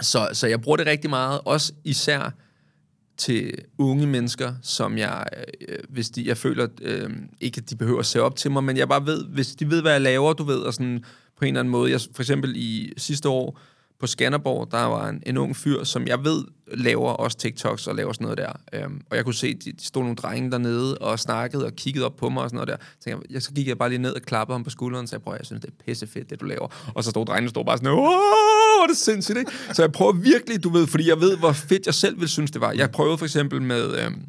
[0.00, 2.34] så, så jeg bruger det rigtig meget, også især
[3.22, 5.24] til unge mennesker, som jeg,
[5.68, 7.10] øh, hvis de, jeg føler, øh,
[7.40, 9.70] ikke at de behøver at se op til mig, men jeg bare ved, hvis de
[9.70, 11.04] ved, hvad jeg laver, du ved, og sådan
[11.38, 11.90] på en eller anden måde.
[11.90, 13.58] Jeg, for eksempel i sidste år
[14.02, 16.44] på Skanderborg, der var en, en ung fyr, som jeg ved
[16.74, 18.52] laver også TikToks og laver sådan noget der.
[18.72, 22.06] Øhm, og jeg kunne se, de, de stod nogle drenge dernede og snakkede og kiggede
[22.06, 22.76] op på mig og sådan noget der.
[22.76, 25.02] Så, tænkte jeg, jeg, så gik jeg bare lige ned og klappede ham på skulderen
[25.02, 26.92] og sagde, prøv, jeg synes, det er pissefedt, det du laver.
[26.94, 29.52] Og så stod drengene stod bare sådan, åh, hvor er det sindssygt, ikke?
[29.72, 32.50] Så jeg prøver virkelig, du ved, fordi jeg ved, hvor fedt jeg selv ville synes,
[32.50, 32.72] det var.
[32.72, 34.04] Jeg prøvede for eksempel med...
[34.04, 34.22] Øhm,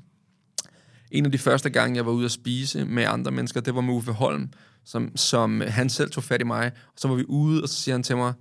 [1.11, 3.82] en af de første gange, jeg var ude at spise med andre mennesker, det var
[3.82, 4.49] med Uffe Holm,
[4.86, 6.65] som, som han selv tog fat i mig.
[6.65, 8.34] Og så var vi ude, og så siger han til mig,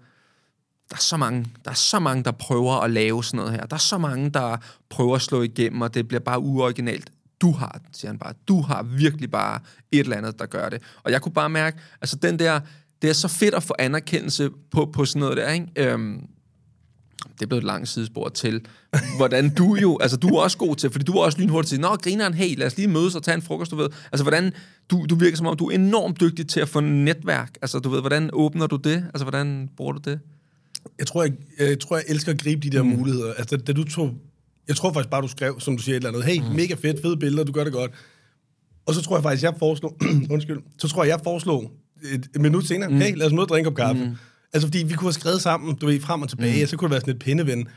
[0.93, 3.67] der er så mange, der er så mange, der prøver at lave sådan noget her.
[3.67, 4.57] Der er så mange, der
[4.91, 7.11] prøver at slå igennem, og det bliver bare uoriginalt.
[7.41, 8.33] Du har den, siger han bare.
[8.49, 9.61] Du har virkelig bare
[9.93, 10.83] et eller andet, der gør det.
[11.03, 12.61] Og jeg kunne bare mærke, altså den der,
[13.03, 15.67] det er så fedt at få anerkendelse på, på sådan noget der, ikke?
[15.77, 16.27] Øhm,
[17.35, 18.67] det er blevet et langt sidespor til,
[19.17, 21.81] hvordan du jo, altså du er også god til, fordi du er også lynhurtigt til,
[21.81, 23.89] nå, grineren, hey, lad os lige mødes og tage en frokost, du ved.
[24.13, 24.53] Altså, hvordan,
[24.91, 27.59] du, du virker som om, du er enormt dygtig til at få netværk.
[27.63, 29.05] Altså, du ved, hvordan åbner du det?
[29.15, 30.21] Altså, hvordan bruger du det?
[30.99, 32.89] Jeg, tror, jeg, jeg tror, jeg elsker at gribe de der mm.
[32.89, 33.35] muligheder.
[33.35, 34.15] Altså, da, da du tog...
[34.69, 36.25] Jeg tror faktisk bare, du skrev, som du siger, et eller andet.
[36.25, 36.57] Hey, mm.
[36.57, 37.91] mega fedt, fede billeder, du gør det godt.
[38.87, 39.97] Og så tror jeg faktisk, jeg foreslog...
[40.35, 40.59] undskyld.
[40.79, 41.71] Så tror jeg, jeg foreslog
[42.13, 42.97] et, et minut senere, mm.
[42.97, 44.05] hey, lad os møde og drikke op kaffe.
[44.05, 44.15] Mm.
[44.53, 46.63] Altså, fordi vi kunne have skrevet sammen, du ved, frem og tilbage, mm.
[46.63, 47.69] og så kunne det være sådan et pindeven.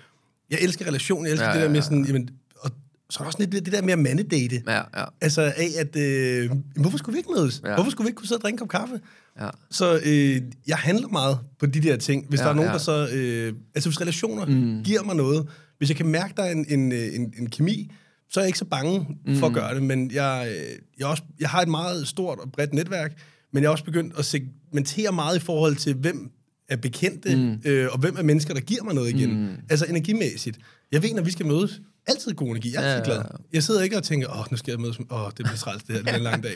[0.49, 2.06] Jeg elsker relation, jeg elsker Ja, det der ja, med sådan...
[2.06, 2.30] Jamen,
[2.60, 2.72] og
[3.10, 4.64] så er der også lidt det, der med at mandedate.
[4.68, 5.06] Ja, ja.
[5.22, 5.95] Altså af, at...
[5.95, 7.62] Øh, hvorfor skulle vi ikke mødes?
[7.64, 7.70] Ja.
[7.70, 7.76] Ja.
[7.76, 8.99] Hvorfor skulle vi ikke kunne sidde og drikke en kop kaffe?
[9.40, 9.50] Ja.
[9.72, 12.26] Så øh, jeg handler meget på de der ting.
[12.30, 12.74] Hvis Ja, der er nogen, ja.
[12.74, 13.10] der så...
[13.14, 14.84] Øh, altså hvis relationer mm.
[14.84, 17.92] giver mig noget, hvis jeg kan mærke, der er en, en, øh, en, en kemi,
[18.30, 19.36] så er jeg ikke så bange mm.
[19.36, 19.84] for at gøre det.
[19.84, 23.18] Men jeg, øh, jeg, også, jeg har et meget stort og bredt netværk,
[23.54, 26.32] men jeg er også begyndt at segmentere meget i forhold til, hvem
[26.70, 27.60] er bekendte, mm.
[27.66, 29.42] øh, og hvem er mennesker, der giver mig noget igen.
[29.42, 29.56] Mm.
[29.70, 30.58] Altså energimæssigt.
[30.92, 33.26] Jeg ved, når vi skal mødes, altid god energi, jeg er altid Ja, glad.
[33.54, 35.96] Jeg sidder ikke og tænker, åh, nu skal jeg mødes, åh, det bliver træls, det
[35.96, 36.56] her, det er en lang dag.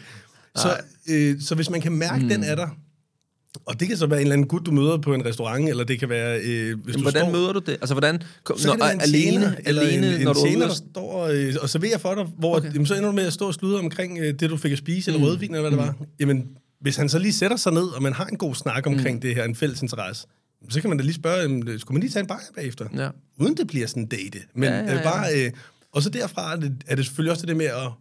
[0.56, 0.78] Så,
[1.10, 2.30] øh, så hvis man kan mærke, mm.
[2.30, 2.68] den er der,
[3.66, 5.84] Og det kan så være en eller anden gut, du møder på en restaurant, eller
[5.84, 6.40] det kan være...
[6.40, 7.70] Øh, hvis Jamen, du hvordan står, møder du det?
[7.70, 8.22] Altså, hvordan...
[8.58, 10.46] så når, kan det være en alene, tjener, eller alene, en, når en du er
[10.48, 12.74] tjener, der og- står øh, og serverer for dig, hvor okay.
[12.74, 14.78] jamen, så ender du med at stå og sludre omkring øh, det, du fik at
[14.78, 15.96] spise, eller rødvin, eller hvad det var.
[16.20, 16.48] Jamen,
[16.82, 19.22] hvis han så lige sætter sig ned, og man har en god snak omkring mm.
[19.22, 20.28] det her, en fælles interesse,
[20.70, 22.86] så kan man da lige spørge, jamen, skulle man lige tage en bajer bagefter?
[22.96, 23.10] Ja.
[23.40, 24.40] Uden det bliver sådan en date.
[24.56, 24.98] Men ja, ja, ja.
[24.98, 25.26] Øh, bare...
[25.36, 25.52] Øh,
[25.92, 27.92] og så derfra er det, er det selvfølgelig også det med at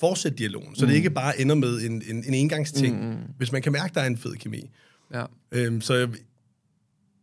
[0.00, 3.16] fortsætte dialogen, så det ikke bare ender med en, en, en engangsting, mm.
[3.36, 4.70] hvis man kan mærke, der er en fed kemi.
[5.14, 5.24] Ja.
[5.52, 6.08] Øhm, så jeg,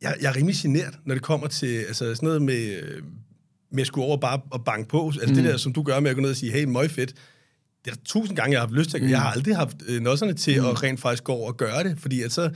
[0.02, 3.04] jeg, jeg er rimelig genert, når det kommer til altså sådan noget med, øh,
[3.72, 5.08] med at skulle over bare og banke på.
[5.08, 5.36] Altså mm.
[5.36, 7.14] det der, som du gør med at gå ned og sige, hey, møg fedt.
[7.86, 9.10] Det er der tusind gange, jeg har haft lyst til gøre.
[9.10, 10.68] Jeg har aldrig haft øh, nosserne til mm.
[10.68, 12.52] at rent faktisk gå over og gøre det, fordi at så,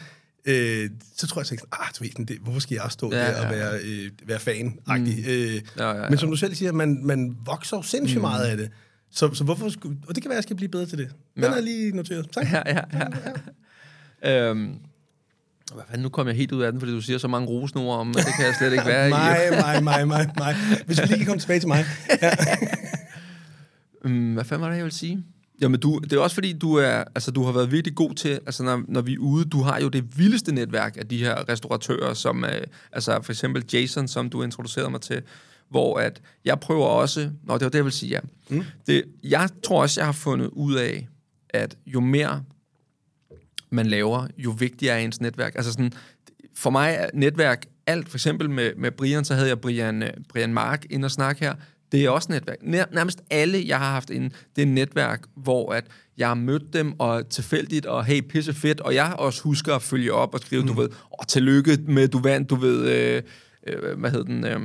[0.45, 3.18] øh, så tror jeg, at ah, du ved, sådan, det, hvorfor skal jeg stå Ja,
[3.18, 5.16] ja, der ja, og være, øh, være fan-agtig?
[5.18, 5.32] Mm.
[5.32, 6.09] Øh, Ja, ja, ja.
[6.09, 8.22] Men som du selv siger, man, man vokser jo sindssygt mm.
[8.22, 8.70] meget af det.
[9.14, 11.09] Så, så hvorfor skulle, og det kan være, at jeg skal blive bedre til det.
[11.36, 11.49] Den Ja.
[11.49, 12.30] er lige noteret.
[12.32, 12.51] Tak.
[12.51, 12.80] Ja, ja,
[14.24, 14.49] ja.
[14.49, 14.76] øhm,
[15.74, 17.99] hvad fanden, nu kom jeg helt ud af den, fordi du siger så mange rosnord
[17.99, 19.09] om, det kan jeg slet ikke være i.
[19.09, 20.55] mig, mig, mig, mig, mig.
[20.86, 21.86] Hvis vi lige kan komme tilbage til mig.
[22.22, 22.32] Ja.
[24.05, 25.24] Um, hvad fanden var det, jeg ville sige?
[25.61, 28.30] Jamen, du, det er også fordi, du, er, altså, du har været virkelig god til,
[28.45, 31.49] altså når, når vi er ude, du har jo det vildeste netværk af de her
[31.49, 32.61] restauratører, som øh,
[32.91, 35.22] altså for eksempel Jason, som du introducerede mig til,
[35.74, 38.19] hvor at jeg prøver også, nå, det var det, jeg vil sige, ja.
[38.49, 38.63] Mm.
[38.88, 41.07] Det, jeg tror også, jeg har fundet ud af,
[41.49, 42.43] at jo mere
[43.69, 45.55] man laver, jo vigtigere er ens netværk.
[45.55, 45.91] Altså sådan,
[46.55, 48.09] for mig er netværk alt.
[48.09, 51.45] For eksempel med, med Brian, så havde jeg Brian, øh, Brian Mark ind og snakke
[51.45, 51.53] her.
[51.91, 52.57] Det er også netværk.
[52.61, 55.86] Nær, nærmest alle, jeg har haft inde, det er netværk, hvor at
[56.17, 59.82] jeg har mødt dem, og tilfældigt, og hey, pisse fedt, og jeg også husker at
[59.82, 60.67] følge op og skrive, mm.
[60.67, 63.21] du ved, åh, tillykke med, du vandt, du ved, øh,
[63.67, 64.59] øh, hvad hed den, øh,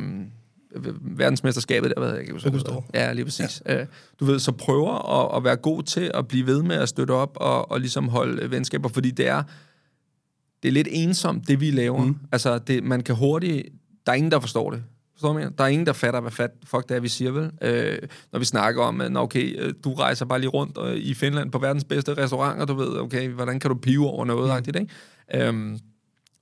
[1.01, 2.83] verdensmesterskabet, der ved jeg ikke, hvad hedder.
[2.95, 3.63] Ja, lige præcis.
[3.67, 3.85] Ja.
[4.21, 7.13] Du ved, så prøver at, at være god til at blive ved med at støtte
[7.13, 9.43] op og, og ligesom holde venskaber, fordi det er,
[10.63, 12.05] det er lidt ensomt, det vi laver.
[12.05, 12.17] Mm.
[12.33, 13.69] Altså, det, man kan hurtigt...
[14.07, 14.83] Der er ingen, der forstår det.
[15.13, 15.51] Forstår du, hvad?
[15.59, 17.51] Der er ingen, der fatter, hvad fat, fuck det er, vi siger, vel?
[17.63, 17.99] Øh,
[18.33, 21.53] når vi snakker om, at okay, øh, du rejser bare lige rundt øh, i Finland
[21.53, 24.81] på verdens bedste restauranter, du ved, okay, hvordan kan du pive over noget, mm.
[24.81, 25.47] ikke?
[25.49, 25.79] Øhm,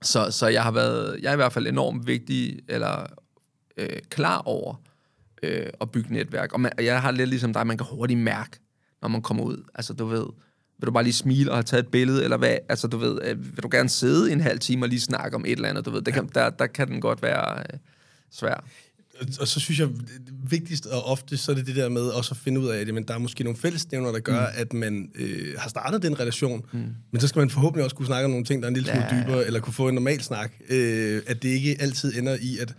[0.02, 3.06] så, så jeg har været, jeg er i hvert fald enormt vigtig, eller
[3.76, 4.74] øh, klar over
[5.42, 6.52] øh, at bygge netværk.
[6.52, 8.58] Og, man, og jeg har lidt ligesom dig, man kan hurtigt mærke,
[9.02, 9.64] når man kommer ud.
[9.74, 10.26] Altså, du ved,
[10.78, 12.56] vil du bare lige smile og have taget et billede, eller hvad?
[12.68, 15.44] Altså, du ved, øh, vil du gerne sidde en halv time og lige snakke om
[15.44, 17.78] et eller andet, du ved, der kan, der, der kan den godt være øh,
[18.32, 18.64] svær.
[19.40, 22.34] Og så synes jeg, det vigtigst og ofte, så er det det der med også
[22.34, 24.54] at finde ud af, at jamen, der er måske nogle fællesnævner, der gør, mm.
[24.54, 26.78] at man øh, har startet den relation, mm.
[27.10, 28.90] men så skal man forhåbentlig også kunne snakke om nogle ting, der er en lille
[28.90, 29.24] smule Ja, ja, ja.
[29.24, 30.52] dybere, eller kunne få en normal snak.
[30.68, 32.74] Øh, at det ikke altid ender i, at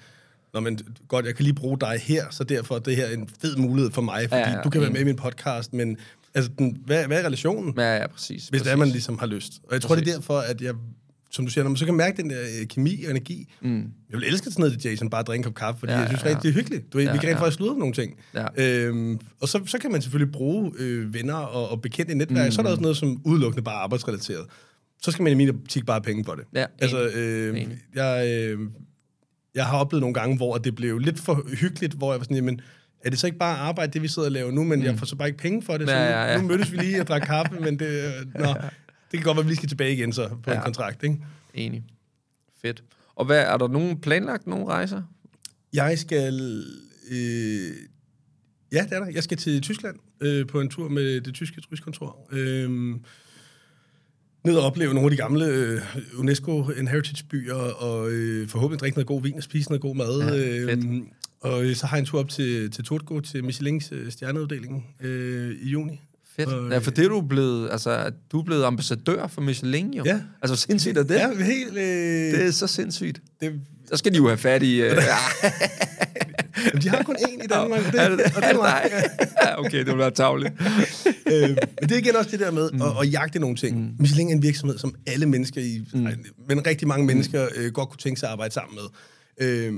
[0.53, 3.29] Nå, men godt, jeg kan lige bruge dig her, så derfor er det her en
[3.41, 5.97] fed mulighed for mig, fordi Ja, ja, du kan være med i min podcast, men
[6.33, 7.73] altså, den, hvad, hvad er relationen?
[7.77, 8.27] Ja, ja, præcis.
[8.27, 8.63] hvis præcis.
[8.63, 9.53] det er, man ligesom har lyst.
[9.63, 10.73] Og jeg tror, det er derfor, at jeg,
[11.31, 13.77] som du siger, når man så kan mærke den der øh, kemi og energi, mm.
[14.09, 15.99] jeg vil elske sådan noget til Jason, bare at drikke en kop kaffe, fordi Ja,
[15.99, 16.93] jeg synes ja, rigtig, det er hyggeligt.
[16.93, 17.43] Du Ja, vi kan rent ja.
[17.43, 18.13] faktisk sludre nogle ting.
[18.33, 18.45] Ja.
[18.57, 22.45] Øhm, og så, så kan man selvfølgelig bruge øh, venner og, og bekendte i netværk.
[22.45, 22.51] Mm.
[22.51, 24.45] Så er der også noget, som udelukkende bare er arbejdsrelateret.
[25.01, 26.43] Så skal man i min optik bare have penge for det.
[26.53, 28.59] Ja, altså, øh, jeg, øh,
[29.58, 32.36] jeg har oplevet nogle gange, hvor det blev lidt for hyggeligt, hvor jeg var sådan,
[32.38, 32.62] jamen,
[33.03, 34.86] er det så ikke bare arbejde, det vi sidder og laver nu, men mm.
[34.86, 36.41] jeg får så bare ikke penge for det, så Ja, nu, ja, ja.
[36.41, 38.12] nu mødtes vi lige og drak kaffe, men det, øh,
[38.43, 38.47] nå,
[39.12, 40.55] det kan godt være, at vi lige skal tilbage igen så på Ja.
[40.58, 41.18] en kontrakt, ikke?
[41.53, 41.84] Enig.
[42.62, 42.84] Fedt.
[43.16, 45.01] Og hvad, er der nogen planlagt nogle rejser?
[45.74, 46.64] Jeg skal...
[47.12, 47.18] Øh,
[48.72, 49.08] ja, det er der.
[49.14, 52.28] Jeg skal til Tyskland øh, på en tur med det tyske turistkontor.
[52.32, 52.95] Øh,
[54.47, 55.81] ned og opleve nogle af de gamle øh,
[56.17, 60.19] UNESCO Heritage-byer, og øh, forhåbentlig drikke noget god vin og spise noget god mad.
[60.19, 60.29] Ja,
[60.73, 60.85] fedt.
[60.85, 61.01] øh,
[61.41, 64.85] og øh, så har jeg en tur op til, til Turtgo, til Michelins øh, stjerneuddeling
[65.01, 66.01] øh, i juni.
[66.35, 66.49] Fedt.
[66.49, 70.03] Og, ja, for det er du blevet, altså, du er blevet ambassadør for Michelin, jo.
[70.05, 70.19] Ja.
[70.41, 71.15] Altså, sindssygt er det?
[71.15, 71.77] Ja, helt...
[71.77, 73.21] Øh, Det er så sindssygt.
[73.41, 74.81] det, Så skal de jo have fat i...
[74.81, 74.91] Øh,
[76.66, 78.91] jamen, de har kun én i Danmark, og det, er det, og det er mig.
[79.43, 80.53] ja, okay, det vil være tavligt.
[81.34, 82.82] øh, men det er igen også det der med mm.
[82.82, 83.78] at, at jagte nogle ting.
[83.78, 83.95] Mm.
[83.99, 86.08] Michelin er en virksomhed, som alle mennesker, i, mm.
[86.47, 88.84] men rigtig mange mennesker øh, godt kunne tænke sig at arbejde sammen med.
[89.47, 89.74] Øh,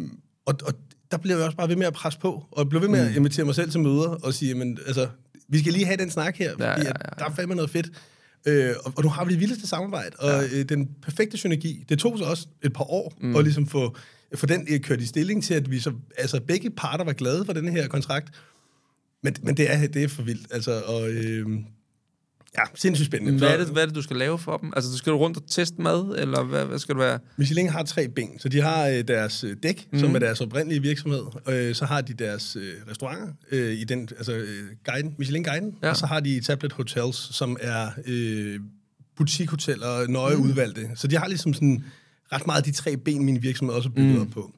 [0.46, 0.74] og, og
[1.12, 3.16] der blev jeg også bare ved med at presse på, og blev ved med at
[3.16, 5.08] invitere mig selv til møder, og sige, men, altså,
[5.50, 7.56] vi skal lige have den snak her, fordi Ja, ja, ja, At der er fandme
[7.56, 7.92] noget fedt.
[8.46, 10.60] Øh, og, og nu har vi det vildeste samarbejde, og ja.
[10.60, 11.86] øh, den perfekte synergi.
[11.90, 13.36] Det tog så også et par år, mm.
[13.36, 13.96] at ligesom få,
[14.36, 17.46] få den øh, kørt i stilling til, at vi så, altså begge parter var glade
[17.46, 18.30] for den her kontrakt.
[19.24, 21.46] Men, men det, er, det er for vildt, altså, og øh,
[22.58, 23.38] ja, sindssygt spændende.
[23.38, 24.74] Hvad er, det, hvad er det, du skal lave for dem?
[24.76, 27.20] Altså, skal du rundt og teste mad, eller hvad, hvad skal du være?
[27.38, 30.00] Michelin har tre ben, så de har øh, deres øh, dæk, mm.
[30.00, 34.10] som er deres oprindelige virksomhed, øh, så har de deres øh, restauranter, øh, i den,
[34.18, 35.88] altså øh, guiden, Michelin Guiden, Ja.
[35.88, 35.90] ja.
[35.90, 38.60] og så har de Tablet Hotels, som er øh,
[39.18, 40.42] butikhoteller, nøje mm.
[40.42, 40.90] udvalgte.
[40.96, 41.84] Så de har ligesom sådan
[42.34, 44.22] ret meget de tre ben, min virksomhed også er bygget mm.
[44.22, 44.52] op på.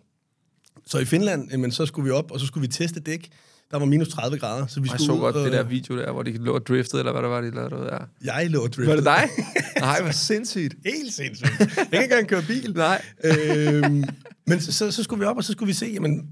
[0.85, 3.29] Så i Finland, jamen, så skulle vi op, og så skulle vi teste dæk.
[3.71, 5.43] Der var minus 30 grader, så vi Jeg skulle så ud godt og...
[5.45, 7.89] det der video der, hvor de lå og driftede, eller hvad der var, de lavede.
[7.91, 8.33] Ja.
[8.33, 8.87] Jeg lå og driftede.
[8.87, 9.29] Var det dig?
[9.87, 10.75] Nej, hvor sindssygt.
[10.85, 11.59] Helt sindssygt.
[11.59, 12.73] Jeg kan ikke engang køre bil.
[12.75, 13.01] Nej.
[13.23, 14.03] øhm,
[14.47, 16.27] men så, så, så skulle vi op, og så skulle vi se, jamen,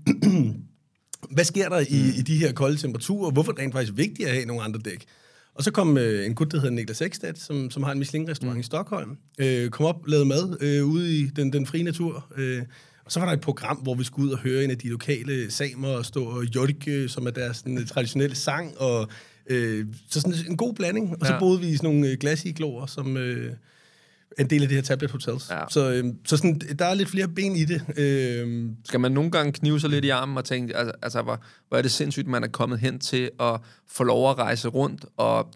[1.35, 3.31] hvad sker der i, i de her kolde temperaturer?
[3.31, 5.05] Hvorfor er det rent faktisk vigtigt at have nogle andre dæk?
[5.55, 8.55] Og så kom øh, en gut, der hedder Niklas Ekstad, som, som har en Michelin-restaurant
[8.55, 8.59] mm.
[8.59, 12.25] i Stockholm, øh, kom op, lavede mad øh, ude i den, den frie natur.
[12.37, 12.61] Øh,
[13.05, 14.87] og så var der et program, hvor vi skulle ud og høre en af de
[14.89, 18.77] lokale samer og stå og jorike, som er deres sådan, traditionelle sang.
[18.77, 19.09] Og,
[19.49, 21.11] øh, så sådan en god blanding.
[21.21, 21.39] Og så Ja.
[21.39, 23.17] boede vi i sådan nogle øh, glasigloer, som...
[23.17, 23.53] Øh,
[24.39, 25.49] en del af det her tablet hotels.
[25.49, 25.61] Ja.
[25.69, 27.81] Så, øh, så sådan, der er lidt flere ben i det.
[27.97, 31.43] Øh, Skal man nogle gange knive sig lidt i armen og tænke, altså, altså hvor,
[31.67, 35.05] hvor er det sindssygt, man er kommet hen til at få lov at rejse rundt
[35.17, 35.51] og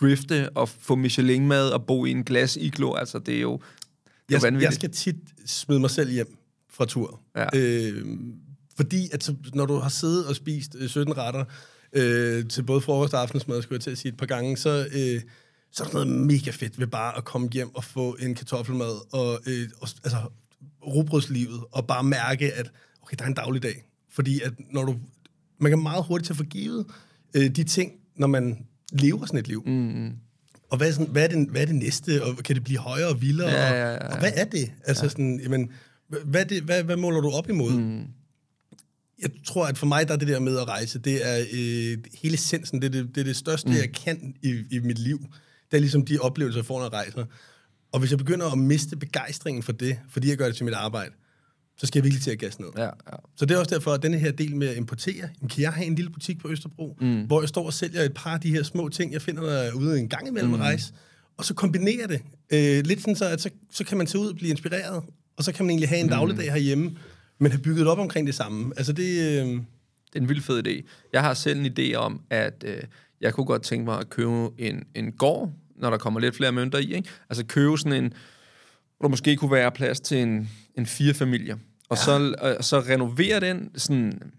[0.00, 2.94] drifte og få Michelin-mad og bo i en glas iglo.
[2.94, 3.60] Altså, det er jo,
[4.28, 6.36] det er jeg, jeg skal tit smide mig selv hjem
[6.70, 7.20] fra tur.
[7.36, 7.46] Ja.
[7.54, 8.06] Øh,
[8.76, 11.44] fordi at så, når du har siddet og spist øh, 17 retter
[11.92, 14.86] øh, til både frokost og aftensmad, skulle jeg til at sige et par gange, så,
[14.94, 15.20] øh,
[15.72, 19.12] så er der noget mega fedt ved bare at komme hjem og få en kartoffelmad
[19.12, 20.18] og, øh, og altså,
[20.86, 22.70] robrødslivet og bare mærke, at
[23.02, 23.84] okay, der er en dagligdag.
[24.10, 24.96] Fordi at når du,
[25.58, 26.86] man kan meget hurtigt tage for givet
[27.34, 29.62] øh, de ting, når man lever sådan et liv.
[29.66, 30.10] Mm.
[30.70, 32.24] Og hvad er, sådan, hvad, er det, hvad er det næste?
[32.24, 33.50] Og kan det blive højere og vildere?
[33.50, 34.12] Ja, og, ja, ja, ja.
[34.12, 34.72] og hvad er det?
[34.84, 35.08] Altså ja.
[35.08, 35.70] sådan, jamen,
[36.24, 37.72] hvad, det, hvad, hvad måler du op imod?
[37.72, 38.04] Mm.
[39.22, 41.98] Jeg tror, at for mig, der er det der med at rejse, det er øh,
[42.22, 43.74] hele essensen, det er det, det, er det største, mm.
[43.74, 45.26] jeg kan i, i mit liv.
[45.72, 47.24] Det er ligesom de oplevelser, jeg får, når jeg rejser.
[47.92, 50.74] Og hvis jeg begynder at miste begejstringen for det, fordi jeg gør det til mit
[50.74, 51.12] arbejde,
[51.78, 52.70] så skal jeg virkelig til at gasse ned.
[52.76, 52.90] Ja, ja.
[53.36, 55.72] Så det er også derfor, at denne her del med at importere, jamen, kan jeg
[55.72, 57.22] have en lille butik på Østerbro, mm.
[57.22, 59.72] hvor jeg står og sælger et par af de her små ting, jeg finder der
[59.72, 60.58] ude en gang imellem mm.
[60.58, 60.92] rejse,
[61.36, 62.22] og så kombinere det.
[62.52, 65.02] Øh, lidt sådan så, at så, så kan man tage ud og blive inspireret,
[65.36, 66.96] og så kan man egentlig have en dagligdag herhjemme,
[67.38, 68.72] men have bygget op omkring det samme.
[68.76, 69.40] Altså det...
[69.42, 69.46] Øh,
[70.12, 70.82] Det er en vild fed idé.
[71.12, 72.82] Jeg har selv en idé om, at øh,
[73.20, 76.52] jeg kunne godt tænke mig at købe en, en gård, når der kommer lidt flere
[76.52, 76.94] mønter i.
[76.94, 77.08] Ikke?
[77.30, 78.12] Altså købe sådan en,
[78.98, 81.56] hvor der måske kunne være plads til en, en fire familier.
[81.88, 82.02] Og ja.
[82.02, 84.32] så, øh, så renovere den sådan...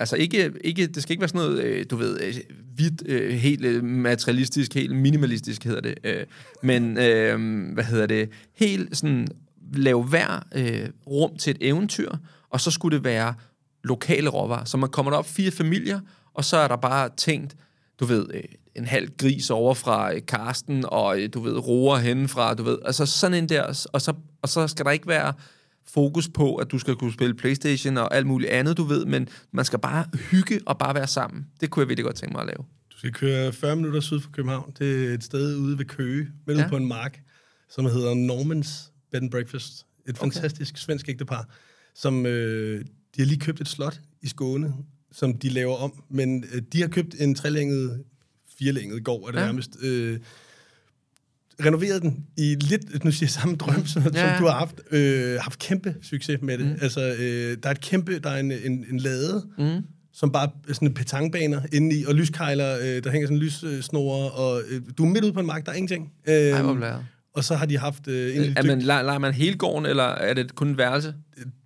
[0.00, 2.34] Altså ikke, ikke, det skal ikke være sådan noget, øh, du ved, øh,
[2.74, 6.24] hvidt, øh, helt materialistisk, helt minimalistisk hedder det.
[6.62, 9.28] Men, øh, hvad hedder det, helt sådan,
[9.74, 12.10] lave hver øh, rum til et eventyr,
[12.50, 13.34] og så skulle det være
[13.84, 14.64] lokale råvarer.
[14.64, 16.00] Så man kommer derop fire familier,
[16.34, 17.56] og så er der bare tænkt,
[18.00, 18.26] du ved,
[18.78, 22.62] en halv gris over fra øh, Karsten, og øh, du ved, roer henne fra, du
[22.62, 25.32] ved, altså sådan en der, og så, og så skal der ikke være
[25.88, 29.28] fokus på, at du skal kunne spille Playstation og alt muligt andet, du ved, men
[29.52, 31.46] man skal bare hygge og bare være sammen.
[31.60, 32.64] Det kunne jeg virkelig godt tænke mig at lave.
[32.92, 36.58] du skal køre 40 minutter syd for København til et sted ude ved Køge, midt
[36.58, 36.68] Ja.
[36.68, 37.20] på en mark,
[37.70, 39.72] som hedder Normans Bed and Breakfast.
[40.08, 40.18] Et okay.
[40.20, 41.48] fantastisk svensk ægtepar,
[41.94, 42.80] som øh,
[43.16, 44.72] de har lige købt et slot i Skåne,
[45.12, 48.04] som de laver om, men øh, de har købt en trelænget,
[48.58, 49.44] firelænget gård, er det Ja.
[49.44, 49.70] nærmest.
[49.82, 50.18] Øh,
[51.64, 54.08] renoveret den i lidt, nu siger jeg samme drøm, som, Ja.
[54.34, 54.80] som du har haft.
[54.90, 56.66] Øh, haft kæmpe succes med det.
[56.66, 56.76] Mm.
[56.82, 59.82] Altså, øh, der er et kæmpe, der er en, en, en lade, mm.
[60.12, 64.30] som bare er sådan en petangbaner inde i, og lyskejler, øh, der hænger sådan lyssnore,
[64.30, 66.12] og øh, du er midt ude på en mark, der er ingenting.
[66.28, 67.06] Øh, Ej, hvor blæret.
[67.34, 70.02] og så har de haft øh, en Er man, leger, leger man hele gården, eller
[70.04, 71.14] er det kun et værelse?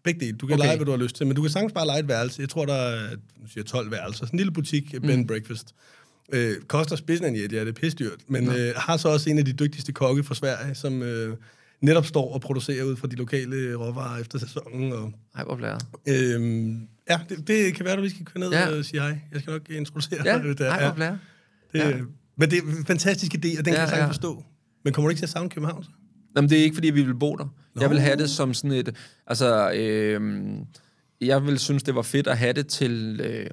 [0.05, 0.36] begge dele.
[0.36, 0.64] Du kan Okay.
[0.66, 2.41] lege, hvad du har lyst til, men du kan sagtens bare lege et værelse.
[2.43, 4.26] Jeg tror, der er nu siger jeg 12 værelser.
[4.26, 5.01] Sådan en lille butik, mm.
[5.01, 5.74] bed and breakfast.
[6.33, 9.39] Øh, koster spidsen af en ja, det er pisdyrt, men øh, har så også en
[9.39, 11.37] af de dygtigste kokke fra Sverige, som øh,
[11.81, 14.93] netop står og producerer ud fra de lokale råvarer efter sæsonen.
[14.93, 15.83] Og, Ej, hvor blæret.
[16.09, 16.70] øh,
[17.11, 18.68] ja, det, det kan være, at vi skal køre ned Ja.
[18.68, 18.78] ja.
[18.78, 19.18] og sige hej.
[19.33, 20.59] Jeg skal nok introducere Ja, dig.
[20.59, 20.70] Der.
[20.70, 21.18] ej, hvor blæret.
[21.72, 21.89] Det, Ja.
[21.89, 21.97] ja.
[22.37, 24.07] Men det er en fantastisk idé, og den Ja, ja, kan jeg sagtens ja.
[24.07, 24.45] forstå.
[24.85, 25.85] Men kommer du ikke til at savne København?
[25.85, 25.91] Så?
[26.37, 27.45] Jamen, det er ikke, fordi vi vil bo der.
[27.74, 27.81] Nå.
[27.83, 28.97] Jeg vil have det som sådan et...
[29.27, 30.20] Altså, øh,
[31.20, 33.47] jeg vil synes, det var fedt at have det til øh,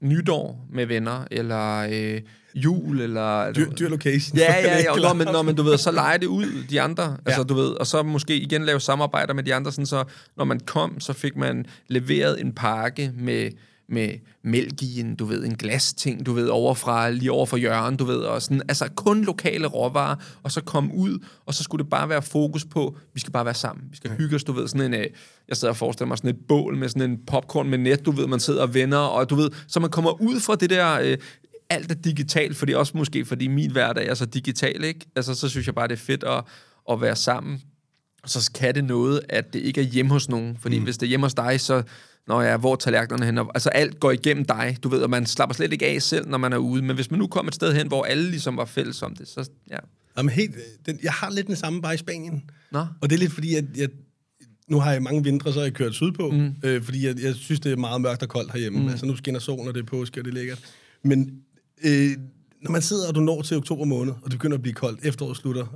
[0.00, 2.20] nytår med venner, eller øh,
[2.54, 3.52] jul, eller...
[3.52, 4.38] Dyr, dyr location.
[4.38, 4.94] Ja, ja, ja.
[5.02, 7.02] Nå, men, nå, men du ved, så lege det ud, de andre.
[7.02, 7.16] Ja.
[7.26, 10.04] Altså, du ved, og så måske igen lave samarbejder med de andre, sådan så
[10.36, 13.50] når man kom, så fik man leveret en pakke med,
[13.90, 14.08] med
[14.44, 18.04] mælk i en, du ved, en glasting, du ved, overfra, lige over for hjørnet, du
[18.04, 21.90] ved, og sådan, altså kun lokale råvarer, og så komme ud, og så skulle det
[21.90, 24.68] bare være fokus på, vi skal bare være sammen, vi skal hygge os, du ved,
[24.68, 25.06] sådan en, øh,
[25.48, 28.10] jeg sidder og forestiller mig sådan et bål med sådan en popcorn med net, du
[28.10, 31.00] ved, man sidder og vender, og du ved, så man kommer ud fra det der,
[31.00, 31.18] øh,
[31.70, 35.06] alt er digitalt, fordi også måske fordi min hverdag er så digital, ikke?
[35.16, 36.44] Altså, så synes jeg bare, det er fedt at,
[36.90, 37.62] at være sammen.
[38.26, 40.56] Så kan det noget, at det ikke er hjemme hos nogen.
[40.60, 40.84] Fordi mm.
[40.84, 41.82] hvis det er hjemme hos dig, så...
[42.26, 43.38] Nå ja, hvor er tallerkenerne hen?
[43.38, 46.38] Altså alt går igennem dig, du ved, og man slapper slet ikke af selv, når
[46.38, 46.82] man er ude.
[46.82, 49.28] Men hvis man nu kommer et sted hen, hvor alle ligesom var fælles om det,
[49.28, 49.76] så ja.
[50.16, 50.54] Jamen, helt,
[50.86, 52.42] den, jeg har lidt den samme bare i Spanien.
[52.72, 52.86] Nå.
[53.00, 53.88] Og det er lidt fordi, at jeg,
[54.68, 56.54] nu har jeg mange vintre, så har jeg kørt sydpå, mm.
[56.62, 58.80] øh, fordi jeg, jeg synes, det er meget mørkt og koldt herhjemme.
[58.80, 58.88] Mm.
[58.88, 60.58] Altså, nu skinner solen, og det er påske, og det er lækkert.
[61.04, 61.30] Men
[61.84, 62.10] øh,
[62.62, 65.00] når man sidder, og du når til oktober måned, og det begynder at blive koldt,
[65.02, 65.66] efteråret slutter,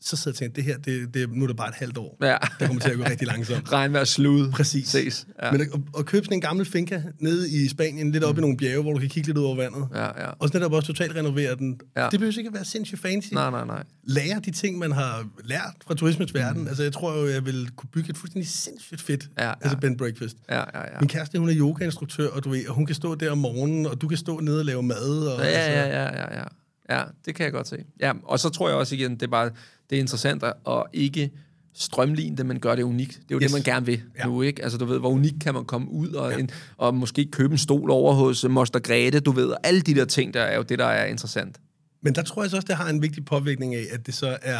[0.00, 1.98] så sidder jeg og tænker, det her, det, det, nu er det bare et halvt
[1.98, 2.16] år.
[2.22, 2.36] Ja.
[2.58, 3.72] Det kommer til at gå rigtig langsomt.
[3.72, 4.50] Regnvejr slud.
[4.50, 4.88] Præcis.
[4.88, 5.26] Ses.
[5.42, 5.52] Ja.
[5.52, 5.68] Men at,
[5.98, 8.38] at købe sådan en gammel finca nede i Spanien, lidt oppe mm.
[8.38, 9.88] i nogle bjerge, hvor du kan kigge lidt ud over vandet.
[9.94, 10.30] Ja, ja.
[10.38, 11.80] Og så netop også totalt renovere den.
[11.96, 12.08] Ja.
[12.10, 13.32] Det behøver ikke at være sindssygt fancy.
[13.32, 13.84] Nej, nej, nej.
[14.04, 16.62] Lære de ting, man har lært fra turismens verden.
[16.62, 16.68] Mm.
[16.68, 19.52] Altså, jeg tror jo, jeg vil kunne bygge et fuldstændig sindssygt fedt Ja, ja.
[19.60, 20.36] altså Ben Breakfast.
[20.50, 21.00] Ja, ja, ja.
[21.00, 23.86] Min kæreste, hun er yogainstruktør, og, du ved, og hun kan stå der om morgenen,
[23.86, 25.26] og du kan stå nede og lave mad.
[25.26, 26.44] Og, Ja, altså, ja, ja, ja, ja.
[26.90, 27.76] Ja, det kan jeg godt se.
[28.00, 29.50] Ja, og så tror jeg også igen, det er bare
[29.90, 31.30] det er interessant at ikke
[31.74, 33.12] strømligne det, men gøre det unikt.
[33.12, 33.52] Det er jo yes.
[33.52, 34.26] Det, man gerne vil Ja.
[34.26, 34.62] nu, ikke?
[34.62, 36.38] Altså, du ved, hvor unikt kan man komme ud, og, ja.
[36.38, 39.80] en, og måske købe en stol over hos øh, Moster Grete, du ved, og alle
[39.80, 41.60] de der ting, der er jo det, der er interessant.
[42.02, 44.38] Men der tror jeg så også, det har en vigtig påvirkning af, at det så
[44.42, 44.58] er,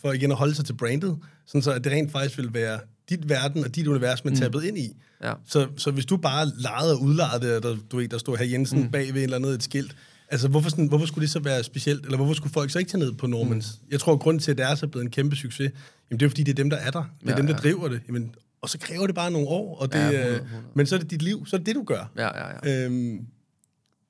[0.00, 2.78] for igen at holde sig til brandet, sådan så at det rent faktisk vil være
[3.08, 4.40] dit verden og dit univers, man mm.
[4.40, 4.96] tappet ind i.
[5.22, 5.32] Ja.
[5.46, 8.44] Så, så hvis du bare lejede og udlejede det, der, du ved, der stod her
[8.44, 8.90] Jensen mm.
[8.90, 9.96] bag ved eller andet et skilt,
[10.28, 12.90] altså hvorfor, sådan, hvorfor skulle det så være specielt, eller hvorfor skulle folk så ikke
[12.90, 13.78] tage ned på Normans?
[13.82, 13.88] Mm.
[13.90, 15.72] Jeg tror, at grunden til, at det er så blevet en kæmpe succes,
[16.10, 17.02] jamen det er fordi, det er dem, der er der.
[17.20, 17.58] Det er Ja, dem, der ja.
[17.60, 18.00] driver det.
[18.08, 20.86] Jamen, og så kræver det bare nogle år, og det, Ja, ja, 100, 100, men
[20.86, 22.10] så er det dit liv, så er det det, du gør.
[22.16, 22.84] Ja, ja, ja.
[22.84, 23.26] Øhm, men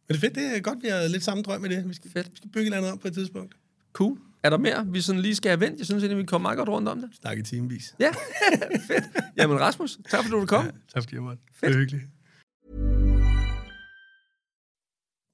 [0.09, 1.89] det er fedt, det er godt, vi har lidt samme drøm med det.
[1.89, 2.31] Vi skal, Fedt.
[2.31, 3.55] vi skal bygge et eller andet om på et tidspunkt.
[3.93, 4.19] Cool.
[4.43, 5.79] Er der mere, vi sådan lige skal have vendt?
[5.79, 7.11] Jeg synes egentlig, vi kommer meget godt rundt om det.
[7.21, 7.95] Snakke i timevis.
[8.01, 8.11] Ja,
[8.89, 9.05] fedt.
[9.37, 10.71] Jamen Rasmus, tak fordi du vil komme.
[10.95, 11.43] Tak fordi jeg måtte.
[11.61, 12.05] Det er hyggeligt.